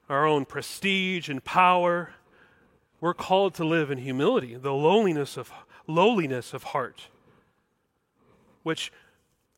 our 0.09 0.27
own 0.27 0.45
prestige 0.45 1.29
and 1.29 1.43
power, 1.43 2.11
we're 3.01 3.15
called 3.15 3.55
to 3.55 3.65
live 3.65 3.91
in 3.91 3.99
humility, 3.99 4.57
the 4.57 4.73
lowliness 4.73 5.37
of 5.37 5.53
lowliness 5.95 6.53
of 6.55 6.65
heart, 6.65 7.09
which 8.63 8.93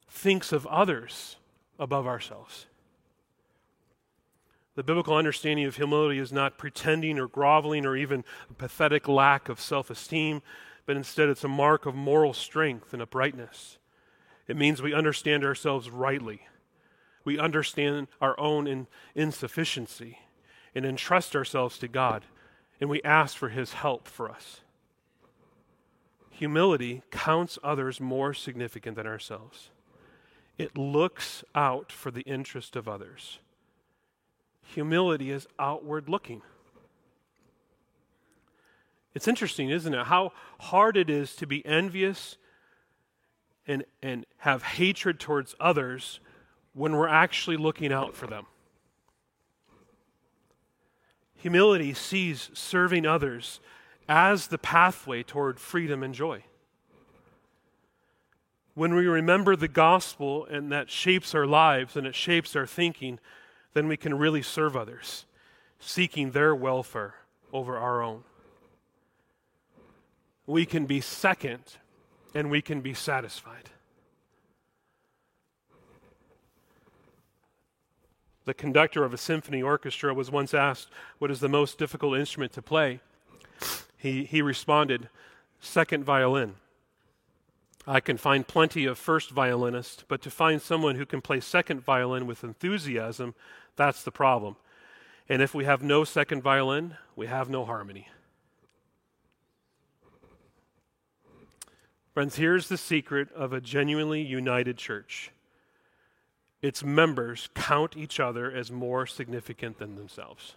thinks 0.09 0.53
of 0.53 0.66
others 0.66 1.37
above 1.78 2.07
ourselves. 2.07 2.66
The 4.74 4.83
biblical 4.83 5.16
understanding 5.16 5.66
of 5.66 5.76
humility 5.76 6.18
is 6.18 6.33
not 6.33 6.57
pretending 6.57 7.18
or 7.18 7.28
groveling 7.28 7.85
or 7.85 7.97
even 7.97 8.24
a 8.51 8.55
pathetic 8.55 9.07
lack 9.07 9.49
of 9.49 9.61
self 9.61 9.91
esteem 9.91 10.43
but 10.87 10.97
instead 10.97 11.28
it's 11.28 11.45
a 11.45 11.49
mark 11.49 11.87
of 11.87 11.95
moral 11.95 12.33
strength 12.33 12.93
and 12.93 13.03
uprightness. 13.03 13.78
It 14.49 14.57
means 14.57 14.83
we 14.83 14.95
understand 14.95 15.45
ourselves 15.45 15.91
rightly. 15.91 16.43
We 17.24 17.39
understand 17.39 18.09
our 18.20 18.39
own 18.39 18.66
in, 18.66 18.89
insufficiency 19.14 20.18
and 20.74 20.85
entrust 20.85 21.37
ourselves 21.37 21.78
to 21.78 21.89
God, 21.89 22.24
and 22.80 22.91
we 22.91 23.03
ask 23.03 23.37
for 23.37 23.51
His 23.51 23.74
help 23.74 24.09
for 24.09 24.28
us. 24.30 24.61
Humility 26.43 27.03
counts 27.12 27.57
others 27.62 28.01
more 28.01 28.34
significant 28.34 28.97
than 28.97 29.07
ourselves. 29.07 29.70
It 30.59 30.76
looks 30.76 31.45
out 31.55 31.93
for 31.93 32.11
the 32.11 32.22
interest 32.22 32.74
of 32.74 32.88
others. 32.88 33.38
Humility 34.64 35.30
is 35.30 35.47
outward 35.61 36.09
looking. 36.09 36.43
It's 39.14 39.28
interesting, 39.28 39.70
isn't 39.70 39.95
it? 39.95 40.07
How 40.07 40.32
hard 40.59 40.97
it 40.97 41.09
is 41.09 41.36
to 41.36 41.47
be 41.47 41.64
envious 41.64 42.38
and, 43.68 43.84
and 44.03 44.26
have 44.38 44.64
hatred 44.64 45.20
towards 45.20 45.55
others 45.61 46.18
when 46.72 46.97
we're 46.97 47.07
actually 47.07 47.57
looking 47.57 47.93
out 47.93 48.16
for 48.16 48.26
them. 48.26 48.47
Humility 51.36 51.95
sees 51.95 52.51
serving 52.53 53.07
others 53.07 53.61
as 54.12 54.48
the 54.48 54.58
pathway 54.58 55.22
toward 55.22 55.58
freedom 55.58 56.02
and 56.02 56.14
joy. 56.14 56.44
When 58.74 58.94
we 58.94 59.06
remember 59.06 59.56
the 59.56 59.68
gospel 59.68 60.46
and 60.46 60.70
that 60.72 60.90
shapes 60.90 61.34
our 61.34 61.46
lives 61.46 61.96
and 61.96 62.06
it 62.06 62.14
shapes 62.14 62.54
our 62.56 62.66
thinking, 62.66 63.18
then 63.74 63.88
we 63.88 63.96
can 63.96 64.18
really 64.18 64.42
serve 64.42 64.76
others, 64.76 65.24
seeking 65.78 66.32
their 66.32 66.54
welfare 66.54 67.14
over 67.52 67.76
our 67.76 68.02
own 68.02 68.24
we 70.46 70.66
can 70.66 70.86
be 70.86 71.00
second 71.00 71.62
and 72.34 72.50
we 72.50 72.62
can 72.62 72.80
be 72.80 72.94
satisfied. 72.94 73.70
The 78.44 78.54
conductor 78.54 79.04
of 79.04 79.14
a 79.14 79.18
symphony 79.18 79.62
orchestra 79.62 80.12
was 80.12 80.30
once 80.30 80.52
asked, 80.52 80.88
What 81.18 81.30
is 81.30 81.40
the 81.40 81.48
most 81.48 81.78
difficult 81.78 82.18
instrument 82.18 82.52
to 82.54 82.62
play? 82.62 83.00
He, 84.03 84.24
he 84.24 84.42
responded, 84.42 85.09
Second 85.61 86.05
violin. 86.05 86.57
I 87.86 88.00
can 88.00 88.16
find 88.16 88.46
plenty 88.46 88.84
of 88.84 88.98
first 88.98 89.30
violinists, 89.30 90.05
but 90.09 90.20
to 90.22 90.30
find 90.30 90.61
someone 90.61 90.96
who 90.96 91.07
can 91.07 91.20
play 91.20 91.38
second 91.38 91.84
violin 91.84 92.26
with 92.26 92.42
enthusiasm, 92.42 93.36
that's 93.76 94.03
the 94.03 94.11
problem. 94.11 94.57
And 95.28 95.40
if 95.40 95.55
we 95.55 95.66
have 95.66 95.84
no 95.84 96.03
second 96.03 96.42
violin, 96.42 96.96
we 97.14 97.28
have 97.28 97.48
no 97.48 97.64
harmony. 97.64 98.09
Friends, 102.12 102.34
here's 102.34 102.68
the 102.68 102.76
secret 102.76 103.30
of 103.32 103.53
a 103.53 103.61
genuinely 103.61 104.20
united 104.20 104.78
church 104.78 105.30
its 106.61 106.84
members 106.84 107.48
count 107.55 107.96
each 107.96 108.18
other 108.18 108.50
as 108.50 108.70
more 108.70 109.07
significant 109.07 109.78
than 109.78 109.96
themselves. 109.96 110.55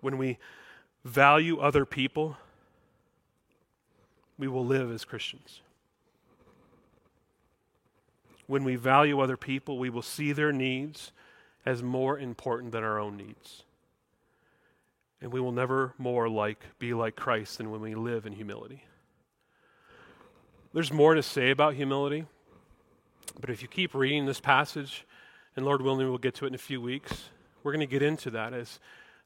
When 0.00 0.18
we 0.18 0.38
value 1.04 1.58
other 1.58 1.84
people, 1.84 2.36
we 4.38 4.48
will 4.48 4.64
live 4.64 4.92
as 4.92 5.04
Christians. 5.04 5.60
When 8.46 8.64
we 8.64 8.76
value 8.76 9.20
other 9.20 9.36
people, 9.36 9.78
we 9.78 9.90
will 9.90 10.02
see 10.02 10.32
their 10.32 10.52
needs 10.52 11.12
as 11.66 11.82
more 11.82 12.18
important 12.18 12.72
than 12.72 12.82
our 12.82 12.98
own 12.98 13.16
needs. 13.16 13.64
And 15.20 15.32
we 15.32 15.40
will 15.40 15.52
never 15.52 15.92
more 15.98 16.28
like 16.28 16.58
be 16.78 16.94
like 16.94 17.16
Christ 17.16 17.58
than 17.58 17.70
when 17.70 17.80
we 17.80 17.94
live 17.94 18.24
in 18.24 18.32
humility. 18.32 18.84
There's 20.72 20.92
more 20.92 21.14
to 21.14 21.22
say 21.22 21.50
about 21.50 21.74
humility, 21.74 22.24
but 23.40 23.50
if 23.50 23.62
you 23.62 23.68
keep 23.68 23.94
reading 23.94 24.26
this 24.26 24.40
passage, 24.40 25.04
and 25.56 25.64
Lord 25.64 25.82
willing, 25.82 26.08
we'll 26.08 26.18
get 26.18 26.34
to 26.36 26.44
it 26.44 26.48
in 26.48 26.54
a 26.54 26.58
few 26.58 26.80
weeks, 26.80 27.30
we're 27.62 27.72
going 27.72 27.80
to 27.80 27.86
get 27.86 28.02
into 28.02 28.30
that 28.30 28.52
as 28.52 28.78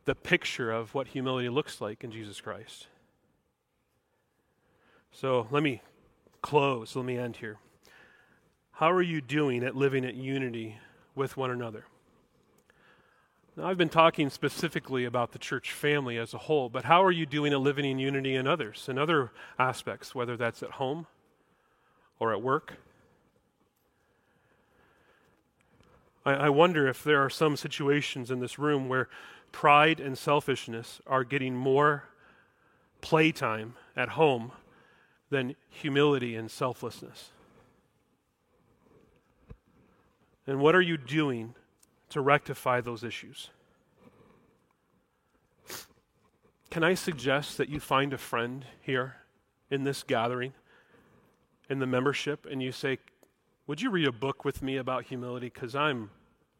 the 0.04 0.14
picture 0.14 0.70
of 0.70 0.94
what 0.94 1.08
humility 1.08 1.48
looks 1.48 1.80
like 1.80 2.02
in 2.02 2.10
Jesus 2.10 2.40
Christ. 2.40 2.88
So 5.12 5.46
let 5.50 5.62
me 5.62 5.82
close, 6.40 6.96
let 6.96 7.04
me 7.04 7.18
end 7.18 7.36
here. 7.36 7.58
How 8.72 8.90
are 8.90 9.02
you 9.02 9.20
doing 9.20 9.62
at 9.62 9.76
living 9.76 10.04
at 10.04 10.14
unity 10.14 10.78
with 11.14 11.36
one 11.36 11.50
another? 11.50 11.84
Now, 13.54 13.66
I've 13.66 13.76
been 13.76 13.90
talking 13.90 14.30
specifically 14.30 15.04
about 15.04 15.32
the 15.32 15.38
church 15.38 15.72
family 15.72 16.16
as 16.16 16.32
a 16.32 16.38
whole, 16.38 16.70
but 16.70 16.84
how 16.84 17.04
are 17.04 17.12
you 17.12 17.26
doing 17.26 17.52
at 17.52 17.60
living 17.60 17.84
in 17.84 17.98
unity 17.98 18.34
in 18.34 18.46
others, 18.46 18.86
in 18.88 18.96
other 18.96 19.30
aspects, 19.58 20.14
whether 20.14 20.38
that's 20.38 20.62
at 20.62 20.70
home 20.72 21.06
or 22.18 22.32
at 22.32 22.40
work? 22.40 22.78
I, 26.24 26.32
I 26.32 26.48
wonder 26.48 26.88
if 26.88 27.04
there 27.04 27.22
are 27.22 27.28
some 27.28 27.58
situations 27.58 28.30
in 28.30 28.40
this 28.40 28.58
room 28.58 28.88
where 28.88 29.10
pride 29.52 30.00
and 30.00 30.18
selfishness 30.18 31.00
are 31.06 31.24
getting 31.24 31.54
more 31.54 32.04
playtime 33.00 33.74
at 33.94 34.10
home 34.10 34.52
than 35.30 35.54
humility 35.68 36.34
and 36.34 36.50
selflessness. 36.50 37.30
And 40.46 40.60
what 40.60 40.74
are 40.74 40.80
you 40.80 40.96
doing 40.96 41.54
to 42.10 42.20
rectify 42.20 42.80
those 42.80 43.04
issues? 43.04 43.50
Can 46.70 46.82
I 46.82 46.94
suggest 46.94 47.58
that 47.58 47.68
you 47.68 47.80
find 47.80 48.12
a 48.12 48.18
friend 48.18 48.64
here 48.80 49.16
in 49.70 49.84
this 49.84 50.02
gathering, 50.02 50.54
in 51.68 51.78
the 51.78 51.86
membership, 51.86 52.46
and 52.50 52.62
you 52.62 52.72
say, 52.72 52.98
Would 53.66 53.80
you 53.80 53.90
read 53.90 54.08
a 54.08 54.12
book 54.12 54.44
with 54.44 54.62
me 54.62 54.78
about 54.78 55.04
humility? 55.04 55.50
Because 55.52 55.76
I'm, 55.76 56.10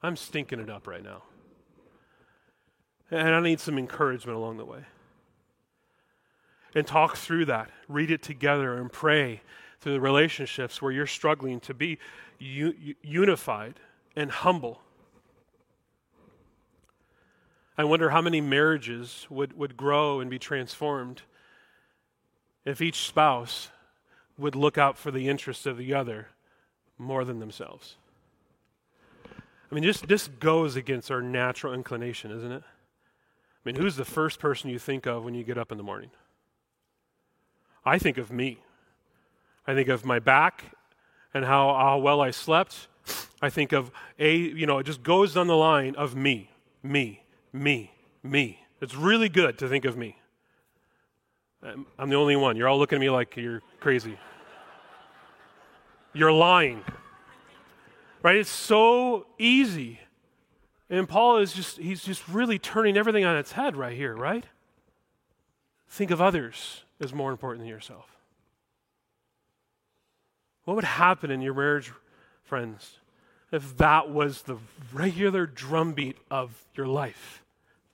I'm 0.03 0.16
stinking 0.16 0.61
it 0.61 0.70
up 0.70 0.86
right 0.86 1.03
now. 1.03 1.22
And 3.12 3.34
I 3.34 3.40
need 3.40 3.60
some 3.60 3.76
encouragement 3.76 4.38
along 4.38 4.56
the 4.56 4.64
way. 4.64 4.86
And 6.74 6.86
talk 6.86 7.18
through 7.18 7.44
that, 7.44 7.70
read 7.86 8.10
it 8.10 8.22
together, 8.22 8.78
and 8.78 8.90
pray 8.90 9.42
through 9.80 9.92
the 9.92 10.00
relationships 10.00 10.80
where 10.80 10.90
you're 10.90 11.06
struggling 11.06 11.60
to 11.60 11.74
be 11.74 11.98
u- 12.38 12.94
unified 13.02 13.78
and 14.16 14.30
humble. 14.30 14.80
I 17.76 17.84
wonder 17.84 18.08
how 18.08 18.22
many 18.22 18.40
marriages 18.40 19.26
would, 19.28 19.58
would 19.58 19.76
grow 19.76 20.20
and 20.20 20.30
be 20.30 20.38
transformed 20.38 21.20
if 22.64 22.80
each 22.80 23.06
spouse 23.06 23.68
would 24.38 24.56
look 24.56 24.78
out 24.78 24.96
for 24.96 25.10
the 25.10 25.28
interests 25.28 25.66
of 25.66 25.76
the 25.76 25.92
other 25.92 26.28
more 26.96 27.26
than 27.26 27.40
themselves. 27.40 27.96
I 29.26 29.74
mean, 29.74 29.84
just 29.84 30.08
this 30.08 30.28
goes 30.28 30.76
against 30.76 31.10
our 31.10 31.20
natural 31.20 31.74
inclination, 31.74 32.30
isn't 32.30 32.52
it? 32.52 32.62
I 33.64 33.68
mean, 33.68 33.76
who's 33.76 33.96
the 33.96 34.04
first 34.04 34.40
person 34.40 34.70
you 34.70 34.78
think 34.78 35.06
of 35.06 35.24
when 35.24 35.34
you 35.34 35.44
get 35.44 35.56
up 35.56 35.70
in 35.70 35.78
the 35.78 35.84
morning? 35.84 36.10
I 37.84 37.98
think 37.98 38.18
of 38.18 38.32
me. 38.32 38.58
I 39.66 39.74
think 39.74 39.88
of 39.88 40.04
my 40.04 40.18
back 40.18 40.64
and 41.32 41.44
how, 41.44 41.72
how 41.74 41.98
well 41.98 42.20
I 42.20 42.32
slept. 42.32 42.88
I 43.40 43.50
think 43.50 43.72
of 43.72 43.90
a, 44.18 44.34
you 44.34 44.66
know, 44.66 44.78
it 44.78 44.86
just 44.86 45.02
goes 45.02 45.34
down 45.34 45.46
the 45.46 45.56
line 45.56 45.94
of 45.94 46.16
me, 46.16 46.50
me, 46.82 47.22
me, 47.52 47.92
me. 48.22 48.58
It's 48.80 48.94
really 48.94 49.28
good 49.28 49.58
to 49.58 49.68
think 49.68 49.84
of 49.84 49.96
me. 49.96 50.16
I'm 51.62 52.08
the 52.10 52.16
only 52.16 52.34
one. 52.34 52.56
You're 52.56 52.68
all 52.68 52.78
looking 52.78 52.96
at 52.96 53.00
me 53.00 53.10
like 53.10 53.36
you're 53.36 53.62
crazy. 53.78 54.18
You're 56.12 56.32
lying. 56.32 56.82
Right? 58.22 58.36
It's 58.36 58.50
so 58.50 59.26
easy. 59.38 60.00
And 60.93 61.09
Paul 61.09 61.38
is 61.38 61.55
just, 61.55 61.78
he's 61.78 62.05
just 62.05 62.28
really 62.28 62.59
turning 62.59 62.99
everything 62.99 63.24
on 63.24 63.34
its 63.34 63.53
head 63.53 63.76
right 63.76 63.97
here, 63.97 64.14
right? 64.14 64.45
Think 65.88 66.11
of 66.11 66.20
others 66.20 66.84
as 67.01 67.14
more 67.14 67.30
important 67.30 67.61
than 67.62 67.68
yourself. 67.68 68.14
What 70.66 70.74
would 70.74 70.84
happen 70.84 71.30
in 71.30 71.40
your 71.40 71.55
marriage, 71.55 71.90
friends, 72.43 72.99
if 73.51 73.74
that 73.78 74.11
was 74.11 74.43
the 74.43 74.59
regular 74.93 75.47
drumbeat 75.47 76.18
of 76.30 76.62
your 76.74 76.86
life? 76.86 77.43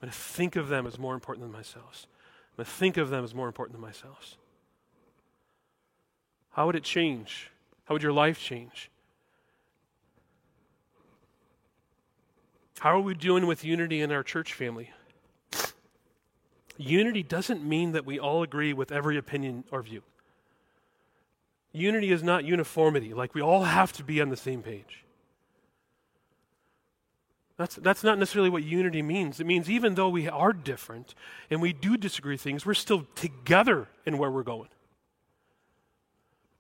I'm 0.03 0.09
going 0.09 0.13
to 0.13 0.19
think 0.19 0.57
of 0.57 0.67
them 0.67 0.85
as 0.85 0.99
more 0.99 1.15
important 1.15 1.45
than 1.45 1.53
myself. 1.53 2.09
I'm 2.51 2.65
going 2.65 2.67
to 2.67 2.71
think 2.73 2.97
of 2.97 3.11
them 3.11 3.23
as 3.23 3.33
more 3.33 3.47
important 3.47 3.75
than 3.75 3.81
myself. 3.81 4.37
How 6.51 6.67
would 6.67 6.75
it 6.75 6.83
change? 6.83 7.53
How 7.85 7.95
would 7.95 8.03
your 8.03 8.13
life 8.13 8.41
change? 8.41 8.91
How 12.81 12.97
are 12.97 13.01
we 13.01 13.15
doing 13.15 13.47
with 13.47 13.65
unity 13.65 14.01
in 14.01 14.13
our 14.13 14.23
church 14.23 14.53
family? 14.53 14.91
Unity 16.77 17.25
doesn't 17.25 17.65
mean 17.65 17.93
that 17.93 18.07
we 18.07 18.21
all 18.21 18.43
agree 18.43 18.73
with 18.73 18.93
every 18.93 19.17
opinion 19.17 19.65
or 19.73 19.83
view. 19.83 20.03
Unity 21.73 22.13
is 22.13 22.23
not 22.23 22.45
uniformity, 22.45 23.15
like 23.15 23.35
we 23.35 23.43
all 23.43 23.65
have 23.65 23.93
to 23.95 24.05
be 24.05 24.21
on 24.21 24.29
the 24.29 24.37
same 24.37 24.63
page. 24.63 25.05
That's, 27.57 27.75
that's 27.75 28.05
not 28.05 28.19
necessarily 28.19 28.51
what 28.51 28.63
unity 28.63 29.03
means. 29.03 29.41
It 29.41 29.47
means 29.47 29.69
even 29.69 29.97
though 29.97 30.09
we 30.09 30.29
are 30.29 30.53
different 30.53 31.17
and 31.51 31.61
we 31.61 31.73
do 31.73 31.97
disagree 31.97 32.37
things, 32.37 32.65
we're 32.65 32.75
still 32.75 33.07
together 33.17 33.89
in 34.07 34.17
where 34.17 34.31
we're 34.31 34.45
going. 34.45 34.69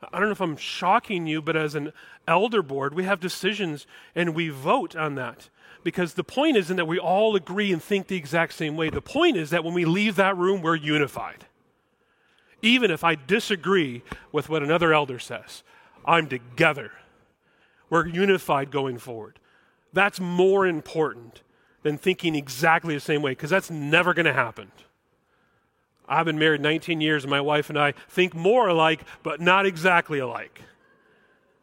I 0.00 0.18
don't 0.18 0.28
know 0.28 0.32
if 0.32 0.40
I'm 0.40 0.56
shocking 0.56 1.26
you, 1.26 1.42
but 1.42 1.56
as 1.56 1.74
an 1.74 1.92
elder 2.26 2.62
board, 2.62 2.94
we 2.94 3.04
have 3.04 3.18
decisions 3.18 3.86
and 4.14 4.34
we 4.34 4.48
vote 4.48 4.94
on 4.94 5.16
that. 5.16 5.48
Because 5.82 6.14
the 6.14 6.24
point 6.24 6.56
isn't 6.56 6.76
that 6.76 6.86
we 6.86 6.98
all 6.98 7.34
agree 7.36 7.72
and 7.72 7.82
think 7.82 8.06
the 8.06 8.16
exact 8.16 8.52
same 8.52 8.76
way. 8.76 8.90
The 8.90 9.00
point 9.00 9.36
is 9.36 9.50
that 9.50 9.64
when 9.64 9.74
we 9.74 9.84
leave 9.84 10.16
that 10.16 10.36
room, 10.36 10.60
we're 10.62 10.76
unified. 10.76 11.46
Even 12.62 12.90
if 12.90 13.04
I 13.04 13.14
disagree 13.14 14.02
with 14.32 14.48
what 14.48 14.62
another 14.62 14.92
elder 14.92 15.18
says, 15.18 15.62
I'm 16.04 16.28
together. 16.28 16.92
We're 17.90 18.06
unified 18.06 18.70
going 18.70 18.98
forward. 18.98 19.38
That's 19.92 20.20
more 20.20 20.66
important 20.66 21.42
than 21.82 21.96
thinking 21.96 22.34
exactly 22.34 22.94
the 22.94 23.00
same 23.00 23.22
way, 23.22 23.32
because 23.32 23.50
that's 23.50 23.70
never 23.70 24.12
going 24.12 24.26
to 24.26 24.32
happen. 24.32 24.72
I've 26.08 26.24
been 26.24 26.38
married 26.38 26.60
19 26.60 27.00
years, 27.00 27.24
and 27.24 27.30
my 27.30 27.40
wife 27.40 27.68
and 27.68 27.78
I 27.78 27.92
think 28.08 28.34
more 28.34 28.68
alike, 28.68 29.02
but 29.22 29.40
not 29.40 29.66
exactly 29.66 30.18
alike. 30.18 30.62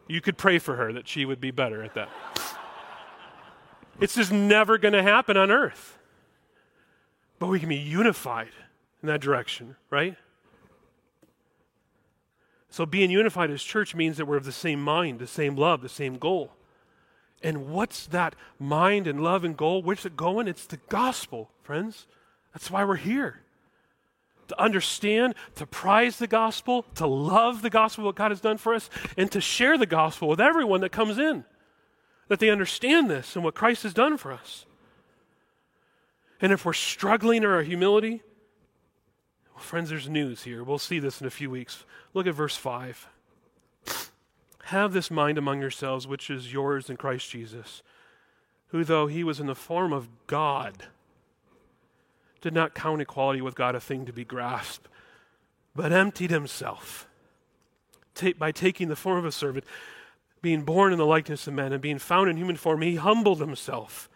You 0.08 0.22
could 0.22 0.38
pray 0.38 0.60
for 0.60 0.76
her 0.76 0.94
that 0.94 1.08
she 1.08 1.26
would 1.26 1.42
be 1.42 1.52
better 1.52 1.82
at 1.84 1.96
that. 1.96 2.10
it's 4.00 4.14
just 4.14 4.32
never 4.32 4.78
going 4.78 4.94
to 4.94 5.02
happen 5.02 5.36
on 5.36 5.50
earth. 5.50 5.98
But 7.40 7.48
we 7.48 7.60
can 7.60 7.70
be 7.70 7.76
unified 7.76 8.52
in 9.02 9.08
that 9.08 9.20
direction, 9.20 9.76
right? 9.90 10.16
So 12.70 12.86
being 12.86 13.10
unified 13.10 13.50
as 13.50 13.64
church 13.64 13.96
means 13.96 14.18
that 14.18 14.26
we're 14.26 14.38
of 14.38 14.46
the 14.46 14.52
same 14.52 14.82
mind, 14.82 15.20
the 15.20 15.28
same 15.28 15.56
love, 15.56 15.82
the 15.82 15.90
same 15.90 16.18
goal. 16.18 16.52
And 17.42 17.70
what's 17.70 18.06
that 18.08 18.36
mind 18.60 19.08
and 19.08 19.24
love 19.24 19.44
and 19.44 19.56
goal? 19.56 19.82
Where's 19.82 20.06
it 20.06 20.18
going? 20.18 20.48
It's 20.48 20.66
the 20.66 20.80
gospel, 20.90 21.50
friends. 21.64 22.06
That's 22.54 22.70
why 22.70 22.84
we're 22.84 22.96
here. 22.96 23.42
To 24.50 24.62
understand, 24.62 25.34
to 25.56 25.66
prize 25.66 26.18
the 26.18 26.28
gospel, 26.28 26.84
to 26.96 27.08
love 27.08 27.62
the 27.62 27.70
gospel, 27.70 28.06
what 28.06 28.16
God 28.16 28.32
has 28.32 28.42
done 28.42 28.58
for 28.58 28.76
us, 28.76 28.90
and 29.18 29.32
to 29.32 29.42
share 29.42 29.78
the 29.78 29.86
gospel 29.86 30.28
with 30.28 30.40
everyone 30.40 30.82
that 30.82 30.92
comes 30.92 31.18
in. 31.18 31.46
That 32.28 32.40
they 32.40 32.50
understand 32.50 33.10
this 33.10 33.36
and 33.36 33.44
what 33.44 33.56
Christ 33.56 33.84
has 33.84 33.94
done 33.94 34.18
for 34.18 34.32
us. 34.32 34.66
And 36.42 36.52
if 36.52 36.66
we're 36.66 36.74
struggling 36.74 37.44
in 37.44 37.50
our 37.50 37.64
humility, 37.64 38.22
well, 39.54 39.64
friends, 39.64 39.90
there's 39.90 40.10
news 40.10 40.44
here. 40.44 40.64
We'll 40.64 40.78
see 40.78 41.00
this 41.00 41.22
in 41.22 41.28
a 41.28 41.32
few 41.32 41.50
weeks. 41.50 41.86
Look 42.14 42.28
at 42.28 42.36
verse 42.36 42.58
5. 42.58 43.08
Have 44.66 44.94
this 44.94 45.10
mind 45.10 45.38
among 45.38 45.62
yourselves, 45.62 46.08
which 46.08 46.30
is 46.30 46.52
yours 46.52 46.90
in 46.90 46.98
Christ 46.98 47.30
Jesus, 47.30 47.84
who, 48.68 48.84
though 48.84 49.08
he 49.08 49.24
was 49.24 49.40
in 49.40 49.48
the 49.48 49.56
form 49.56 49.94
of 49.94 50.10
God, 50.28 50.88
did 52.46 52.54
not 52.54 52.76
count 52.76 53.02
equality 53.02 53.42
with 53.42 53.56
God 53.56 53.74
a 53.74 53.80
thing 53.80 54.06
to 54.06 54.14
be 54.14 54.24
grasped, 54.24 54.88
but 55.76 55.92
emptied 55.92 56.30
himself 56.30 57.08
by 58.38 58.52
taking 58.52 58.88
the 58.88 58.96
form 58.96 59.18
of 59.18 59.26
a 59.26 59.32
servant, 59.32 59.66
being 60.44 60.62
born 60.62 60.94
in 60.94 61.00
the 61.00 61.08
likeness 61.08 61.48
of 61.48 61.56
men, 61.56 61.74
and 61.74 61.82
being 61.82 61.98
found 61.98 62.30
in 62.30 62.38
human 62.38 62.56
form, 62.56 62.84
he 62.84 62.98
humbled 62.98 63.40
himself 63.40 64.08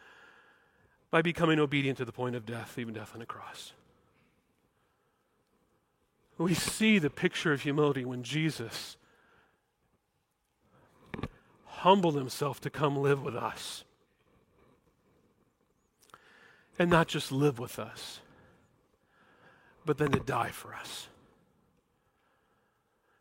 by 1.09 1.23
becoming 1.23 1.59
obedient 1.59 1.97
to 1.97 2.05
the 2.05 2.11
point 2.11 2.35
of 2.35 2.45
death, 2.45 2.77
even 2.77 2.93
death 2.93 3.15
on 3.15 3.21
a 3.23 3.25
cross. 3.25 3.73
We 6.37 6.53
see 6.53 6.99
the 6.99 7.09
picture 7.09 7.51
of 7.51 7.63
humility 7.63 8.05
when 8.05 8.21
Jesus 8.21 8.95
humbled 11.65 12.13
himself 12.13 12.61
to 12.61 12.69
come 12.69 12.95
live 12.95 13.23
with 13.23 13.35
us. 13.35 13.85
And 16.79 16.89
not 16.89 17.07
just 17.07 17.31
live 17.31 17.59
with 17.59 17.77
us, 17.77 18.21
but 19.85 19.97
then 19.97 20.11
to 20.11 20.19
die 20.19 20.49
for 20.49 20.73
us. 20.73 21.09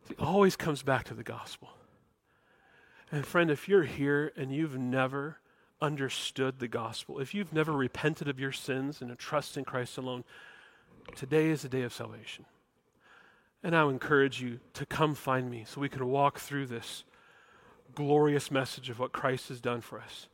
It 0.09 0.19
always 0.21 0.57
comes 0.57 0.83
back 0.83 1.05
to 1.05 1.15
the 1.15 1.25
gospel. 1.25 1.71
And 3.11 3.27
friend, 3.27 3.51
if 3.51 3.69
you're 3.69 3.85
here 3.85 4.33
and 4.37 4.55
you've 4.55 4.79
never 4.79 5.39
understood 5.81 6.59
the 6.59 6.69
gospel, 6.69 7.21
if 7.21 7.35
you've 7.35 7.53
never 7.53 7.73
repented 7.73 8.29
of 8.29 8.41
your 8.41 8.53
sins 8.53 9.01
and 9.01 9.17
trust 9.19 9.57
in 9.57 9.65
Christ 9.65 9.99
alone, 9.99 10.25
today 11.15 11.51
is 11.51 11.63
the 11.63 11.69
day 11.69 11.83
of 11.83 11.93
salvation. 11.93 12.45
And 13.63 13.75
I 13.75 13.83
encourage 13.89 14.41
you 14.41 14.61
to 14.75 14.87
come 14.87 15.15
find 15.15 15.51
me 15.51 15.65
so 15.67 15.81
we 15.81 15.89
can 15.89 16.07
walk 16.07 16.39
through 16.39 16.67
this 16.67 17.05
glorious 17.95 18.51
message 18.51 18.91
of 18.91 18.99
what 18.99 19.13
Christ 19.13 19.49
has 19.49 19.61
done 19.61 19.81
for 19.81 20.01
us. 20.01 20.29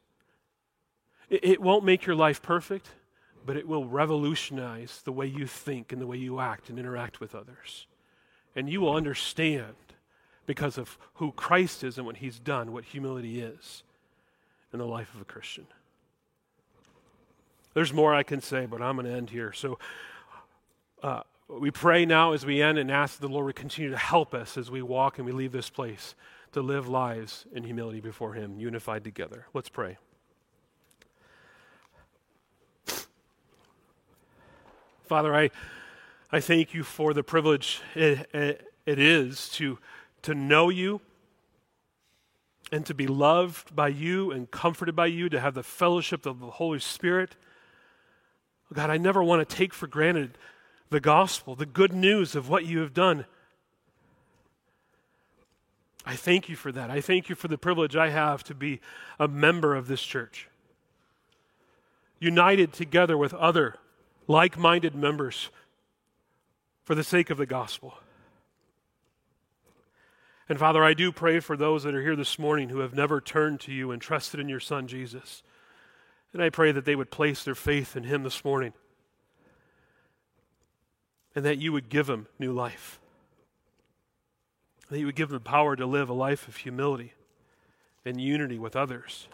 It, 1.30 1.44
it, 1.44 1.62
won't 1.62 1.84
make 1.84 2.04
your 2.04 2.16
life 2.16 2.42
perfect, 2.42 2.90
but 3.44 3.56
it 3.56 3.68
will 3.68 3.86
revolutionize 3.86 5.02
the 5.04 5.12
way 5.12 5.26
you 5.26 5.46
think 5.46 5.92
and 5.92 6.00
the 6.00 6.06
way 6.06 6.16
you 6.16 6.40
act 6.40 6.70
and 6.70 6.78
interact 6.78 7.20
with 7.20 7.34
others. 7.34 7.86
And 8.56 8.70
you 8.70 8.80
will 8.80 8.94
understand 8.94 9.74
because 10.46 10.78
of 10.78 10.98
who 11.14 11.32
Christ 11.32 11.84
is 11.84 11.98
and 11.98 12.06
what 12.06 12.18
he's 12.18 12.38
done, 12.38 12.72
what 12.72 12.84
humility 12.84 13.40
is 13.40 13.82
in 14.72 14.78
the 14.78 14.86
life 14.86 15.14
of 15.14 15.20
a 15.20 15.24
Christian. 15.24 15.66
There's 17.74 17.92
more 17.92 18.14
I 18.14 18.22
can 18.22 18.40
say, 18.40 18.66
but 18.66 18.80
I'm 18.80 18.96
going 18.96 19.06
to 19.06 19.12
end 19.12 19.30
here. 19.30 19.52
So 19.52 19.78
uh, 21.02 21.22
we 21.48 21.70
pray 21.70 22.06
now 22.06 22.32
as 22.32 22.46
we 22.46 22.62
end 22.62 22.78
and 22.78 22.90
ask 22.90 23.18
the 23.18 23.28
Lord 23.28 23.54
to 23.54 23.60
continue 23.60 23.90
to 23.90 23.98
help 23.98 24.32
us 24.32 24.56
as 24.56 24.70
we 24.70 24.80
walk 24.80 25.18
and 25.18 25.26
we 25.26 25.32
leave 25.32 25.52
this 25.52 25.70
place 25.70 26.14
to 26.52 26.62
live 26.62 26.88
lives 26.88 27.46
in 27.52 27.64
humility 27.64 28.00
before 28.00 28.34
Him, 28.34 28.58
unified 28.60 29.02
together. 29.02 29.46
Let's 29.52 29.68
pray. 29.68 29.98
Father, 35.04 35.34
I, 35.34 35.50
I 36.32 36.40
thank 36.40 36.72
you 36.72 36.82
for 36.82 37.12
the 37.12 37.22
privilege 37.22 37.82
it, 37.94 38.26
it, 38.32 38.72
it 38.86 38.98
is 38.98 39.50
to, 39.50 39.78
to 40.22 40.34
know 40.34 40.70
you 40.70 41.02
and 42.72 42.86
to 42.86 42.94
be 42.94 43.06
loved 43.06 43.76
by 43.76 43.88
you 43.88 44.30
and 44.30 44.50
comforted 44.50 44.96
by 44.96 45.06
you, 45.06 45.28
to 45.28 45.38
have 45.38 45.52
the 45.52 45.62
fellowship 45.62 46.24
of 46.24 46.40
the 46.40 46.52
Holy 46.52 46.78
Spirit. 46.78 47.36
God, 48.72 48.88
I 48.88 48.96
never 48.96 49.22
want 49.22 49.46
to 49.46 49.56
take 49.56 49.74
for 49.74 49.86
granted 49.86 50.38
the 50.88 51.00
gospel, 51.00 51.54
the 51.54 51.66
good 51.66 51.92
news 51.92 52.34
of 52.34 52.48
what 52.48 52.64
you 52.64 52.78
have 52.78 52.94
done. 52.94 53.26
I 56.06 56.16
thank 56.16 56.48
you 56.48 56.56
for 56.56 56.72
that. 56.72 56.90
I 56.90 57.02
thank 57.02 57.28
you 57.28 57.34
for 57.34 57.48
the 57.48 57.58
privilege 57.58 57.94
I 57.94 58.08
have 58.08 58.42
to 58.44 58.54
be 58.54 58.80
a 59.18 59.28
member 59.28 59.74
of 59.74 59.86
this 59.86 60.02
church, 60.02 60.48
united 62.18 62.72
together 62.72 63.18
with 63.18 63.34
other 63.34 63.76
like 64.26 64.58
minded 64.58 64.94
members 64.94 65.50
for 66.82 66.94
the 66.94 67.04
sake 67.04 67.30
of 67.30 67.38
the 67.38 67.46
gospel. 67.46 67.94
And 70.48 70.58
Father, 70.58 70.84
I 70.84 70.92
do 70.92 71.10
pray 71.10 71.40
for 71.40 71.56
those 71.56 71.84
that 71.84 71.94
are 71.94 72.02
here 72.02 72.16
this 72.16 72.38
morning 72.38 72.68
who 72.68 72.80
have 72.80 72.94
never 72.94 73.20
turned 73.20 73.60
to 73.60 73.72
you 73.72 73.90
and 73.90 74.00
trusted 74.00 74.40
in 74.40 74.48
your 74.48 74.60
Son, 74.60 74.86
Jesus. 74.86 75.42
And 76.32 76.42
I 76.42 76.50
pray 76.50 76.72
that 76.72 76.84
they 76.84 76.96
would 76.96 77.10
place 77.10 77.44
their 77.44 77.54
faith 77.54 77.96
in 77.96 78.04
him 78.04 78.22
this 78.22 78.44
morning 78.44 78.74
and 81.34 81.44
that 81.44 81.58
you 81.58 81.72
would 81.72 81.88
give 81.88 82.06
them 82.06 82.26
new 82.38 82.52
life. 82.52 83.00
That 84.90 84.98
you 84.98 85.06
would 85.06 85.16
give 85.16 85.30
them 85.30 85.38
the 85.38 85.50
power 85.50 85.76
to 85.76 85.86
live 85.86 86.08
a 86.08 86.14
life 86.14 86.46
of 86.46 86.58
humility 86.58 87.14
and 88.04 88.20
unity 88.20 88.58
with 88.58 88.76
others. 88.76 89.28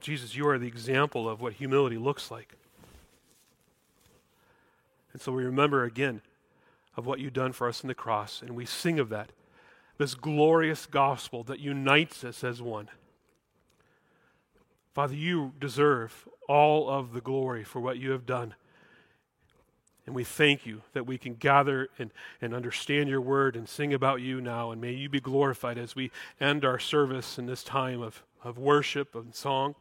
Jesus, 0.00 0.34
you 0.34 0.48
are 0.48 0.58
the 0.58 0.66
example 0.66 1.28
of 1.28 1.40
what 1.40 1.54
humility 1.54 1.98
looks 1.98 2.30
like. 2.30 2.54
And 5.12 5.20
so 5.22 5.32
we 5.32 5.44
remember 5.44 5.84
again 5.84 6.20
of 6.96 7.06
what 7.06 7.20
you've 7.20 7.32
done 7.32 7.52
for 7.52 7.68
us 7.68 7.82
in 7.82 7.88
the 7.88 7.94
cross, 7.94 8.42
and 8.42 8.56
we 8.56 8.64
sing 8.64 8.98
of 8.98 9.08
that, 9.08 9.30
this 9.98 10.14
glorious 10.14 10.86
gospel 10.86 11.42
that 11.44 11.60
unites 11.60 12.24
us 12.24 12.42
as 12.42 12.60
one. 12.60 12.88
Father, 14.94 15.14
you 15.14 15.52
deserve 15.60 16.28
all 16.48 16.88
of 16.88 17.12
the 17.12 17.20
glory 17.20 17.62
for 17.62 17.80
what 17.80 17.98
you 17.98 18.10
have 18.10 18.26
done. 18.26 18.54
And 20.06 20.14
we 20.14 20.24
thank 20.24 20.64
you 20.64 20.80
that 20.94 21.06
we 21.06 21.18
can 21.18 21.34
gather 21.34 21.88
and, 21.98 22.10
and 22.40 22.54
understand 22.54 23.10
your 23.10 23.20
word 23.20 23.54
and 23.54 23.68
sing 23.68 23.92
about 23.92 24.22
you 24.22 24.40
now. 24.40 24.70
And 24.70 24.80
may 24.80 24.92
you 24.92 25.10
be 25.10 25.20
glorified 25.20 25.76
as 25.76 25.94
we 25.94 26.10
end 26.40 26.64
our 26.64 26.78
service 26.78 27.38
in 27.38 27.44
this 27.44 27.62
time 27.62 28.00
of, 28.00 28.24
of 28.42 28.56
worship 28.56 29.14
and 29.14 29.34
song 29.34 29.74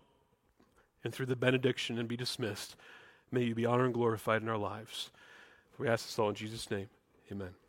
and 1.04 1.14
through 1.14 1.28
the 1.28 1.36
benediction 1.38 1.98
and 1.98 2.10
be 2.10 2.18
dismissed. 2.18 2.76
May 3.32 3.44
you 3.44 3.56
be 3.56 3.66
honored 3.66 3.86
and 3.86 3.94
glorified 3.94 4.42
in 4.42 4.50
our 4.50 4.58
lives. 4.58 5.10
We 5.78 5.88
ask 5.88 6.06
this 6.06 6.18
all 6.18 6.30
in 6.30 6.36
Jesus' 6.36 6.72
name. 6.72 6.90
Amen. 7.32 7.67